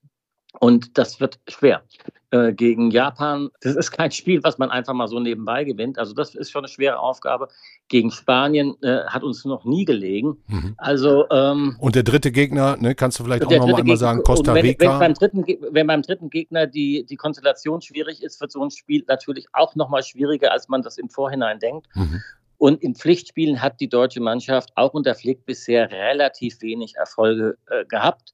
Und 0.60 0.98
das 0.98 1.20
wird 1.20 1.40
schwer. 1.48 1.84
Äh, 2.32 2.54
gegen 2.54 2.90
Japan, 2.90 3.50
das 3.62 3.76
ist 3.76 3.92
kein 3.92 4.12
Spiel, 4.12 4.44
was 4.44 4.58
man 4.58 4.72
einfach 4.72 4.94
mal 4.94 5.08
so 5.08 5.20
nebenbei 5.20 5.64
gewinnt. 5.64 6.00
Also 6.00 6.14
das 6.14 6.36
ist 6.36 6.52
schon 6.52 6.62
eine 6.62 6.68
schwere 6.68 7.00
Aufgabe. 7.00 7.48
Gegen 7.90 8.12
Spanien 8.12 8.76
äh, 8.82 9.04
hat 9.06 9.24
uns 9.24 9.46
noch 9.46 9.66
nie 9.66 9.86
gelegen. 9.86 10.38
Mhm. 10.48 10.74
Also 10.78 11.30
ähm, 11.30 11.76
und 11.80 11.96
der 11.96 12.04
dritte 12.04 12.32
Gegner, 12.32 12.78
ne, 12.78 12.96
kannst 12.96 13.20
du 13.20 13.24
vielleicht 13.24 13.46
auch 13.46 13.52
noch 13.52 13.68
mal 13.68 13.82
einmal 13.82 13.98
sagen, 13.98 14.24
Costa 14.24 14.54
Rica. 14.54 14.80
Wenn, 14.80 14.90
wenn, 14.90 15.00
beim 15.00 15.14
dritten, 15.14 15.46
wenn 15.72 15.88
beim 15.88 16.02
dritten 16.02 16.30
Gegner 16.30 16.66
die, 16.66 17.06
die 17.06 17.16
Konstellation 17.18 17.82
schwierig 17.82 18.24
ist, 18.24 18.40
wird 18.40 18.52
so 18.52 18.64
ein 18.64 18.72
Spiel 18.72 19.04
natürlich 19.08 19.48
auch 19.54 19.76
noch 19.76 19.90
mal 19.90 20.02
schwieriger, 20.02 20.52
als 20.52 20.70
man 20.70 20.82
das 20.82 20.98
im 20.98 21.10
Vorhinein 21.10 21.60
denkt. 21.60 21.88
Mhm. 21.94 22.22
Und 22.58 22.82
in 22.82 22.96
Pflichtspielen 22.96 23.62
hat 23.62 23.82
die 23.82 23.90
deutsche 23.90 24.22
Mannschaft 24.22 24.72
auch 24.76 24.94
unter 24.94 25.14
Flick 25.16 25.46
bisher 25.46 25.92
relativ 25.92 26.62
wenig 26.62 26.96
Erfolge 26.96 27.58
äh, 27.70 27.84
gehabt. 27.86 28.34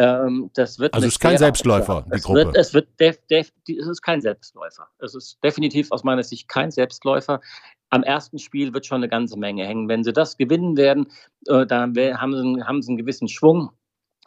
Ähm, 0.00 0.50
das 0.54 0.78
wird 0.78 0.94
also 0.94 1.06
es 1.06 1.14
ist 1.14 1.20
kein 1.20 1.36
Selbstläufer, 1.36 2.06
die 2.14 2.20
Gruppe. 2.20 2.46
Wird, 2.46 2.56
es, 2.56 2.72
wird 2.72 2.88
def, 2.98 3.18
def, 3.28 3.52
es 3.68 3.86
ist 3.86 4.00
kein 4.00 4.22
Selbstläufer. 4.22 4.88
Es 4.98 5.14
ist 5.14 5.38
definitiv 5.44 5.92
aus 5.92 6.04
meiner 6.04 6.22
Sicht 6.22 6.48
kein 6.48 6.70
Selbstläufer. 6.70 7.42
Am 7.90 8.02
ersten 8.02 8.38
Spiel 8.38 8.72
wird 8.72 8.86
schon 8.86 8.96
eine 8.96 9.10
ganze 9.10 9.38
Menge 9.38 9.66
hängen. 9.66 9.88
Wenn 9.88 10.02
sie 10.02 10.14
das 10.14 10.38
gewinnen 10.38 10.78
werden, 10.78 11.08
äh, 11.48 11.66
dann 11.66 11.94
haben 11.94 12.54
sie, 12.54 12.62
haben 12.62 12.80
sie 12.80 12.92
einen 12.92 12.96
gewissen 12.96 13.28
Schwung. 13.28 13.72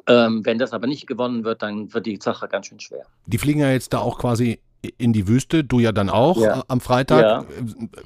Ähm, 0.07 0.45
wenn 0.45 0.59
das 0.59 0.73
aber 0.73 0.85
nicht 0.85 1.07
gewonnen 1.07 1.43
wird, 1.43 1.63
dann 1.63 1.91
wird 1.91 2.05
die 2.05 2.19
Sache 2.21 2.47
ganz 2.47 2.67
schön 2.67 2.79
schwer. 2.79 3.07
Die 3.25 3.39
fliegen 3.39 3.61
ja 3.61 3.71
jetzt 3.71 3.93
da 3.93 3.99
auch 3.99 4.19
quasi 4.19 4.59
in 4.97 5.13
die 5.13 5.27
Wüste, 5.27 5.63
du 5.63 5.79
ja 5.79 5.91
dann 5.91 6.09
auch 6.09 6.37
ja. 6.37 6.59
Äh, 6.59 6.63
am 6.67 6.81
Freitag. 6.81 7.21
Ja. 7.21 7.45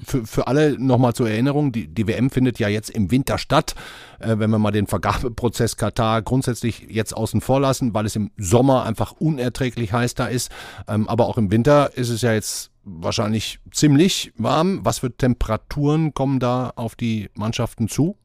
Für, 0.05 0.25
für 0.25 0.47
alle 0.47 0.77
nochmal 0.79 1.13
zur 1.13 1.29
Erinnerung, 1.29 1.71
die, 1.71 1.87
die 1.87 2.07
WM 2.07 2.29
findet 2.29 2.59
ja 2.59 2.67
jetzt 2.67 2.89
im 2.89 3.11
Winter 3.11 3.37
statt. 3.37 3.75
Äh, 4.19 4.39
wenn 4.39 4.49
wir 4.49 4.59
mal 4.59 4.71
den 4.71 4.87
Vergabeprozess 4.87 5.77
Katar 5.77 6.21
grundsätzlich 6.21 6.87
jetzt 6.89 7.15
außen 7.15 7.41
vor 7.41 7.59
lassen, 7.59 7.93
weil 7.93 8.05
es 8.05 8.15
im 8.15 8.31
Sommer 8.37 8.83
einfach 8.83 9.13
unerträglich 9.13 9.93
heiß 9.93 10.15
da 10.15 10.27
ist. 10.27 10.51
Ähm, 10.87 11.07
aber 11.09 11.27
auch 11.27 11.37
im 11.37 11.51
Winter 11.51 11.95
ist 11.95 12.09
es 12.09 12.21
ja 12.21 12.33
jetzt 12.33 12.71
wahrscheinlich 12.83 13.59
ziemlich 13.71 14.31
warm. 14.37 14.81
Was 14.83 14.99
für 14.99 15.15
Temperaturen 15.15 16.13
kommen 16.13 16.39
da 16.39 16.71
auf 16.75 16.95
die 16.95 17.29
Mannschaften 17.33 17.89
zu? 17.89 18.17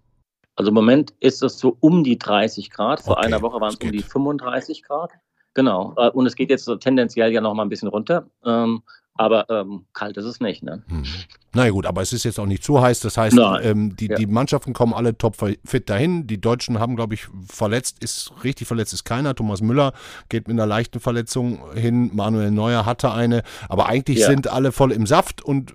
Also 0.54 0.68
im 0.68 0.74
Moment 0.74 1.14
ist 1.20 1.42
es 1.42 1.58
so 1.58 1.76
um 1.80 2.04
die 2.04 2.18
30 2.18 2.70
Grad. 2.70 3.00
Vor 3.00 3.16
okay, 3.16 3.26
einer 3.26 3.42
Woche 3.42 3.60
waren 3.60 3.70
es 3.70 3.76
um 3.76 3.90
die 3.90 4.02
35 4.02 4.82
Grad. 4.82 5.12
Genau. 5.54 5.94
Äh, 5.96 6.10
und 6.10 6.26
es 6.26 6.36
geht 6.36 6.50
jetzt 6.50 6.64
so 6.64 6.76
tendenziell 6.76 7.32
ja 7.32 7.40
noch 7.40 7.54
mal 7.54 7.62
ein 7.62 7.68
bisschen 7.68 7.88
runter. 7.88 8.26
Ähm, 8.44 8.82
aber 9.14 9.48
ähm, 9.50 9.84
kalt 9.92 10.16
ist 10.16 10.24
es 10.24 10.40
nicht. 10.40 10.62
Ne? 10.62 10.82
Hm. 10.88 11.04
Na 11.52 11.68
gut, 11.68 11.84
aber 11.84 12.00
es 12.00 12.14
ist 12.14 12.24
jetzt 12.24 12.40
auch 12.40 12.46
nicht 12.46 12.64
zu 12.64 12.80
heiß. 12.80 13.00
Das 13.00 13.18
heißt, 13.18 13.36
ähm, 13.62 13.94
die, 13.94 14.06
ja. 14.06 14.16
die 14.16 14.26
Mannschaften 14.26 14.72
kommen 14.72 14.94
alle 14.94 15.16
topfit 15.16 15.90
dahin. 15.90 16.26
Die 16.26 16.40
Deutschen 16.40 16.78
haben, 16.78 16.96
glaube 16.96 17.14
ich, 17.14 17.26
verletzt, 17.46 18.02
ist 18.02 18.32
richtig 18.42 18.66
verletzt 18.66 18.94
ist 18.94 19.04
keiner. 19.04 19.34
Thomas 19.34 19.60
Müller 19.60 19.92
geht 20.30 20.48
mit 20.48 20.54
einer 20.54 20.66
leichten 20.66 20.98
Verletzung 20.98 21.60
hin. 21.74 22.10
Manuel 22.14 22.50
Neuer 22.50 22.86
hatte 22.86 23.12
eine. 23.12 23.42
Aber 23.68 23.86
eigentlich 23.86 24.20
ja. 24.20 24.28
sind 24.28 24.48
alle 24.48 24.72
voll 24.72 24.92
im 24.92 25.06
Saft 25.06 25.42
und 25.42 25.74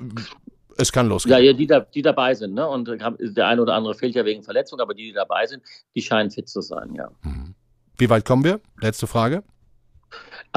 es 0.78 0.92
kann 0.92 1.08
losgehen. 1.08 1.38
Ja, 1.38 1.44
ja 1.44 1.54
die, 1.54 1.68
da, 1.68 1.82
die 1.82 2.02
dabei 2.02 2.34
sind. 2.34 2.56
Ne? 2.56 2.68
Und 2.68 2.90
der 2.90 3.48
eine 3.48 3.62
oder 3.62 3.76
andere 3.76 3.94
fehlt 3.94 4.16
ja 4.16 4.26
wegen 4.26 4.42
Verletzung, 4.42 4.80
aber 4.80 4.96
die, 4.96 5.06
die 5.06 5.14
dabei 5.14 5.46
sind, 5.46 5.62
die 5.96 6.02
scheinen 6.02 6.32
fit 6.32 6.50
zu 6.50 6.62
sein, 6.62 6.94
ja. 6.96 7.10
Hm. 7.22 7.54
Wie 8.00 8.10
weit 8.10 8.26
kommen 8.26 8.44
wir? 8.44 8.62
Letzte 8.80 9.08
Frage. 9.08 9.44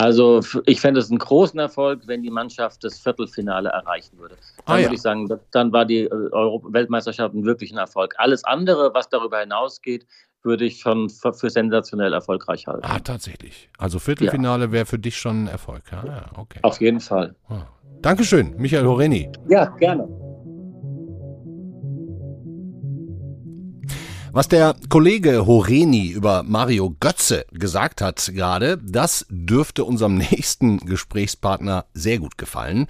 Also 0.01 0.41
ich 0.65 0.81
fände 0.81 0.99
es 0.99 1.11
einen 1.11 1.19
großen 1.19 1.61
Erfolg, 1.61 2.01
wenn 2.07 2.23
die 2.23 2.31
Mannschaft 2.31 2.83
das 2.85 2.99
Viertelfinale 2.99 3.69
erreichen 3.69 4.19
würde. 4.19 4.37
Dann 4.65 4.77
ah, 4.77 4.79
ja. 4.79 4.85
würde 4.87 4.95
ich 4.95 5.03
sagen, 5.03 5.29
dann 5.51 5.73
war 5.73 5.85
die 5.85 6.05
äh, 6.05 6.11
Weltmeisterschaft 6.11 7.35
ein 7.35 7.45
wirklicher 7.45 7.79
Erfolg. 7.79 8.15
Alles 8.17 8.43
andere, 8.45 8.95
was 8.95 9.11
darüber 9.11 9.41
hinausgeht, 9.41 10.07
würde 10.43 10.65
ich 10.65 10.81
schon 10.81 11.11
für, 11.11 11.35
für 11.35 11.51
sensationell 11.51 12.15
erfolgreich 12.15 12.67
halten. 12.67 12.81
Ah, 12.83 12.99
tatsächlich. 12.99 13.69
Also 13.77 13.99
Viertelfinale 13.99 14.67
ja. 14.67 14.73
wäre 14.73 14.87
für 14.87 14.99
dich 14.99 15.19
schon 15.19 15.45
ein 15.45 15.49
Erfolg. 15.49 15.83
Ja, 15.93 16.31
okay. 16.35 16.61
Auf 16.63 16.81
jeden 16.81 17.01
Fall. 17.01 17.35
Ah. 17.51 17.67
Dankeschön, 18.01 18.57
Michael 18.57 18.87
Horeni. 18.87 19.31
Ja, 19.51 19.67
gerne. 19.67 20.09
Was 24.33 24.47
der 24.47 24.77
Kollege 24.89 25.45
Horeni 25.45 26.07
über 26.11 26.45
Mario 26.45 26.95
Götze 27.01 27.47
gesagt 27.51 28.01
hat 28.01 28.31
gerade, 28.33 28.79
das 28.79 29.27
dürfte 29.29 29.85
unserem 29.85 30.15
nächsten 30.31 30.79
Gesprächspartner 30.79 31.87
sehr 31.95 32.21
gut 32.21 32.39
gefallen, 32.39 32.87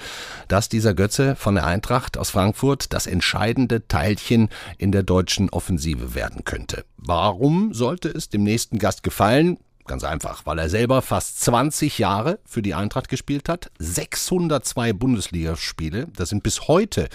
dass 0.48 0.68
dieser 0.68 0.92
Götze 0.92 1.36
von 1.36 1.54
der 1.54 1.64
Eintracht 1.64 2.18
aus 2.18 2.28
Frankfurt 2.28 2.92
das 2.92 3.06
entscheidende 3.06 3.88
Teilchen 3.88 4.50
in 4.76 4.92
der 4.92 5.02
deutschen 5.02 5.48
Offensive 5.48 6.14
werden 6.14 6.44
könnte. 6.44 6.84
Warum 6.98 7.72
sollte 7.72 8.10
es 8.10 8.28
dem 8.28 8.42
nächsten 8.42 8.78
Gast 8.78 9.02
gefallen? 9.02 9.56
Ganz 9.86 10.04
einfach, 10.04 10.46
weil 10.46 10.58
er 10.58 10.68
selber 10.68 11.02
fast 11.02 11.40
20 11.40 11.98
Jahre 11.98 12.38
für 12.44 12.62
die 12.62 12.74
Eintracht 12.74 13.08
gespielt 13.08 13.48
hat, 13.48 13.70
602 13.78 14.92
Bundesligaspiele, 14.92 16.06
das 16.16 16.28
sind 16.28 16.42
bis 16.42 16.68
heute 16.68 17.08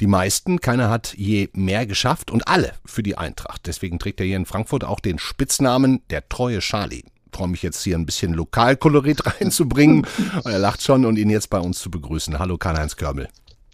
die 0.00 0.06
meisten, 0.06 0.60
keiner 0.60 0.88
hat 0.88 1.14
je 1.14 1.50
mehr 1.52 1.86
geschafft 1.86 2.30
und 2.30 2.48
alle 2.48 2.72
für 2.86 3.02
die 3.02 3.18
Eintracht. 3.18 3.66
Deswegen 3.66 3.98
trägt 3.98 4.20
er 4.20 4.26
hier 4.26 4.36
in 4.36 4.46
Frankfurt 4.46 4.82
auch 4.82 4.98
den 5.00 5.18
Spitznamen 5.18 6.02
der 6.08 6.26
treue 6.28 6.60
Charlie. 6.60 7.04
Ich 7.32 7.36
freue 7.36 7.48
mich 7.48 7.62
jetzt 7.62 7.82
hier 7.82 7.96
ein 7.96 8.06
bisschen 8.06 8.32
Lokalkolorit 8.32 9.24
reinzubringen. 9.40 10.06
er 10.44 10.58
lacht 10.58 10.82
schon 10.82 11.04
und 11.04 11.16
ihn 11.18 11.28
jetzt 11.30 11.50
bei 11.50 11.58
uns 11.58 11.80
zu 11.80 11.90
begrüßen. 11.90 12.38
Hallo 12.38 12.56
Karl-Heinz 12.56 12.96
Körmel. 12.96 13.28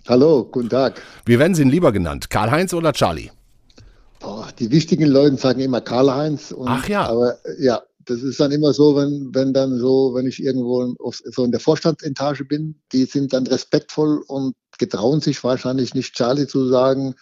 Hallo, 0.09 0.44
guten 0.44 0.68
Tag. 0.68 1.01
Wie 1.25 1.38
werden 1.38 1.55
Sie 1.55 1.62
ihn 1.62 1.70
lieber 1.70 1.92
genannt? 1.92 2.29
Karl-Heinz 2.29 2.75
oder 2.75 2.92
Charlie? 2.92 3.31
Boah, 4.20 4.49
die 4.59 4.70
wichtigen 4.70 5.07
Leute 5.07 5.37
sagen 5.37 5.61
immer 5.61 5.81
Karl-Heinz. 5.81 6.55
Ach 6.64 6.88
ja. 6.88 7.07
Aber 7.07 7.37
ja, 7.59 7.83
das 8.07 8.23
ist 8.23 8.40
dann 8.40 8.53
immer 8.53 8.73
so, 8.73 8.97
wenn, 8.97 9.31
wenn 9.35 9.53
dann 9.53 9.79
so, 9.79 10.14
wenn 10.14 10.27
ich 10.27 10.42
irgendwo 10.42 10.95
so 11.25 11.45
in 11.45 11.51
der 11.51 11.61
Vorstandsetage 11.61 12.45
bin, 12.45 12.81
die 12.92 13.05
sind 13.05 13.33
dann 13.33 13.47
respektvoll 13.47 14.23
und 14.27 14.55
getrauen 14.79 15.21
sich 15.21 15.42
wahrscheinlich 15.45 15.95
nicht 15.95 16.14
Charlie 16.14 16.47
zu 16.47 16.66
sagen, 16.69 17.14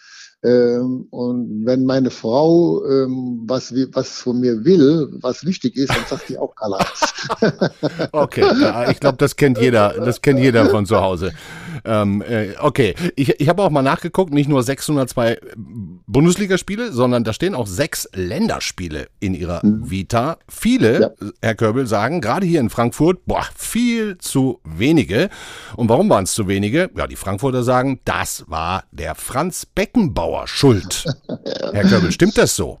Ähm, 0.45 1.07
und 1.09 1.65
wenn 1.65 1.85
meine 1.85 2.11
Frau 2.11 2.85
ähm, 2.85 3.45
was, 3.47 3.73
was 3.93 4.19
von 4.19 4.39
mir 4.39 4.63
will, 4.63 5.09
was 5.21 5.43
wichtig 5.43 5.75
ist, 5.75 5.89
dann 5.89 6.05
sagt 6.07 6.29
die 6.29 6.37
auch 6.37 6.53
Karl-Heinz. 6.55 7.71
okay, 8.11 8.45
ja, 8.61 8.91
ich 8.91 8.99
glaube, 8.99 9.17
das 9.17 9.35
kennt 9.37 9.57
jeder, 9.57 9.93
das 9.93 10.21
kennt 10.21 10.39
jeder 10.39 10.69
von 10.69 10.85
zu 10.85 11.01
Hause. 11.01 11.31
Ähm, 11.83 12.21
äh, 12.21 12.53
okay, 12.59 12.95
ich, 13.15 13.39
ich 13.39 13.49
habe 13.49 13.61
auch 13.63 13.69
mal 13.69 13.81
nachgeguckt, 13.81 14.33
nicht 14.33 14.47
nur 14.47 14.63
602 14.63 15.39
Bundesligaspiele, 16.07 16.91
sondern 16.91 17.23
da 17.23 17.33
stehen 17.33 17.55
auch 17.55 17.67
sechs 17.67 18.09
Länderspiele 18.13 19.07
in 19.19 19.33
ihrer 19.33 19.65
mhm. 19.65 19.89
Vita. 19.89 20.37
Viele, 20.47 21.01
ja. 21.01 21.09
Herr 21.41 21.55
Körbel, 21.55 21.87
sagen, 21.87 22.21
gerade 22.21 22.45
hier 22.45 22.59
in 22.59 22.69
Frankfurt, 22.69 23.25
boah, 23.25 23.45
viel 23.55 24.17
zu 24.17 24.59
wenige. 24.63 25.29
Und 25.75 25.89
warum 25.89 26.09
waren 26.09 26.23
es 26.23 26.33
zu 26.33 26.47
wenige? 26.47 26.89
Ja, 26.95 27.07
die 27.07 27.15
Frankfurter 27.15 27.63
sagen, 27.63 27.99
das 28.05 28.45
war 28.47 28.85
der 28.91 29.15
Franz 29.15 29.65
Beckenbauer 29.65 30.47
schuld. 30.47 31.05
Herr 31.73 31.83
Körbel, 31.83 32.11
stimmt 32.11 32.37
das 32.37 32.55
so? 32.55 32.79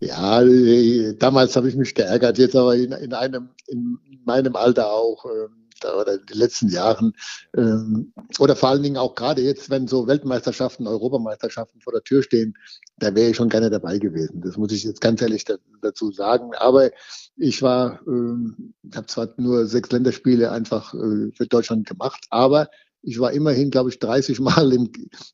Ja, 0.00 0.42
äh, 0.42 1.14
damals 1.18 1.56
habe 1.56 1.68
ich 1.68 1.76
mich 1.76 1.94
geärgert, 1.94 2.38
jetzt 2.38 2.56
aber 2.56 2.74
in, 2.74 2.92
in 2.92 3.12
einem, 3.12 3.50
in 3.68 3.98
meinem 4.24 4.56
Alter 4.56 4.90
auch. 4.90 5.26
Ähm, 5.26 5.59
oder 5.84 6.14
in 6.14 6.26
den 6.26 6.38
letzten 6.38 6.68
Jahren 6.68 7.12
ähm, 7.56 8.12
oder 8.38 8.56
vor 8.56 8.70
allen 8.70 8.82
Dingen 8.82 8.96
auch 8.96 9.14
gerade 9.14 9.42
jetzt, 9.42 9.70
wenn 9.70 9.88
so 9.88 10.06
Weltmeisterschaften, 10.06 10.86
Europameisterschaften 10.86 11.80
vor 11.80 11.92
der 11.92 12.02
Tür 12.02 12.22
stehen, 12.22 12.54
da 12.98 13.14
wäre 13.14 13.30
ich 13.30 13.36
schon 13.36 13.48
gerne 13.48 13.70
dabei 13.70 13.98
gewesen. 13.98 14.40
Das 14.40 14.56
muss 14.56 14.72
ich 14.72 14.84
jetzt 14.84 15.00
ganz 15.00 15.22
ehrlich 15.22 15.44
da, 15.44 15.56
dazu 15.82 16.12
sagen. 16.12 16.54
Aber 16.54 16.90
ich 17.36 17.62
war, 17.62 18.00
ähm, 18.06 18.74
habe 18.94 19.06
zwar 19.06 19.28
nur 19.36 19.66
sechs 19.66 19.90
Länderspiele 19.90 20.50
einfach 20.50 20.94
äh, 20.94 21.30
für 21.34 21.46
Deutschland 21.48 21.88
gemacht, 21.88 22.26
aber 22.30 22.68
ich 23.02 23.18
war 23.18 23.32
immerhin, 23.32 23.70
glaube 23.70 23.90
ich, 23.90 23.98
30 23.98 24.40
Mal 24.40 24.72
im, 24.72 24.92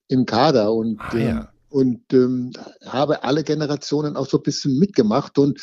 im 0.08 0.26
Kader 0.26 0.72
und 0.72 1.00
ah, 1.00 1.16
ja. 1.16 1.28
ähm, 1.28 1.48
und 1.68 2.12
ähm, 2.12 2.52
habe 2.86 3.24
alle 3.24 3.44
Generationen 3.44 4.16
auch 4.16 4.26
so 4.26 4.38
ein 4.38 4.42
bisschen 4.42 4.78
mitgemacht 4.78 5.38
und 5.38 5.60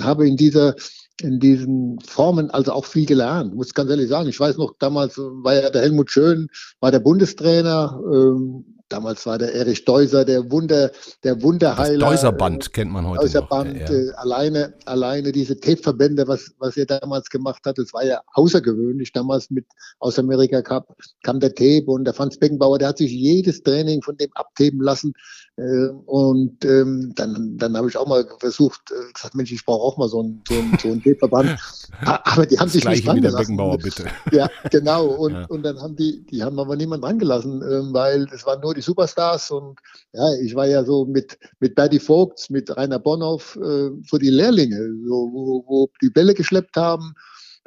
habe 0.00 0.26
in 0.26 0.36
dieser 0.36 0.74
in 1.20 1.38
diesen 1.38 2.00
Formen 2.00 2.50
also 2.50 2.72
auch 2.72 2.84
viel 2.84 3.06
gelernt, 3.06 3.54
muss 3.54 3.74
ganz 3.74 3.90
ehrlich 3.90 4.08
sagen. 4.08 4.28
Ich 4.28 4.40
weiß 4.40 4.56
noch, 4.56 4.74
damals 4.78 5.16
war 5.16 5.54
ja 5.54 5.70
der 5.70 5.82
Helmut 5.82 6.10
Schön, 6.10 6.48
war 6.80 6.90
der 6.90 7.00
Bundestrainer. 7.00 8.00
Ähm, 8.12 8.73
damals 8.88 9.26
war 9.26 9.38
der 9.38 9.54
Erich 9.54 9.84
Deuser 9.84 10.24
der 10.24 10.50
Wunder, 10.50 10.90
der 11.22 11.42
Wunderheiler. 11.42 11.98
Das 11.98 12.08
Deuserband 12.10 12.72
kennt 12.72 12.90
man 12.90 13.06
heute 13.06 13.22
Deuserband, 13.22 13.72
noch. 13.72 13.88
Ja, 13.88 13.94
ja. 13.94 14.10
Äh, 14.10 14.12
alleine, 14.14 14.74
alleine 14.84 15.32
diese 15.32 15.58
Tapeverbände, 15.58 16.26
was, 16.28 16.52
was 16.58 16.76
er 16.76 16.86
damals 16.86 17.28
gemacht 17.30 17.62
hat, 17.64 17.78
das 17.78 17.92
war 17.92 18.04
ja 18.04 18.20
außergewöhnlich. 18.34 19.12
Damals 19.12 19.50
mit 19.50 19.66
aus 19.98 20.18
Amerika 20.18 20.62
Cup 20.62 20.94
kam 21.22 21.40
der 21.40 21.54
Tape 21.54 21.84
und 21.86 22.04
der 22.04 22.14
Franz 22.14 22.38
Beckenbauer, 22.38 22.78
der 22.78 22.88
hat 22.88 22.98
sich 22.98 23.12
jedes 23.12 23.62
Training 23.62 24.02
von 24.02 24.16
dem 24.16 24.30
abteben 24.34 24.80
lassen. 24.80 25.12
Äh, 25.56 25.88
und 26.06 26.64
ähm, 26.64 27.12
dann, 27.14 27.56
dann 27.56 27.76
habe 27.76 27.88
ich 27.88 27.96
auch 27.96 28.06
mal 28.06 28.26
versucht, 28.40 28.90
äh, 28.90 29.12
gesagt, 29.12 29.34
Mensch, 29.34 29.52
ich 29.52 29.64
brauche 29.64 29.82
auch 29.82 29.96
mal 29.96 30.08
so 30.08 30.20
einen 30.20 30.42
so 30.48 30.54
einen, 30.54 30.78
so 30.80 30.88
einen 30.88 31.02
Tapeverband. 31.02 31.56
Aber 32.04 32.46
die 32.46 32.58
haben 32.58 32.68
sich 32.68 32.84
nicht 32.84 33.06
dran 33.06 33.20
gelassen. 33.20 33.38
Beckenbauer, 33.38 33.78
bitte. 33.78 34.04
Ja, 34.32 34.48
genau. 34.70 35.06
Und, 35.06 35.32
ja. 35.32 35.46
und 35.46 35.62
dann 35.62 35.80
haben 35.80 35.96
die, 35.96 36.24
die 36.26 36.42
haben 36.42 36.58
aber 36.58 36.76
niemand 36.76 37.04
dran 37.04 37.18
gelassen, 37.18 37.62
ähm, 37.62 37.92
weil 37.92 38.26
es 38.32 38.44
waren 38.46 38.60
nur 38.60 38.73
die 38.74 38.82
Superstars 38.82 39.50
und 39.50 39.78
ja, 40.12 40.34
ich 40.42 40.54
war 40.54 40.66
ja 40.66 40.84
so 40.84 41.04
mit, 41.04 41.38
mit 41.60 41.74
Bertie 41.74 41.98
Vogts, 41.98 42.50
mit 42.50 42.76
Rainer 42.76 42.98
Bonhoff, 42.98 43.56
äh, 43.56 43.90
so 44.06 44.18
die 44.18 44.30
Lehrlinge, 44.30 44.76
so, 45.06 45.30
wo, 45.32 45.64
wo 45.66 45.88
die 46.02 46.10
Bälle 46.10 46.34
geschleppt 46.34 46.76
haben. 46.76 47.14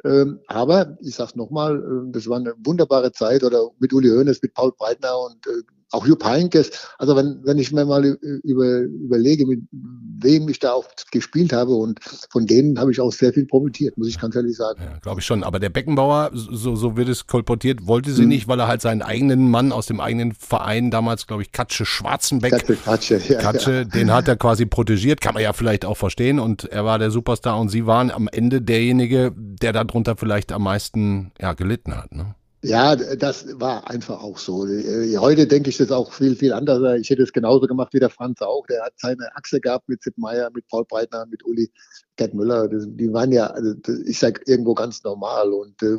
Ähm, 0.04 0.40
aber 0.46 0.96
ich 1.00 1.16
sage 1.16 1.36
nochmal, 1.36 1.76
äh, 1.78 2.12
das 2.12 2.28
war 2.28 2.38
eine 2.38 2.54
wunderbare 2.64 3.10
Zeit 3.12 3.42
oder 3.42 3.70
mit 3.80 3.92
Uli 3.92 4.08
Hoeneß, 4.08 4.40
mit 4.42 4.54
Paul 4.54 4.72
Breitner 4.78 5.18
und 5.18 5.46
äh, 5.46 5.62
auch 5.90 6.06
Jupp 6.06 6.24
Heynckes. 6.24 6.70
Also 6.98 7.16
wenn, 7.16 7.40
wenn 7.44 7.58
ich 7.58 7.72
mir 7.72 7.84
mal 7.84 8.04
über, 8.04 8.80
überlege, 8.80 9.46
mit 9.46 9.60
wem 9.70 10.48
ich 10.48 10.58
da 10.58 10.72
auch 10.72 10.86
gespielt 11.10 11.52
habe 11.52 11.74
und 11.74 12.00
von 12.30 12.46
denen 12.46 12.78
habe 12.78 12.92
ich 12.92 13.00
auch 13.00 13.12
sehr 13.12 13.32
viel 13.32 13.46
profitiert, 13.46 13.96
muss 13.96 14.08
ich 14.08 14.20
ganz 14.20 14.34
ehrlich 14.36 14.56
sagen. 14.56 14.80
Ja, 14.82 14.98
Glaube 14.98 15.20
ich 15.20 15.26
schon. 15.26 15.42
Aber 15.42 15.58
der 15.58 15.70
Beckenbauer, 15.70 16.30
so, 16.32 16.76
so 16.76 16.96
wird 16.96 17.08
es 17.08 17.26
kolportiert, 17.26 17.86
wollte 17.86 18.12
sie 18.12 18.22
hm. 18.22 18.28
nicht, 18.28 18.48
weil 18.48 18.60
er 18.60 18.68
halt 18.68 18.82
seinen 18.82 19.02
eigenen 19.02 19.50
Mann 19.50 19.72
aus 19.72 19.86
dem 19.86 20.00
eigenen 20.00 20.32
Verein, 20.32 20.90
damals 20.90 21.26
glaube 21.26 21.42
ich 21.42 21.52
Katsche 21.52 21.86
Schwarzenbeck, 21.86 22.52
Katsche, 22.52 22.76
Katsche, 22.76 23.20
ja, 23.28 23.40
Katsche 23.40 23.72
ja. 23.72 23.84
den 23.84 24.12
hat 24.12 24.28
er 24.28 24.36
quasi 24.36 24.66
protegiert, 24.66 25.20
kann 25.20 25.34
man 25.34 25.42
ja 25.42 25.52
vielleicht 25.52 25.84
auch 25.84 25.96
verstehen 25.96 26.38
und 26.38 26.64
er 26.64 26.84
war 26.84 26.98
der 26.98 27.10
Superstar 27.10 27.58
und 27.58 27.68
sie 27.68 27.86
waren 27.86 28.10
am 28.10 28.28
Ende 28.28 28.60
derjenige, 28.60 29.32
der 29.36 29.72
darunter 29.72 30.16
vielleicht 30.16 30.52
am 30.52 30.64
meisten 30.64 31.32
ja, 31.40 31.52
gelitten 31.54 31.96
hat. 31.96 32.12
Ne? 32.12 32.34
Ja, 32.62 32.96
das 32.96 33.60
war 33.60 33.88
einfach 33.88 34.20
auch 34.20 34.36
so. 34.36 34.66
Äh, 34.66 35.16
heute 35.18 35.46
denke 35.46 35.70
ich 35.70 35.76
das 35.76 35.92
auch 35.92 36.12
viel, 36.12 36.34
viel 36.34 36.52
anders. 36.52 37.00
Ich 37.00 37.08
hätte 37.08 37.22
es 37.22 37.32
genauso 37.32 37.68
gemacht 37.68 37.92
wie 37.92 38.00
der 38.00 38.10
Franz 38.10 38.42
auch. 38.42 38.66
Der 38.66 38.82
hat 38.82 38.94
seine 38.96 39.28
Achse 39.36 39.60
gehabt 39.60 39.88
mit 39.88 40.02
Sepp 40.02 40.18
Meier, 40.18 40.50
mit 40.52 40.66
Paul 40.66 40.84
Breitner, 40.84 41.24
mit 41.26 41.44
Uli 41.44 41.70
Gerd 42.16 42.34
Müller. 42.34 42.66
Die 42.68 43.12
waren 43.12 43.30
ja, 43.30 43.46
also, 43.46 43.74
ich 44.06 44.18
sage, 44.18 44.40
irgendwo 44.46 44.74
ganz 44.74 45.04
normal. 45.04 45.52
Und 45.52 45.80
äh, 45.84 45.98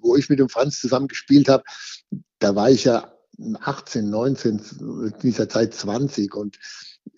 wo 0.00 0.16
ich 0.16 0.28
mit 0.28 0.40
dem 0.40 0.48
Franz 0.48 0.80
zusammen 0.80 1.06
gespielt 1.06 1.48
habe, 1.48 1.62
da 2.40 2.56
war 2.56 2.70
ich 2.70 2.84
ja 2.84 3.12
18, 3.60 4.10
19, 4.10 4.60
in 4.80 5.14
dieser 5.22 5.48
Zeit 5.48 5.74
20 5.74 6.34
und 6.34 6.58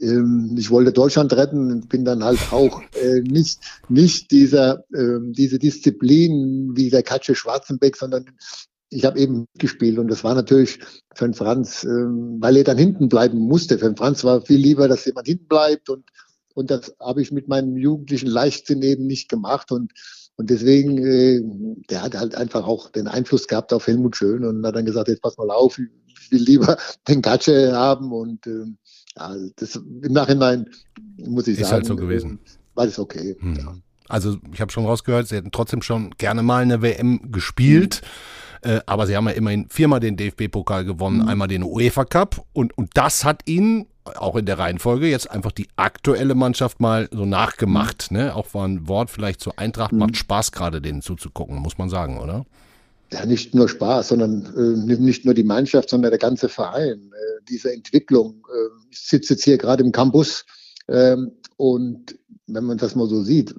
ähm, 0.01 0.55
ich 0.59 0.71
wollte 0.71 0.93
Deutschland 0.93 1.33
retten 1.33 1.71
und 1.71 1.89
bin 1.89 2.05
dann 2.05 2.23
halt 2.23 2.39
auch 2.53 2.83
äh, 2.95 3.21
nicht, 3.21 3.59
nicht 3.89 4.31
dieser, 4.31 4.85
äh, 4.93 5.19
diese 5.31 5.59
Disziplin 5.59 6.73
wie 6.75 6.91
der 6.91 7.03
Katsche 7.03 7.35
Schwarzenbeck, 7.35 7.97
sondern 7.97 8.27
ich 8.93 9.05
habe 9.05 9.19
eben 9.19 9.47
gespielt 9.59 9.99
und 9.99 10.09
das 10.09 10.23
war 10.23 10.35
natürlich 10.35 10.79
für 11.15 11.25
den 11.25 11.35
Franz, 11.35 11.85
ähm, 11.85 12.37
weil 12.41 12.57
er 12.57 12.65
dann 12.65 12.79
hinten 12.79 13.09
bleiben 13.09 13.39
musste. 13.39 13.79
Für 13.79 13.87
den 13.87 13.97
Franz 13.97 14.23
war 14.23 14.43
viel 14.43 14.59
lieber, 14.59 14.87
dass 14.87 15.05
jemand 15.05 15.27
hinten 15.27 15.49
bleibt 15.49 15.89
und, 15.89 16.05
und 16.55 16.71
das 16.71 16.95
habe 17.01 17.23
ich 17.23 17.33
mit 17.33 17.49
meinem 17.49 17.77
jugendlichen 17.77 18.29
Leichtsinn 18.29 18.83
eben 18.83 19.07
nicht 19.07 19.29
gemacht 19.29 19.73
und, 19.73 19.93
und 20.37 20.51
deswegen, 20.51 20.99
äh, 20.99 21.43
der 21.91 22.03
hat 22.03 22.15
halt 22.15 22.35
einfach 22.35 22.67
auch 22.67 22.91
den 22.91 23.09
Einfluss 23.09 23.49
gehabt 23.49 23.73
auf 23.73 23.87
Helmut 23.87 24.17
Schön 24.17 24.45
und 24.45 24.65
hat 24.67 24.77
dann 24.77 24.87
gesagt, 24.87 25.09
jetzt 25.09 25.23
pass 25.23 25.39
mal 25.39 25.51
auf, 25.51 25.79
ich 25.79 26.31
will 26.31 26.43
lieber 26.43 26.77
den 27.09 27.23
Gatsche 27.23 27.73
haben 27.73 28.13
und 28.13 28.47
äh, 28.47 28.67
ja, 29.17 29.35
das 29.57 29.77
im 29.77 30.13
Nachhinein 30.13 30.67
muss 31.17 31.47
ich 31.47 31.59
Ist 31.59 31.69
sagen. 31.69 31.69
Ist 31.69 31.73
halt 31.73 31.87
so 31.87 31.97
gewesen. 31.97 32.41
War 32.75 32.87
das 32.87 32.99
okay. 32.99 33.37
Hm. 33.39 33.57
Ja. 33.57 33.75
Also 34.09 34.37
ich 34.53 34.61
habe 34.61 34.71
schon 34.73 34.85
rausgehört, 34.85 35.29
sie 35.29 35.37
hätten 35.37 35.53
trotzdem 35.53 35.81
schon 35.81 36.11
gerne 36.19 36.43
mal 36.43 36.63
eine 36.63 36.83
WM 36.83 37.33
gespielt. 37.33 38.03
Mhm. 38.03 38.42
Äh, 38.63 38.81
aber 38.87 39.07
sie 39.07 39.17
haben 39.17 39.27
ja 39.27 39.33
immerhin 39.33 39.67
viermal 39.69 40.01
den 40.01 40.17
DFB-Pokal 40.17 40.85
gewonnen, 40.85 41.23
mhm. 41.23 41.29
einmal 41.29 41.49
den 41.49 41.63
UEFA 41.63 42.05
Cup 42.05 42.45
und, 42.53 42.77
und 42.79 42.91
das 42.95 43.25
hat 43.25 43.43
ihnen 43.47 43.87
auch 44.17 44.37
in 44.37 44.47
der 44.47 44.59
Reihenfolge 44.59 45.09
jetzt 45.09 45.31
einfach 45.31 45.53
die 45.53 45.69
aktuelle 45.77 46.35
Mannschaft 46.35 46.81
mal 46.81 47.09
so 47.13 47.25
nachgemacht. 47.25 48.11
Mhm. 48.11 48.17
Ne? 48.17 48.35
Auch 48.35 48.55
war 48.55 48.67
ein 48.67 48.89
Wort 48.89 49.11
vielleicht 49.11 49.41
zur 49.41 49.59
Eintracht, 49.59 49.93
mhm. 49.93 49.99
macht 49.99 50.17
Spaß 50.17 50.53
gerade 50.53 50.81
denen 50.81 51.03
zuzugucken, 51.03 51.57
muss 51.57 51.79
man 51.79 51.89
sagen, 51.89 52.19
oder? 52.19 52.45
Ja, 53.13 53.27
nicht 53.27 53.55
nur 53.55 53.69
Spaß, 53.69 54.09
sondern 54.09 54.47
äh, 54.57 54.97
nicht 54.97 55.25
nur 55.25 55.35
die 55.35 55.45
Mannschaft, 55.45 55.91
sondern 55.91 56.11
der 56.11 56.19
ganze 56.19 56.49
Verein. 56.49 57.13
Äh, 57.13 57.43
diese 57.49 57.73
Entwicklung. 57.73 58.47
Äh, 58.49 58.89
ich 58.91 59.01
sitze 59.01 59.35
jetzt 59.35 59.45
hier 59.45 59.59
gerade 59.59 59.85
im 59.85 59.93
Campus 59.93 60.45
ähm, 60.89 61.33
und 61.57 62.17
wenn 62.47 62.65
man 62.65 62.79
das 62.79 62.95
mal 62.95 63.09
so 63.09 63.23
sieht, 63.23 63.55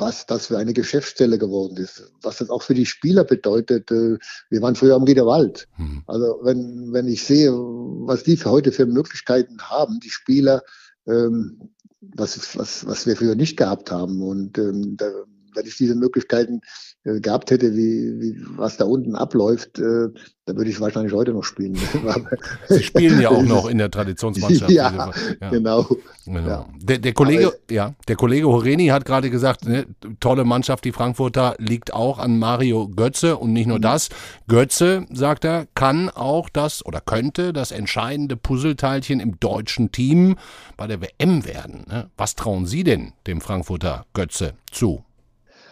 was 0.00 0.26
das 0.26 0.46
für 0.46 0.58
eine 0.58 0.72
Geschäftsstelle 0.72 1.38
geworden 1.38 1.76
ist, 1.76 2.12
was 2.22 2.38
das 2.38 2.50
auch 2.50 2.62
für 2.62 2.74
die 2.74 2.86
Spieler 2.86 3.24
bedeutet. 3.24 3.90
Äh, 3.90 4.18
wir 4.48 4.62
waren 4.62 4.74
früher 4.74 4.96
am 4.96 5.04
Riederwald. 5.04 5.68
Mhm. 5.76 6.02
Also 6.06 6.40
wenn, 6.42 6.92
wenn 6.92 7.08
ich 7.08 7.24
sehe, 7.24 7.52
was 7.52 8.24
die 8.24 8.36
für 8.36 8.50
heute 8.50 8.72
für 8.72 8.86
Möglichkeiten 8.86 9.60
haben, 9.60 10.00
die 10.00 10.10
Spieler, 10.10 10.62
ähm, 11.06 11.70
was, 12.00 12.56
was, 12.56 12.86
was 12.86 13.06
wir 13.06 13.16
früher 13.16 13.34
nicht 13.34 13.56
gehabt 13.56 13.90
haben. 13.90 14.22
Und 14.22 14.58
ähm, 14.58 14.96
da, 14.96 15.10
wenn 15.54 15.66
ich 15.66 15.76
diese 15.76 15.94
Möglichkeiten 15.94 16.60
gehabt 17.02 17.50
hätte, 17.50 17.74
wie, 17.74 18.20
wie 18.20 18.36
was 18.56 18.76
da 18.76 18.84
unten 18.84 19.14
abläuft, 19.14 19.78
äh, 19.78 20.08
da 20.44 20.56
würde 20.56 20.70
ich 20.70 20.80
wahrscheinlich 20.80 21.14
heute 21.14 21.32
noch 21.32 21.44
spielen. 21.44 21.78
Sie 22.68 22.82
spielen 22.82 23.20
ja 23.20 23.30
auch 23.30 23.42
noch 23.46 23.68
in 23.70 23.78
der 23.78 23.90
Traditionsmannschaft. 23.90 24.70
ja, 24.70 25.10
ja, 25.40 25.50
genau. 25.50 25.88
genau. 26.26 26.46
Ja. 26.46 26.66
Der, 26.78 26.98
der, 26.98 27.12
Kollege, 27.14 27.46
Aber, 27.46 27.56
ja, 27.70 27.94
der 28.06 28.16
Kollege 28.16 28.46
Horeni 28.48 28.88
hat 28.88 29.06
gerade 29.06 29.30
gesagt, 29.30 29.66
ne, 29.66 29.86
tolle 30.20 30.44
Mannschaft, 30.44 30.84
die 30.84 30.92
Frankfurter 30.92 31.54
liegt 31.58 31.94
auch 31.94 32.18
an 32.18 32.38
Mario 32.38 32.88
Götze 32.88 33.38
und 33.38 33.54
nicht 33.54 33.66
nur 33.66 33.78
mhm. 33.78 33.82
das. 33.82 34.10
Götze, 34.46 35.06
sagt 35.10 35.46
er, 35.46 35.66
kann 35.74 36.10
auch 36.10 36.50
das 36.50 36.84
oder 36.84 37.00
könnte 37.00 37.54
das 37.54 37.72
entscheidende 37.72 38.36
Puzzleteilchen 38.36 39.20
im 39.20 39.40
deutschen 39.40 39.90
Team 39.90 40.36
bei 40.76 40.86
der 40.86 41.00
WM 41.00 41.46
werden. 41.46 41.84
Ne? 41.88 42.10
Was 42.18 42.36
trauen 42.36 42.66
Sie 42.66 42.84
denn 42.84 43.12
dem 43.26 43.40
Frankfurter 43.40 44.04
Götze 44.12 44.52
zu? 44.70 45.02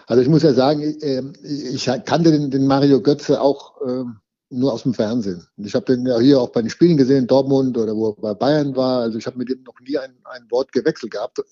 Also 0.08 0.22
ich 0.22 0.28
muss 0.28 0.42
ja 0.42 0.54
sagen, 0.54 0.96
ähm, 1.02 1.34
ich, 1.42 1.84
kannte 2.06 2.32
den, 2.32 2.66
Mario 2.66 3.02
Götze 3.02 3.42
auch 3.42 3.74
ähm, 3.86 4.16
nur 4.48 4.72
aus 4.72 4.84
dem 4.84 4.94
Fernsehen. 4.94 5.46
Ich 5.58 5.74
habe 5.74 5.84
den 5.84 6.06
ja 6.06 6.18
hier 6.18 6.40
auch 6.40 6.48
bei 6.48 6.62
den 6.62 6.70
Spielen 6.70 6.96
gesehen, 6.96 7.18
in 7.18 7.26
Dortmund 7.26 7.76
oder 7.76 7.94
wo 7.94 8.08
er 8.08 8.14
bei 8.14 8.32
Bayern 8.32 8.74
war. 8.74 9.02
Also 9.02 9.18
ich 9.18 9.26
habe 9.26 9.36
mit 9.36 9.50
ihm 9.50 9.62
noch 9.64 9.78
nie 9.86 9.98
ein, 9.98 10.14
ein 10.24 10.50
Wort 10.50 10.72
gewechselt 10.72 11.12
gehabt. 11.12 11.42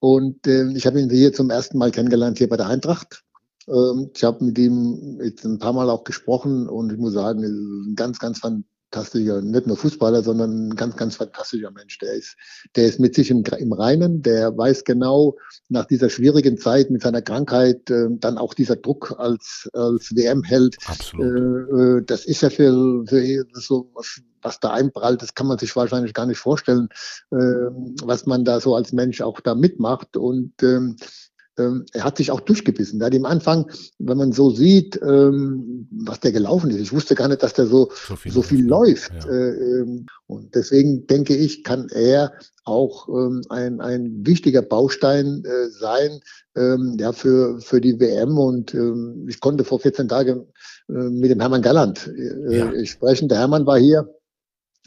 Und 0.00 0.46
äh, 0.46 0.66
ich 0.72 0.86
habe 0.86 0.98
ihn 0.98 1.10
hier 1.10 1.34
zum 1.34 1.50
ersten 1.50 1.76
Mal 1.76 1.90
kennengelernt, 1.90 2.38
hier 2.38 2.48
bei 2.48 2.56
der 2.56 2.68
Eintracht. 2.68 3.22
Ähm, 3.68 4.10
ich 4.14 4.24
habe 4.24 4.42
mit 4.42 4.58
ihm 4.58 5.20
jetzt 5.22 5.44
ein 5.44 5.58
paar 5.58 5.74
Mal 5.74 5.90
auch 5.90 6.04
gesprochen 6.04 6.70
und 6.70 6.90
ich 6.90 6.98
muss 6.98 7.12
sagen, 7.12 7.44
ein 7.44 7.94
ganz, 7.96 8.18
ganz 8.18 8.38
fantastischer, 8.94 9.42
nicht 9.42 9.66
nur 9.66 9.76
Fußballer, 9.76 10.22
sondern 10.22 10.68
ein 10.68 10.76
ganz, 10.76 10.96
ganz 10.96 11.16
fantastischer 11.16 11.70
Mensch. 11.70 11.98
Der 11.98 12.12
ist, 12.12 12.36
der 12.76 12.86
ist 12.86 13.00
mit 13.00 13.14
sich 13.14 13.30
im, 13.30 13.42
im 13.58 13.72
Reinen, 13.72 14.22
der 14.22 14.56
weiß 14.56 14.84
genau 14.84 15.36
nach 15.68 15.86
dieser 15.86 16.10
schwierigen 16.10 16.58
Zeit 16.58 16.90
mit 16.90 17.02
seiner 17.02 17.22
Krankheit, 17.22 17.90
äh, 17.90 18.06
dann 18.10 18.38
auch 18.38 18.54
dieser 18.54 18.76
Druck 18.76 19.14
als, 19.18 19.68
als 19.72 20.14
WM-Held. 20.14 20.76
Absolut. 20.86 21.26
Äh, 21.26 21.98
äh, 21.98 22.02
das 22.04 22.24
ist 22.24 22.42
ja 22.42 22.50
für, 22.50 23.04
für 23.06 23.44
so 23.54 23.90
was, 23.94 24.20
was 24.42 24.60
da 24.60 24.70
einprallt, 24.70 25.22
das 25.22 25.34
kann 25.34 25.46
man 25.46 25.58
sich 25.58 25.74
wahrscheinlich 25.74 26.14
gar 26.14 26.26
nicht 26.26 26.38
vorstellen, 26.38 26.88
äh, 27.32 27.36
was 28.04 28.26
man 28.26 28.44
da 28.44 28.60
so 28.60 28.76
als 28.76 28.92
Mensch 28.92 29.20
auch 29.22 29.40
da 29.40 29.54
mitmacht. 29.54 30.16
Und 30.16 30.52
ähm, 30.62 30.96
ähm, 31.58 31.86
er 31.92 32.04
hat 32.04 32.16
sich 32.16 32.30
auch 32.30 32.40
durchgebissen. 32.40 32.98
Da 32.98 33.06
hat 33.06 33.14
am 33.14 33.24
Anfang, 33.24 33.70
wenn 33.98 34.18
man 34.18 34.32
so 34.32 34.50
sieht, 34.50 35.00
ähm, 35.02 35.88
was 35.90 36.20
der 36.20 36.32
gelaufen 36.32 36.70
ist, 36.70 36.80
ich 36.80 36.92
wusste 36.92 37.14
gar 37.14 37.28
nicht, 37.28 37.42
dass 37.42 37.54
der 37.54 37.66
so, 37.66 37.90
so 38.08 38.16
viel, 38.16 38.32
so 38.32 38.42
viel 38.42 38.66
läuft. 38.66 39.12
Ja. 39.24 39.30
Äh, 39.30 39.80
ähm, 39.80 40.06
und 40.26 40.54
deswegen 40.54 41.06
denke 41.06 41.36
ich, 41.36 41.64
kann 41.64 41.88
er 41.90 42.32
auch 42.64 43.08
ähm, 43.08 43.42
ein, 43.50 43.80
ein 43.80 44.26
wichtiger 44.26 44.62
Baustein 44.62 45.44
äh, 45.44 45.68
sein 45.68 46.20
ähm, 46.56 46.96
ja, 46.98 47.12
für, 47.12 47.60
für 47.60 47.80
die 47.80 48.00
WM. 48.00 48.38
Und 48.38 48.74
ähm, 48.74 49.26
ich 49.28 49.40
konnte 49.40 49.64
vor 49.64 49.80
14 49.80 50.08
Tagen 50.08 50.46
äh, 50.88 50.92
mit 50.92 51.30
dem 51.30 51.40
Hermann 51.40 51.62
Galland 51.62 52.10
äh, 52.16 52.58
ja. 52.58 52.84
sprechen. 52.86 53.28
Der 53.28 53.38
Hermann 53.38 53.66
war 53.66 53.78
hier 53.78 54.08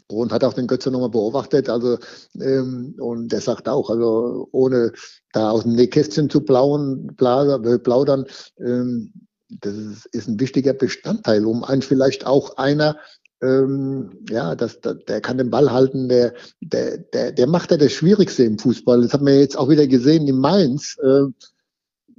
und 0.08 0.32
hat 0.32 0.44
auch 0.44 0.54
den 0.54 0.66
Götze 0.66 0.90
nochmal 0.90 1.10
beobachtet. 1.10 1.68
Also, 1.68 1.98
ähm, 2.40 2.94
und 2.98 3.32
der 3.32 3.40
sagt 3.40 3.68
auch, 3.68 3.90
also 3.90 4.48
ohne 4.52 4.92
da 5.32 5.50
aus 5.50 5.62
dem 5.62 5.74
Nähkästchen 5.74 6.30
zu 6.30 6.40
blauen, 6.40 7.08
äh, 7.10 7.78
plaudern, 7.78 8.26
ähm, 8.58 9.12
das 9.60 10.06
ist, 10.12 10.28
ein 10.28 10.40
wichtiger 10.40 10.74
Bestandteil, 10.74 11.46
um 11.46 11.64
einen 11.64 11.82
vielleicht 11.82 12.26
auch 12.26 12.56
einer 12.58 12.96
ähm, 13.40 14.10
ja, 14.28 14.54
das, 14.54 14.80
das, 14.80 14.96
der 15.06 15.20
kann 15.20 15.38
den 15.38 15.50
Ball 15.50 15.70
halten, 15.70 16.08
der, 16.08 16.34
der, 16.60 16.98
der, 16.98 17.32
der 17.32 17.46
macht 17.46 17.70
ja 17.70 17.76
das 17.76 17.92
Schwierigste 17.92 18.42
im 18.44 18.58
Fußball. 18.58 19.02
Das 19.02 19.12
haben 19.12 19.26
wir 19.26 19.38
jetzt 19.38 19.56
auch 19.56 19.68
wieder 19.68 19.86
gesehen 19.86 20.26
in 20.26 20.38
Mainz. 20.38 20.96
Äh, 21.02 21.26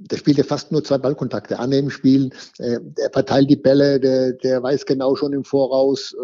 der 0.00 0.16
spielt 0.16 0.38
ja 0.38 0.44
fast 0.44 0.72
nur 0.72 0.82
zwei 0.82 0.98
Ballkontakte 0.98 1.58
annehmen, 1.58 1.90
spielen. 1.90 2.32
Äh, 2.58 2.78
der 2.82 3.10
verteilt 3.10 3.50
die 3.50 3.56
Bälle, 3.56 4.00
der, 4.00 4.32
der 4.32 4.62
weiß 4.62 4.86
genau 4.86 5.14
schon 5.14 5.32
im 5.32 5.44
Voraus, 5.44 6.14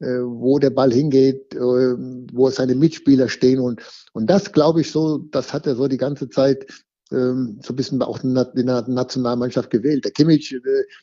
äh, 0.00 0.06
äh, 0.06 0.22
wo 0.24 0.58
der 0.58 0.70
Ball 0.70 0.92
hingeht, 0.92 1.54
äh, 1.54 1.58
wo 1.58 2.50
seine 2.50 2.74
Mitspieler 2.74 3.28
stehen. 3.28 3.60
Und, 3.60 3.82
und 4.12 4.28
das 4.28 4.52
glaube 4.52 4.80
ich 4.80 4.90
so, 4.90 5.18
das 5.18 5.52
hat 5.52 5.66
er 5.66 5.76
so 5.76 5.88
die 5.88 5.98
ganze 5.98 6.28
Zeit 6.28 6.66
ähm, 7.12 7.60
so 7.62 7.72
ein 7.72 7.76
bisschen 7.76 8.02
auch 8.02 8.24
in 8.24 8.34
der 8.34 8.84
Nationalmannschaft 8.88 9.70
gewählt. 9.70 10.04
Der 10.04 10.12
Kimmich, 10.12 10.52
äh, 10.52 10.58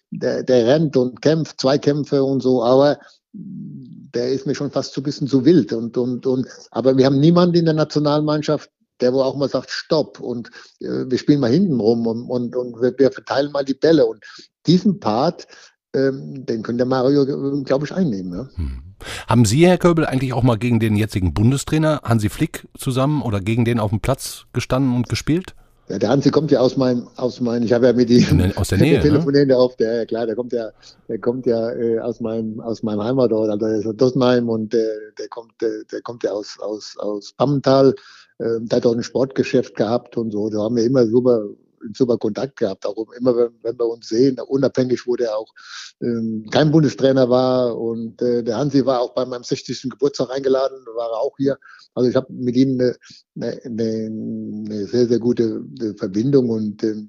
der, 0.09 0.43
der 0.43 0.67
rennt 0.67 0.97
und 0.97 1.21
kämpft, 1.21 1.61
zwei 1.61 1.77
Kämpfe 1.77 2.23
und 2.23 2.41
so, 2.41 2.63
aber 2.63 2.97
der 3.31 4.31
ist 4.31 4.47
mir 4.47 4.55
schon 4.55 4.71
fast 4.71 4.93
so 4.93 5.01
ein 5.01 5.03
bisschen 5.03 5.27
zu 5.27 5.45
wild. 5.45 5.71
Und, 5.71 5.95
und, 5.97 6.25
und, 6.25 6.47
aber 6.71 6.97
wir 6.97 7.05
haben 7.05 7.19
niemanden 7.19 7.57
in 7.57 7.65
der 7.65 7.75
Nationalmannschaft, 7.75 8.71
der 9.01 9.13
wo 9.13 9.21
auch 9.21 9.35
mal 9.35 9.49
sagt, 9.49 9.69
stopp 9.69 10.19
und 10.19 10.49
äh, 10.79 11.05
wir 11.07 11.17
spielen 11.17 11.39
mal 11.39 11.51
hinten 11.51 11.79
rum 11.79 12.07
und, 12.07 12.29
und, 12.29 12.55
und 12.55 12.81
wir, 12.81 12.93
wir, 12.97 13.11
verteilen 13.11 13.51
mal 13.51 13.65
die 13.65 13.73
Bälle. 13.73 14.05
Und 14.05 14.23
diesen 14.67 14.99
Part, 14.99 15.47
ähm, 15.95 16.45
den 16.45 16.63
könnte 16.63 16.85
Mario, 16.85 17.23
äh, 17.23 17.63
glaube 17.63 17.85
ich, 17.85 17.93
einnehmen. 17.93 18.33
Ja. 18.33 18.49
Hm. 18.55 18.81
Haben 19.27 19.45
Sie, 19.45 19.65
Herr 19.65 19.77
Köbel, 19.77 20.05
eigentlich 20.05 20.33
auch 20.33 20.43
mal 20.43 20.57
gegen 20.57 20.79
den 20.79 20.95
jetzigen 20.95 21.33
Bundestrainer 21.33 22.01
Hansi 22.03 22.29
Flick 22.29 22.67
zusammen 22.77 23.21
oder 23.21 23.39
gegen 23.39 23.65
den 23.65 23.79
auf 23.79 23.91
dem 23.91 24.01
Platz 24.01 24.45
gestanden 24.53 24.93
und 24.95 25.07
gespielt? 25.07 25.55
Ja, 25.89 25.97
der 25.97 26.09
Hansi 26.09 26.29
kommt 26.29 26.51
ja 26.51 26.59
aus 26.59 26.77
meinem, 26.77 27.07
aus 27.15 27.41
meinem, 27.41 27.63
ich 27.63 27.73
habe 27.73 27.87
ja 27.87 27.93
mit 27.93 28.11
ihm 28.11 28.51
aus 28.55 28.67
der 28.67 28.77
Nähe, 28.77 29.01
telefonieren 29.01 29.47
ne? 29.47 29.57
auf, 29.57 29.75
der, 29.75 29.95
ja 29.95 30.05
klar, 30.05 30.27
der 30.27 30.35
kommt 30.35 30.53
ja, 30.53 30.69
der 31.07 31.17
kommt 31.17 31.47
ja 31.47 31.71
äh, 31.71 31.99
aus 31.99 32.19
meinem, 32.19 32.59
aus 32.59 32.83
meinem 32.83 33.03
Heimatort, 33.03 33.49
also 33.49 33.65
der 33.65 33.77
ist 33.77 33.87
aus 33.87 33.95
Dossenheim 33.95 34.49
und 34.49 34.71
der, 34.71 34.87
der 35.17 35.27
kommt, 35.29 35.53
der, 35.61 35.71
der 35.91 36.01
kommt 36.03 36.23
ja 36.23 36.29
aus, 36.29 36.59
aus, 36.59 36.95
aus 36.99 37.33
Pammental, 37.33 37.95
äh, 38.39 38.59
hat 38.71 38.85
auch 38.85 38.93
ein 38.93 39.03
Sportgeschäft 39.03 39.75
gehabt 39.75 40.17
und 40.17 40.31
so, 40.31 40.49
da 40.49 40.59
haben 40.59 40.75
wir 40.75 40.83
immer 40.83 41.05
super 41.05 41.45
super 41.93 42.17
Kontakt 42.17 42.57
gehabt, 42.57 42.85
auch 42.85 43.11
immer 43.17 43.35
wenn, 43.35 43.51
wenn 43.61 43.79
wir 43.79 43.87
uns 43.87 44.09
sehen, 44.09 44.39
unabhängig, 44.39 45.05
wo 45.07 45.15
der 45.15 45.37
auch 45.37 45.53
ähm, 46.01 46.45
kein 46.51 46.71
Bundestrainer 46.71 47.29
war. 47.29 47.77
Und 47.77 48.21
äh, 48.21 48.43
der 48.43 48.57
Hansi 48.57 48.85
war 48.85 49.01
auch 49.01 49.13
bei 49.13 49.25
meinem 49.25 49.43
60. 49.43 49.89
Geburtstag 49.89 50.29
eingeladen, 50.31 50.77
war 50.95 51.11
auch 51.11 51.35
hier. 51.37 51.57
Also 51.93 52.09
ich 52.09 52.15
habe 52.15 52.31
mit 52.33 52.55
ihm 52.55 52.79
eine, 52.79 52.95
eine, 53.35 53.61
eine, 53.65 54.85
sehr, 54.87 55.07
sehr 55.07 55.19
gute 55.19 55.63
Verbindung. 55.97 56.49
Und 56.49 56.83
ähm, 56.83 57.07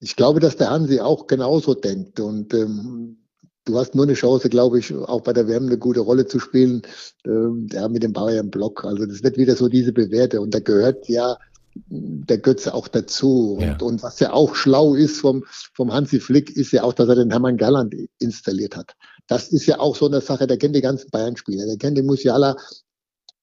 ich 0.00 0.16
glaube, 0.16 0.40
dass 0.40 0.56
der 0.56 0.70
Hansi 0.70 1.00
auch 1.00 1.26
genauso 1.26 1.74
denkt. 1.74 2.20
Und 2.20 2.54
ähm, 2.54 3.25
du 3.66 3.78
hast 3.78 3.94
nur 3.94 4.04
eine 4.04 4.14
Chance, 4.14 4.48
glaube 4.48 4.78
ich, 4.78 4.94
auch 4.94 5.20
bei 5.20 5.34
der 5.34 5.46
WM 5.46 5.66
eine 5.66 5.76
gute 5.76 6.00
Rolle 6.00 6.26
zu 6.26 6.38
spielen, 6.38 6.82
ähm, 7.26 7.68
ja, 7.70 7.88
mit 7.88 8.02
dem 8.02 8.14
Bayern 8.14 8.50
Block. 8.50 8.84
Also 8.84 9.04
das 9.04 9.22
wird 9.22 9.36
wieder 9.36 9.56
so 9.56 9.68
diese 9.68 9.92
Bewährte 9.92 10.40
und 10.40 10.54
da 10.54 10.60
gehört 10.60 11.08
ja 11.08 11.36
der 11.88 12.38
Götze 12.38 12.72
auch 12.72 12.88
dazu. 12.88 13.58
Ja. 13.60 13.72
Und, 13.72 13.82
und, 13.82 14.02
was 14.02 14.20
ja 14.20 14.32
auch 14.32 14.54
schlau 14.54 14.94
ist 14.94 15.20
vom, 15.20 15.44
vom 15.74 15.92
Hansi 15.92 16.20
Flick, 16.20 16.56
ist 16.56 16.72
ja 16.72 16.84
auch, 16.84 16.94
dass 16.94 17.08
er 17.08 17.16
den 17.16 17.30
Hermann 17.30 17.58
Galland 17.58 17.94
installiert 18.18 18.76
hat. 18.76 18.94
Das 19.26 19.48
ist 19.48 19.66
ja 19.66 19.78
auch 19.78 19.96
so 19.96 20.06
eine 20.06 20.20
Sache, 20.20 20.46
der 20.46 20.56
kennt 20.56 20.76
die 20.76 20.80
ganzen 20.80 21.10
Bayern-Spieler, 21.10 21.66
der 21.66 21.76
kennt 21.76 21.98
den 21.98 22.06
Musiala 22.06 22.56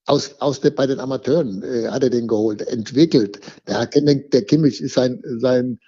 aus, 0.06 0.36
aus 0.40 0.62
der, 0.62 0.72
bei 0.72 0.88
den 0.88 1.00
Amateuren, 1.00 1.64
äh, 1.64 1.90
hat 1.90 2.04
er 2.04 2.10
den 2.10 2.28
geholt, 2.28 2.62
entwickelt. 2.62 3.40
Der, 3.68 3.86
kennt 3.88 4.08
den, 4.08 4.30
der 4.32 4.44
Kimmich 4.44 4.82
ist 4.82 4.96
sein, 4.96 5.22
sein, 5.38 5.80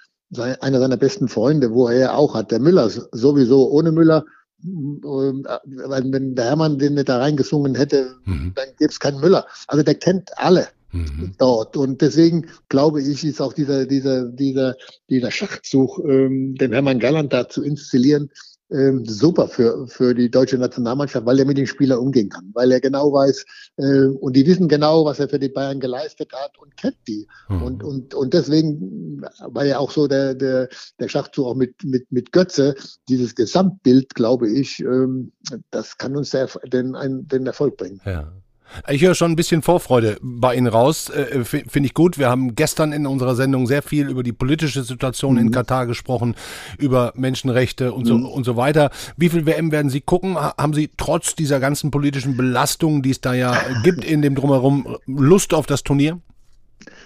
einer 0.60 0.80
seiner 0.80 0.98
besten 0.98 1.28
Freunde, 1.28 1.72
wo 1.72 1.88
er 1.88 2.18
auch 2.18 2.34
hat. 2.34 2.52
Der 2.52 2.60
Müller 2.60 2.90
sowieso, 2.90 3.70
ohne 3.70 3.92
Müller 3.92 4.26
ähm, 4.64 5.46
wenn 5.66 6.36
der 6.36 6.46
Hermann 6.46 6.80
den 6.80 6.96
nicht 6.96 7.10
da 7.10 7.20
reingesungen 7.20 7.76
hätte, 7.76 8.16
mhm. 8.26 8.54
dann 8.56 8.70
gäbe 8.80 8.90
es 8.90 9.00
keinen 9.00 9.20
Müller. 9.20 9.46
Also 9.68 9.84
der 9.84 9.96
kennt 9.96 10.38
alle 10.38 10.68
mhm. 10.92 11.34
dort. 11.38 11.78
Und 11.78 12.02
deswegen 12.02 12.48
glaube 12.70 13.02
ich, 13.02 13.24
ist 13.24 13.42
auch 13.42 13.54
dieser, 13.54 13.86
dieser, 13.86 14.26
dieser, 14.26 14.76
dieser 15.10 15.32
Schachzug, 15.32 16.00
ähm, 16.00 16.56
den 16.56 16.74
Hermann 16.74 17.00
Galland 17.00 17.34
da 17.34 17.48
zu 17.48 17.64
installieren, 17.64 18.32
ähm, 18.72 19.06
super 19.06 19.48
für, 19.48 19.88
für 19.88 20.14
die 20.14 20.30
deutsche 20.30 20.58
Nationalmannschaft, 20.58 21.26
weil 21.26 21.40
er 21.40 21.46
mit 21.46 21.58
den 21.58 21.68
Spielern 21.68 22.00
umgehen 22.00 22.30
kann, 22.30 22.50
weil 22.54 22.72
er 22.72 22.82
genau 22.82 23.14
weiß, 23.14 23.46
äh, 23.78 24.06
und 24.08 24.36
die 24.36 24.46
wissen 24.46 24.68
genau, 24.68 25.06
was 25.06 25.20
er 25.20 25.30
für 25.30 25.40
die 25.40 25.50
Bayern 25.50 25.80
geleistet 25.80 26.32
hat 26.34 26.58
und 26.58 26.76
kennt 26.78 26.98
die. 27.08 27.28
Mhm. 27.50 27.62
Und, 27.62 27.84
und, 27.84 28.14
und 28.14 28.34
deswegen 28.34 29.22
war 29.40 29.66
ja 29.66 29.78
auch 29.78 29.92
so 29.92 30.08
der, 30.08 30.34
der, 30.34 30.70
der 31.00 31.08
Schachzug 31.08 31.46
auch 31.46 31.56
mit, 31.56 31.84
mit, 31.84 32.12
mit 32.12 32.32
Götze, 32.32 32.76
dieses 33.08 33.36
Gesamtbild, 33.36 34.16
glaube 34.16 34.50
ich, 34.50 34.80
ähm, 34.80 35.32
das 35.72 35.98
kann 35.98 36.16
uns 36.16 36.32
der, 36.32 36.50
den, 36.66 36.96
den 37.28 37.46
Erfolg 37.46 37.78
bringen. 37.78 38.02
Ja. 38.06 38.34
Ich 38.90 39.02
höre 39.02 39.16
schon 39.16 39.32
ein 39.32 39.36
bisschen 39.36 39.62
Vorfreude 39.62 40.18
bei 40.22 40.56
Ihnen 40.56 40.68
raus. 40.68 41.10
Äh, 41.10 41.44
Finde 41.44 41.86
ich 41.86 41.94
gut. 41.94 42.18
Wir 42.18 42.30
haben 42.30 42.56
gestern 42.56 42.92
in 42.92 43.08
unserer 43.08 43.36
Sendung 43.36 43.68
sehr 43.68 43.82
viel 43.82 44.10
über 44.10 44.24
die 44.24 44.34
politische 44.34 44.84
Situation 44.84 45.34
mhm. 45.36 45.42
in 45.42 45.52
Katar 45.52 45.86
gesprochen, 45.88 46.36
über 46.78 47.14
Menschenrechte 47.16 47.94
und 47.94 48.06
so, 48.06 48.18
mhm. 48.18 48.26
und 48.26 48.44
so 48.44 48.56
weiter. 48.56 48.92
Wie 49.18 49.30
viel 49.30 49.46
WM 49.46 49.72
werden 49.72 49.90
Sie 49.90 50.02
gucken? 50.02 50.36
Haben 50.36 50.74
Sie 50.74 50.90
trotz 50.98 51.36
dieser 51.36 51.60
ganzen 51.60 51.92
politischen 51.92 52.38
Belastungen, 52.38 53.02
die 53.02 53.12
es 53.12 53.22
da 53.22 53.34
ja 53.34 53.56
gibt 53.84 54.04
in 54.04 54.22
dem 54.22 54.36
Drumherum, 54.36 54.98
Lust 55.06 55.54
auf 55.54 55.66
das 55.66 55.84
Turnier? 55.84 56.20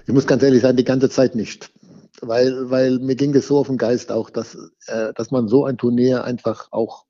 Ich 0.08 0.14
muss 0.14 0.26
ganz 0.26 0.42
ehrlich 0.44 0.62
sagen, 0.62 0.78
die 0.78 0.84
ganze 0.84 1.10
Zeit 1.10 1.36
nicht 1.36 1.70
weil, 2.22 2.70
weil 2.70 3.00
mir 3.00 3.16
ging 3.16 3.36
es 3.36 3.48
so 3.48 3.58
auf 3.58 3.68
den 3.68 3.78
Geist 3.78 4.12
auch, 4.12 4.30
dass, 4.30 4.56
äh, 4.88 5.14
dass 5.14 5.32
man 5.32 5.48
so 5.48 5.66
ein 5.66 5.78
Turnier 5.78 6.24
einfach 6.24 6.68
auch 6.72 7.06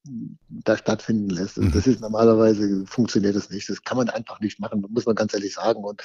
da 0.49 0.77
stattfinden 0.77 1.29
lässt. 1.29 1.57
Mhm. 1.57 1.71
Das 1.71 1.87
ist 1.87 2.01
normalerweise 2.01 2.85
funktioniert 2.85 3.35
das 3.35 3.49
nicht. 3.49 3.69
Das 3.69 3.83
kann 3.83 3.97
man 3.97 4.09
einfach 4.09 4.39
nicht 4.39 4.59
machen, 4.59 4.85
muss 4.89 5.05
man 5.05 5.15
ganz 5.15 5.33
ehrlich 5.33 5.53
sagen. 5.53 5.83
Und, 5.83 6.01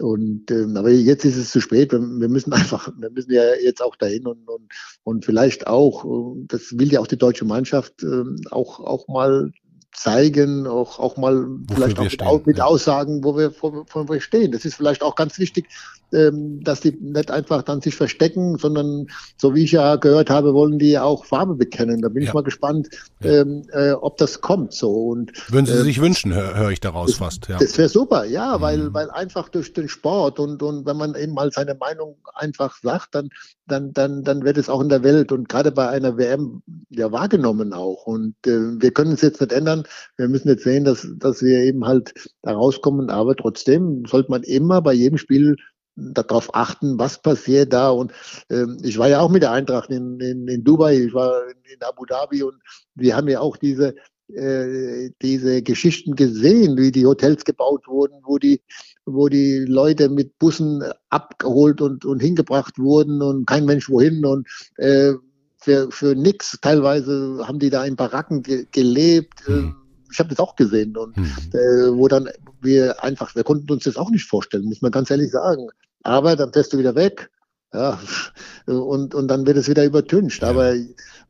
und 0.00 0.50
ähm, 0.50 0.76
aber 0.76 0.90
jetzt 0.90 1.24
ist 1.24 1.36
es 1.36 1.50
zu 1.50 1.60
spät. 1.60 1.92
Wir, 1.92 2.00
wir, 2.00 2.28
müssen 2.28 2.52
einfach, 2.52 2.90
wir 2.98 3.10
müssen 3.10 3.32
ja 3.32 3.54
jetzt 3.62 3.82
auch 3.82 3.96
dahin 3.96 4.26
und, 4.26 4.48
und, 4.48 4.72
und 5.04 5.24
vielleicht 5.24 5.66
auch, 5.66 6.04
das 6.48 6.78
will 6.78 6.92
ja 6.92 7.00
auch 7.00 7.06
die 7.06 7.18
deutsche 7.18 7.44
Mannschaft 7.44 8.02
äh, 8.02 8.24
auch, 8.50 8.80
auch 8.80 9.08
mal 9.08 9.52
zeigen, 9.94 10.66
auch, 10.66 10.98
auch 10.98 11.16
mal 11.16 11.46
Wofür 11.46 11.76
vielleicht 11.76 12.22
auch 12.22 12.38
mit, 12.38 12.46
mit 12.46 12.58
ja. 12.58 12.64
Aussagen, 12.64 13.22
wo 13.24 13.36
wir, 13.36 13.52
wo, 13.60 13.84
wo 13.92 14.08
wir 14.08 14.20
stehen. 14.20 14.52
Das 14.52 14.64
ist 14.64 14.74
vielleicht 14.74 15.02
auch 15.02 15.14
ganz 15.14 15.38
wichtig, 15.38 15.68
dass 16.12 16.80
die 16.80 16.92
nicht 17.00 17.30
einfach 17.30 17.62
dann 17.62 17.80
sich 17.80 17.96
verstecken, 17.96 18.58
sondern 18.58 19.06
so 19.38 19.54
wie 19.54 19.64
ich 19.64 19.72
ja 19.72 19.96
gehört 19.96 20.28
habe, 20.28 20.52
wollen 20.52 20.78
die 20.78 20.98
auch 20.98 21.24
Farbe 21.24 21.54
bekennen. 21.54 22.02
Da 22.02 22.08
bin 22.08 22.22
ja. 22.22 22.28
ich 22.28 22.34
mal 22.34 22.42
gespannt, 22.42 22.88
ja. 23.22 23.40
ähm, 23.40 23.62
äh, 23.72 23.92
ob 23.92 24.18
das 24.18 24.42
kommt 24.42 24.74
so. 24.74 24.90
Und, 24.90 25.32
Würden 25.50 25.66
Sie 25.66 25.72
äh, 25.72 25.82
sich 25.82 26.00
wünschen, 26.00 26.34
höre 26.34 26.54
hör 26.54 26.70
ich 26.70 26.80
daraus 26.80 27.14
fast. 27.14 27.48
Ja. 27.48 27.58
Das 27.58 27.78
wäre 27.78 27.88
super, 27.88 28.24
ja, 28.24 28.58
mhm. 28.58 28.62
weil, 28.62 28.94
weil 28.94 29.10
einfach 29.10 29.48
durch 29.48 29.72
den 29.72 29.88
Sport 29.88 30.38
und, 30.38 30.62
und 30.62 30.84
wenn 30.84 30.96
man 30.96 31.14
eben 31.14 31.32
mal 31.32 31.50
seine 31.50 31.74
Meinung 31.74 32.16
einfach 32.34 32.76
sagt, 32.82 33.14
dann, 33.14 33.30
dann, 33.66 33.92
dann, 33.92 34.22
dann 34.22 34.44
wird 34.44 34.58
es 34.58 34.68
auch 34.68 34.80
in 34.80 34.88
der 34.90 35.02
Welt 35.02 35.32
und 35.32 35.48
gerade 35.48 35.72
bei 35.72 35.88
einer 35.88 36.18
WM 36.18 36.62
ja 36.90 37.10
wahrgenommen 37.10 37.72
auch. 37.72 38.06
Und 38.06 38.34
äh, 38.46 38.80
wir 38.80 38.92
können 38.92 39.12
es 39.12 39.22
jetzt 39.22 39.40
nicht 39.40 39.52
ändern. 39.52 39.84
Wir 40.16 40.28
müssen 40.28 40.48
jetzt 40.48 40.64
sehen, 40.64 40.84
dass, 40.84 41.06
dass 41.16 41.42
wir 41.42 41.60
eben 41.60 41.86
halt 41.86 42.12
da 42.42 42.52
rauskommen, 42.52 43.08
aber 43.08 43.34
trotzdem 43.34 44.04
sollte 44.06 44.30
man 44.30 44.42
immer 44.42 44.82
bei 44.82 44.92
jedem 44.92 45.18
Spiel 45.18 45.56
darauf 45.96 46.54
achten, 46.54 46.98
was 46.98 47.20
passiert 47.20 47.72
da. 47.72 47.90
Und 47.90 48.12
ähm, 48.50 48.78
ich 48.82 48.98
war 48.98 49.08
ja 49.08 49.20
auch 49.20 49.30
mit 49.30 49.42
der 49.42 49.52
Eintracht 49.52 49.90
in, 49.90 50.20
in, 50.20 50.48
in 50.48 50.64
Dubai, 50.64 50.96
ich 50.96 51.14
war 51.14 51.44
in, 51.48 51.74
in 51.74 51.82
Abu 51.82 52.04
Dhabi 52.04 52.42
und 52.42 52.56
wir 52.94 53.16
haben 53.16 53.28
ja 53.28 53.40
auch 53.40 53.56
diese 53.56 53.94
äh, 54.34 55.10
diese 55.20 55.62
Geschichten 55.62 56.16
gesehen, 56.16 56.78
wie 56.78 56.90
die 56.90 57.04
Hotels 57.04 57.44
gebaut 57.44 57.86
wurden, 57.86 58.20
wo 58.24 58.38
die, 58.38 58.62
wo 59.04 59.28
die 59.28 59.64
Leute 59.66 60.08
mit 60.08 60.38
Bussen 60.38 60.82
abgeholt 61.10 61.82
und, 61.82 62.04
und 62.04 62.20
hingebracht 62.20 62.78
wurden 62.78 63.20
und 63.20 63.46
kein 63.46 63.66
Mensch 63.66 63.90
wohin 63.90 64.24
und 64.24 64.48
äh, 64.76 65.12
für, 65.58 65.90
für 65.90 66.14
nix. 66.14 66.58
Teilweise 66.62 67.44
haben 67.46 67.58
die 67.58 67.70
da 67.70 67.84
in 67.84 67.96
Baracken 67.96 68.42
ge 68.42 68.66
gelebt. 68.70 69.46
Mhm. 69.46 69.81
Ich 70.12 70.18
habe 70.18 70.28
das 70.28 70.38
auch 70.38 70.56
gesehen 70.56 70.96
und 70.96 71.16
mhm. 71.16 71.32
äh, 71.52 71.96
wo 71.96 72.08
dann 72.08 72.28
wir 72.60 73.02
einfach, 73.02 73.34
wir 73.34 73.44
konnten 73.44 73.72
uns 73.72 73.84
das 73.84 73.96
auch 73.96 74.10
nicht 74.10 74.26
vorstellen, 74.26 74.64
muss 74.64 74.82
man 74.82 74.92
ganz 74.92 75.10
ehrlich 75.10 75.30
sagen. 75.30 75.68
Aber 76.02 76.36
dann 76.36 76.52
fährst 76.52 76.72
du 76.72 76.78
wieder 76.78 76.94
weg. 76.94 77.30
Ja, 77.74 77.98
und, 78.66 79.14
und 79.14 79.28
dann 79.28 79.46
wird 79.46 79.56
es 79.56 79.68
wieder 79.68 79.84
übertüncht. 79.84 80.42
Ja. 80.42 80.50
Aber 80.50 80.74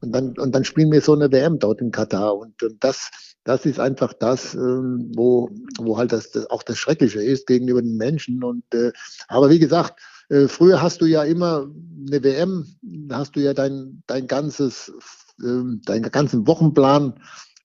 und 0.00 0.12
dann, 0.12 0.36
und 0.36 0.52
dann 0.52 0.64
spielen 0.64 0.90
wir 0.90 1.00
so 1.00 1.14
eine 1.14 1.30
WM 1.30 1.58
dort 1.58 1.80
in 1.80 1.92
Katar. 1.92 2.36
Und, 2.36 2.62
und 2.62 2.82
das, 2.82 3.10
das 3.44 3.64
ist 3.64 3.78
einfach 3.78 4.12
das, 4.12 4.54
ähm, 4.54 5.12
wo, 5.14 5.48
wo 5.78 5.96
halt 5.96 6.12
das, 6.12 6.30
das 6.32 6.50
auch 6.50 6.62
das 6.62 6.78
Schreckliche 6.78 7.22
ist 7.22 7.46
gegenüber 7.46 7.80
den 7.80 7.96
Menschen. 7.96 8.42
Und 8.42 8.64
äh, 8.74 8.92
aber 9.28 9.50
wie 9.50 9.60
gesagt, 9.60 10.00
äh, 10.28 10.48
früher 10.48 10.82
hast 10.82 11.00
du 11.00 11.06
ja 11.06 11.22
immer 11.22 11.68
eine 12.08 12.22
WM, 12.22 12.66
da 12.82 13.18
hast 13.18 13.36
du 13.36 13.40
ja 13.40 13.54
dein, 13.54 14.02
dein 14.06 14.26
ganzes, 14.26 14.92
äh, 15.40 15.62
deinen 15.84 16.10
ganzen 16.10 16.46
Wochenplan 16.46 17.14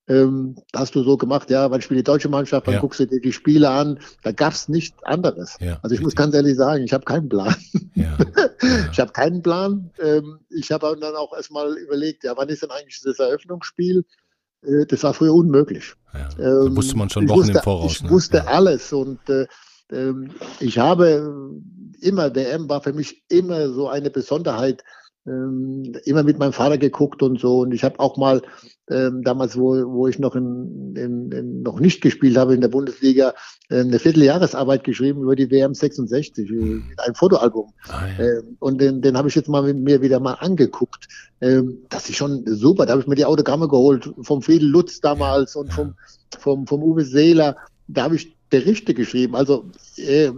ähm, 0.08 0.56
hast 0.74 0.94
du 0.94 1.02
so 1.02 1.16
gemacht, 1.16 1.50
ja, 1.50 1.70
wann 1.70 1.82
spielt 1.82 1.98
die 1.98 2.04
deutsche 2.04 2.28
Mannschaft, 2.28 2.66
dann 2.66 2.74
ja. 2.74 2.80
guckst 2.80 3.00
du 3.00 3.06
dir 3.06 3.20
die 3.20 3.32
Spiele 3.32 3.68
an. 3.68 4.00
Da 4.22 4.32
gab 4.32 4.54
es 4.54 4.68
nichts 4.68 5.02
anderes. 5.04 5.56
Ja, 5.60 5.78
also 5.82 5.94
ich 5.94 6.00
richtig. 6.00 6.04
muss 6.04 6.16
ganz 6.16 6.34
ehrlich 6.34 6.56
sagen, 6.56 6.82
ich 6.82 6.92
habe 6.92 7.04
keinen 7.04 7.28
Plan. 7.28 7.54
Ja, 7.94 8.16
ich 8.92 8.98
habe 8.98 9.12
keinen 9.12 9.42
Plan. 9.42 9.90
Ähm, 10.02 10.40
ich 10.48 10.72
habe 10.72 10.96
dann 10.98 11.14
auch 11.14 11.34
erstmal 11.34 11.76
überlegt, 11.76 12.24
ja, 12.24 12.36
wann 12.36 12.48
ist 12.48 12.62
denn 12.62 12.70
eigentlich 12.70 13.00
das 13.02 13.18
Eröffnungsspiel? 13.18 14.04
Äh, 14.62 14.86
das 14.86 15.02
war 15.02 15.14
früher 15.14 15.34
unmöglich. 15.34 15.94
Da 16.12 16.64
ähm, 16.64 16.76
wusste 16.76 16.96
man 16.96 17.10
schon 17.10 17.28
Wochen 17.28 17.40
wusste, 17.40 17.52
im 17.52 17.62
Voraus. 17.62 17.92
Ich 17.92 18.02
ne? 18.02 18.10
wusste 18.10 18.48
alles 18.48 18.92
und 18.92 19.28
äh, 19.28 19.46
ähm, 19.90 20.30
ich 20.60 20.78
habe 20.78 21.60
immer, 22.00 22.34
WM 22.34 22.68
war 22.68 22.80
für 22.82 22.92
mich 22.92 23.24
immer 23.28 23.68
so 23.70 23.88
eine 23.88 24.10
Besonderheit, 24.10 24.82
immer 26.04 26.22
mit 26.22 26.38
meinem 26.38 26.52
Vater 26.52 26.78
geguckt 26.78 27.22
und 27.22 27.40
so. 27.40 27.60
Und 27.60 27.72
ich 27.72 27.84
habe 27.84 28.00
auch 28.00 28.16
mal 28.16 28.42
ähm, 28.90 29.22
damals, 29.22 29.56
wo, 29.56 29.74
wo 29.92 30.06
ich 30.06 30.18
noch, 30.18 30.34
in, 30.34 30.94
in, 30.96 31.30
in, 31.30 31.62
noch 31.62 31.78
nicht 31.80 32.00
gespielt 32.00 32.36
habe 32.36 32.54
in 32.54 32.60
der 32.60 32.68
Bundesliga, 32.68 33.34
äh, 33.68 33.80
eine 33.80 33.98
Vierteljahresarbeit 33.98 34.84
geschrieben 34.84 35.22
über 35.22 35.36
die 35.36 35.50
WM 35.50 35.74
66, 35.74 36.50
äh, 36.50 36.80
ein 37.06 37.14
Fotoalbum. 37.14 37.72
Ah, 37.88 38.06
ja. 38.18 38.24
ähm, 38.24 38.56
und 38.60 38.80
den, 38.80 39.02
den 39.02 39.16
habe 39.16 39.28
ich 39.28 39.34
jetzt 39.34 39.48
mal 39.48 39.62
mit 39.62 39.78
mir 39.78 40.00
wieder 40.00 40.20
mal 40.20 40.34
angeguckt. 40.34 41.06
Ähm, 41.40 41.78
das 41.90 42.08
ist 42.08 42.16
schon 42.16 42.44
super. 42.46 42.86
Da 42.86 42.92
habe 42.92 43.02
ich 43.02 43.08
mir 43.08 43.16
die 43.16 43.26
Autogramme 43.26 43.68
geholt 43.68 44.10
vom 44.22 44.42
Friedel 44.42 44.68
Lutz 44.68 45.00
damals 45.00 45.54
und 45.54 45.72
vom, 45.72 45.94
vom, 46.38 46.66
vom 46.66 46.82
Uwe 46.82 47.04
Seeler. 47.04 47.56
Da 47.88 48.04
habe 48.04 48.16
ich 48.16 48.34
Berichte 48.50 48.94
geschrieben. 48.94 49.36
Also 49.36 49.66
äh, 49.96 50.30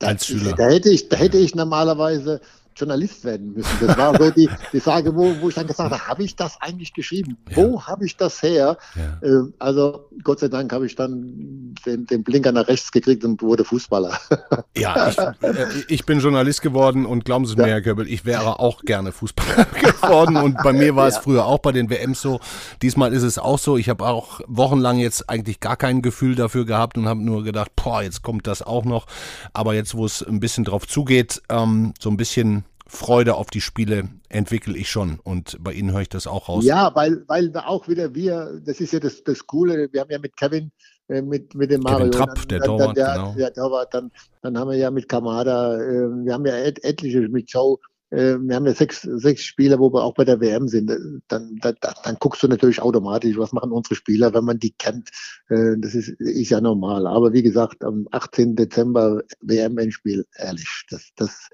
als 0.00 0.26
Schüler. 0.26 0.54
Da 0.56 0.68
hätte 0.68 0.90
ich, 0.90 1.08
da 1.08 1.16
hätte 1.16 1.38
ich 1.38 1.54
normalerweise 1.54 2.40
Journalist 2.78 3.24
werden 3.24 3.54
müssen. 3.54 3.86
Das 3.86 3.96
war 3.96 4.16
so 4.16 4.30
die, 4.30 4.48
die 4.72 4.80
Frage, 4.80 5.14
wo, 5.14 5.34
wo 5.40 5.48
ich 5.48 5.54
dann 5.54 5.66
gesagt 5.66 5.90
habe, 5.90 6.08
habe 6.08 6.22
ich 6.22 6.36
das 6.36 6.60
eigentlich 6.60 6.92
geschrieben? 6.92 7.36
Ja. 7.50 7.56
Wo 7.56 7.82
habe 7.82 8.06
ich 8.06 8.16
das 8.16 8.42
her? 8.42 8.76
Ja. 8.94 9.28
Äh, 9.28 9.52
also 9.58 10.08
Gott 10.22 10.40
sei 10.40 10.48
Dank 10.48 10.72
habe 10.72 10.86
ich 10.86 10.94
dann 10.94 11.74
den, 11.86 12.06
den 12.06 12.22
Blinker 12.22 12.52
nach 12.52 12.68
rechts 12.68 12.92
gekriegt 12.92 13.24
und 13.24 13.42
wurde 13.42 13.64
Fußballer. 13.64 14.18
Ja, 14.76 15.08
ich, 15.08 15.18
äh, 15.18 15.66
ich 15.88 16.06
bin 16.06 16.20
Journalist 16.20 16.62
geworden 16.62 17.04
und 17.04 17.24
glauben 17.24 17.46
Sie 17.46 17.56
mir, 17.56 17.66
Herr 17.66 17.82
Köbel, 17.82 18.06
ich 18.06 18.24
wäre 18.24 18.60
auch 18.60 18.82
gerne 18.82 19.10
Fußballer 19.10 19.64
geworden 20.00 20.36
und 20.36 20.58
bei 20.62 20.72
mir 20.72 20.94
war 20.94 21.08
es 21.08 21.18
früher 21.18 21.46
auch 21.46 21.58
bei 21.58 21.72
den 21.72 21.90
WMs 21.90 22.22
so. 22.22 22.38
Diesmal 22.80 23.12
ist 23.12 23.24
es 23.24 23.38
auch 23.38 23.58
so. 23.58 23.76
Ich 23.76 23.88
habe 23.88 24.06
auch 24.06 24.40
wochenlang 24.46 24.98
jetzt 24.98 25.28
eigentlich 25.28 25.58
gar 25.58 25.76
kein 25.76 26.02
Gefühl 26.02 26.36
dafür 26.36 26.64
gehabt 26.64 26.96
und 26.96 27.08
habe 27.08 27.20
nur 27.20 27.42
gedacht, 27.42 27.72
boah, 27.74 28.02
jetzt 28.02 28.22
kommt 28.22 28.46
das 28.46 28.62
auch 28.62 28.84
noch. 28.84 29.06
Aber 29.52 29.74
jetzt, 29.74 29.94
wo 29.94 30.04
es 30.04 30.22
ein 30.22 30.40
bisschen 30.40 30.64
drauf 30.64 30.86
zugeht, 30.86 31.42
ähm, 31.48 31.94
so 31.98 32.10
ein 32.10 32.16
bisschen 32.16 32.64
Freude 32.88 33.34
auf 33.34 33.50
die 33.50 33.60
Spiele 33.60 34.08
entwickle 34.30 34.76
ich 34.76 34.90
schon 34.90 35.20
und 35.22 35.62
bei 35.62 35.72
Ihnen 35.72 35.92
höre 35.92 36.00
ich 36.00 36.08
das 36.08 36.26
auch 36.26 36.48
raus. 36.48 36.64
Ja, 36.64 36.90
weil, 36.94 37.22
weil 37.28 37.52
auch 37.54 37.86
wieder 37.86 38.14
wir, 38.14 38.60
das 38.64 38.80
ist 38.80 38.92
ja 38.94 38.98
das, 38.98 39.22
das 39.22 39.46
Coole, 39.46 39.92
wir 39.92 40.00
haben 40.00 40.10
ja 40.10 40.18
mit 40.18 40.36
Kevin, 40.36 40.72
äh, 41.08 41.20
mit, 41.20 41.54
mit 41.54 41.70
dem 41.70 41.82
Mario. 41.82 42.10
Kevin 42.10 42.12
Trapp, 42.12 42.34
dann, 42.34 42.48
der 42.48 42.60
Torwart, 42.62 42.96
der, 42.96 43.12
genau. 43.12 43.34
Der 43.34 43.52
Torwart, 43.52 43.94
dann, 43.94 44.10
dann 44.40 44.58
haben 44.58 44.70
wir 44.70 44.78
ja 44.78 44.90
mit 44.90 45.06
Kamada, 45.06 45.76
äh, 45.76 46.08
wir 46.24 46.32
haben 46.32 46.46
ja 46.46 46.56
et, 46.56 46.82
etliche 46.82 47.20
mit 47.28 47.50
Joe, 47.52 47.76
äh, 48.10 48.38
wir 48.38 48.56
haben 48.56 48.66
ja 48.66 48.72
sechs, 48.72 49.02
sechs 49.02 49.42
Spieler, 49.42 49.78
wo 49.78 49.92
wir 49.92 50.02
auch 50.02 50.14
bei 50.14 50.24
der 50.24 50.40
WM 50.40 50.66
sind. 50.66 50.88
Dann, 51.28 51.58
dann, 51.60 51.76
dann 51.80 52.16
guckst 52.18 52.42
du 52.42 52.48
natürlich 52.48 52.80
automatisch, 52.80 53.36
was 53.36 53.52
machen 53.52 53.70
unsere 53.70 53.96
Spieler, 53.96 54.32
wenn 54.32 54.44
man 54.44 54.58
die 54.58 54.72
kennt. 54.72 55.10
Äh, 55.48 55.74
das 55.78 55.94
ist, 55.94 56.08
ist 56.20 56.50
ja 56.50 56.60
normal. 56.60 57.06
Aber 57.06 57.32
wie 57.34 57.42
gesagt, 57.42 57.84
am 57.84 58.08
18. 58.12 58.56
Dezember 58.56 59.22
WM-Endspiel, 59.42 60.24
ehrlich, 60.36 60.86
das, 60.88 61.10
das, 61.16 61.50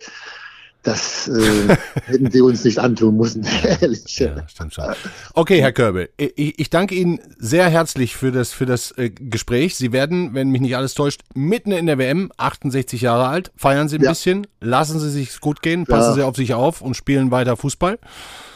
das 0.84 1.28
äh, 1.28 1.76
hätten 2.04 2.30
sie 2.30 2.40
uns 2.40 2.64
nicht 2.64 2.78
antun 2.78 3.16
müssen, 3.16 3.46
ehrlich. 3.80 4.18
Ja, 4.18 4.46
stimmt 4.48 4.74
schon. 4.74 4.84
Okay, 5.32 5.60
Herr 5.60 5.72
Körbe, 5.72 6.10
ich, 6.16 6.58
ich, 6.58 6.70
danke 6.70 6.94
Ihnen 6.94 7.18
sehr 7.38 7.68
herzlich 7.68 8.14
für 8.14 8.30
das, 8.30 8.52
für 8.52 8.66
das 8.66 8.92
äh, 8.92 9.10
Gespräch. 9.10 9.76
Sie 9.76 9.92
werden, 9.92 10.34
wenn 10.34 10.50
mich 10.50 10.60
nicht 10.60 10.76
alles 10.76 10.94
täuscht, 10.94 11.22
mitten 11.34 11.72
in 11.72 11.86
der 11.86 11.98
WM, 11.98 12.30
68 12.36 13.00
Jahre 13.00 13.26
alt, 13.26 13.50
feiern 13.56 13.88
Sie 13.88 13.96
ein 13.96 14.02
ja. 14.02 14.10
bisschen, 14.10 14.46
lassen 14.60 15.00
Sie 15.00 15.10
sich 15.10 15.40
gut 15.40 15.62
gehen, 15.62 15.86
passen 15.86 16.10
ja. 16.10 16.14
Sie 16.14 16.22
auf 16.22 16.36
sich 16.36 16.54
auf 16.54 16.80
und 16.80 16.94
spielen 16.94 17.30
weiter 17.30 17.56
Fußball. 17.56 17.98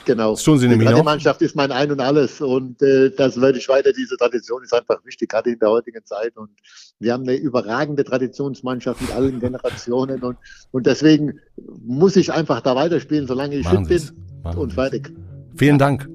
Genau. 0.09 0.31
Das 0.31 0.43
tun 0.43 0.59
Sie 0.59 0.67
nämlich 0.69 0.89
Die 0.89 1.03
Mannschaft 1.03 1.43
ist 1.43 1.55
mein 1.55 1.71
Ein 1.71 1.93
und 1.93 2.01
Alles 2.01 2.41
und 2.41 2.81
äh, 2.81 3.11
das 3.11 3.39
werde 3.39 3.59
ich 3.59 3.69
weiter. 3.69 3.93
Diese 3.93 4.17
Tradition 4.17 4.63
ist 4.63 4.73
einfach 4.73 5.05
wichtig, 5.05 5.29
gerade 5.29 5.51
in 5.51 5.59
der 5.59 5.69
heutigen 5.69 6.03
Zeit. 6.07 6.35
Und 6.39 6.49
wir 6.99 7.13
haben 7.13 7.25
eine 7.25 7.35
überragende 7.35 8.05
Traditionsmannschaft 8.05 9.03
mit 9.03 9.15
allen 9.15 9.39
Generationen 9.39 10.23
und, 10.23 10.39
und 10.71 10.87
deswegen 10.87 11.41
muss 11.85 12.17
ich 12.17 12.33
einfach 12.33 12.63
da 12.63 12.75
weiterspielen, 12.75 13.27
solange 13.27 13.57
ich 13.57 13.67
Machen 13.67 13.85
fit 13.85 14.07
bin 14.07 14.43
Machen 14.45 14.59
und 14.61 14.73
fertig. 14.73 15.13
Vielen 15.59 15.77
Dank. 15.77 16.09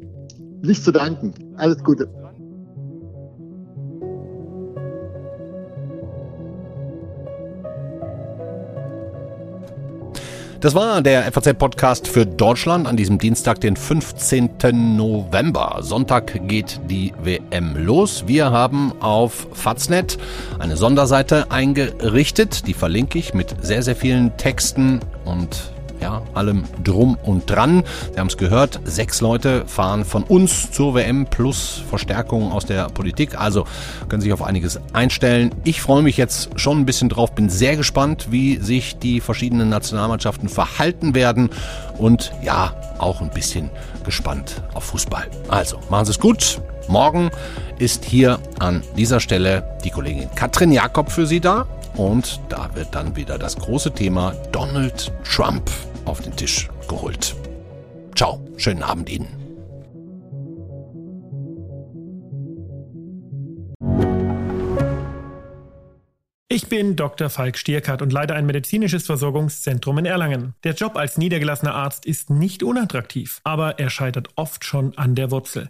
Nicht 0.63 0.83
zu 0.83 0.91
danken. 0.91 1.35
Alles 1.57 1.83
Gute. 1.83 2.09
Das 10.63 10.75
war 10.75 11.01
der 11.01 11.29
FAZ-Podcast 11.29 12.07
für 12.07 12.25
Deutschland 12.25 12.87
an 12.87 12.95
diesem 12.95 13.17
Dienstag, 13.17 13.59
den 13.59 13.75
15. 13.75 14.95
November. 14.95 15.79
Sonntag 15.81 16.47
geht 16.47 16.79
die 16.89 17.11
WM 17.21 17.75
los. 17.75 18.23
Wir 18.27 18.49
haben 18.49 18.93
auf 19.01 19.45
Faznet 19.51 20.17
eine 20.59 20.77
Sonderseite 20.77 21.51
eingerichtet. 21.51 22.65
Die 22.65 22.73
verlinke 22.73 23.19
ich 23.19 23.33
mit 23.33 23.53
sehr, 23.61 23.83
sehr 23.83 23.97
vielen 23.97 24.37
Texten 24.37 25.01
und 25.25 25.73
ja, 25.99 26.21
allem 26.33 26.63
drum 26.83 27.17
und 27.23 27.49
dran. 27.49 27.83
Wir 28.11 28.19
haben 28.19 28.27
es 28.27 28.37
gehört, 28.37 28.79
sechs 28.85 29.21
Leute 29.21 29.65
fahren 29.67 30.05
von 30.05 30.23
uns 30.23 30.71
zur 30.71 30.95
WM 30.95 31.25
plus 31.25 31.81
Verstärkung 31.89 32.51
aus 32.51 32.65
der 32.65 32.89
Politik. 32.89 33.39
Also 33.39 33.65
können 34.09 34.21
sich 34.21 34.33
auf 34.33 34.41
einiges 34.41 34.79
einstellen. 34.93 35.53
Ich 35.63 35.81
freue 35.81 36.01
mich 36.01 36.17
jetzt 36.17 36.49
schon 36.55 36.79
ein 36.79 36.85
bisschen 36.85 37.09
drauf, 37.09 37.33
bin 37.33 37.49
sehr 37.49 37.77
gespannt, 37.77 38.27
wie 38.31 38.57
sich 38.57 38.97
die 38.97 39.21
verschiedenen 39.21 39.69
Nationalmannschaften 39.69 40.49
verhalten 40.49 41.15
werden 41.15 41.49
und 41.97 42.33
ja, 42.43 42.73
auch 42.99 43.21
ein 43.21 43.29
bisschen 43.29 43.69
gespannt 44.03 44.61
auf 44.73 44.85
Fußball. 44.85 45.27
Also, 45.47 45.79
machen 45.89 46.05
Sie 46.05 46.11
es 46.11 46.19
gut. 46.19 46.61
Morgen 46.87 47.31
ist 47.79 48.03
hier 48.05 48.39
an 48.59 48.83
dieser 48.97 49.19
Stelle 49.19 49.63
die 49.83 49.89
Kollegin 49.89 50.29
Katrin 50.35 50.71
Jakob 50.71 51.11
für 51.11 51.25
Sie 51.25 51.39
da. 51.39 51.65
Und 51.95 52.39
da 52.49 52.75
wird 52.75 52.95
dann 52.95 53.15
wieder 53.15 53.37
das 53.37 53.55
große 53.55 53.93
Thema 53.93 54.33
Donald 54.51 55.11
Trump 55.23 55.69
auf 56.05 56.21
den 56.21 56.35
Tisch 56.35 56.69
geholt. 56.87 57.35
Ciao, 58.15 58.43
schönen 58.57 58.83
Abend 58.83 59.09
Ihnen. 59.09 59.43
Ich 66.49 66.67
bin 66.67 66.95
Dr. 66.95 67.31
Falk 67.31 67.57
Stierkart 67.57 68.03
und 68.03 68.13
leite 68.13 68.35
ein 68.35 68.45
medizinisches 68.45 69.07
Versorgungszentrum 69.07 69.97
in 69.97 70.05
Erlangen. 70.05 70.53
Der 70.63 70.73
Job 70.73 70.97
als 70.97 71.17
niedergelassener 71.17 71.73
Arzt 71.73 72.05
ist 72.05 72.29
nicht 72.29 72.61
unattraktiv, 72.61 73.41
aber 73.43 73.79
er 73.79 73.89
scheitert 73.89 74.29
oft 74.35 74.63
schon 74.63 74.95
an 74.95 75.15
der 75.15 75.31
Wurzel. 75.31 75.69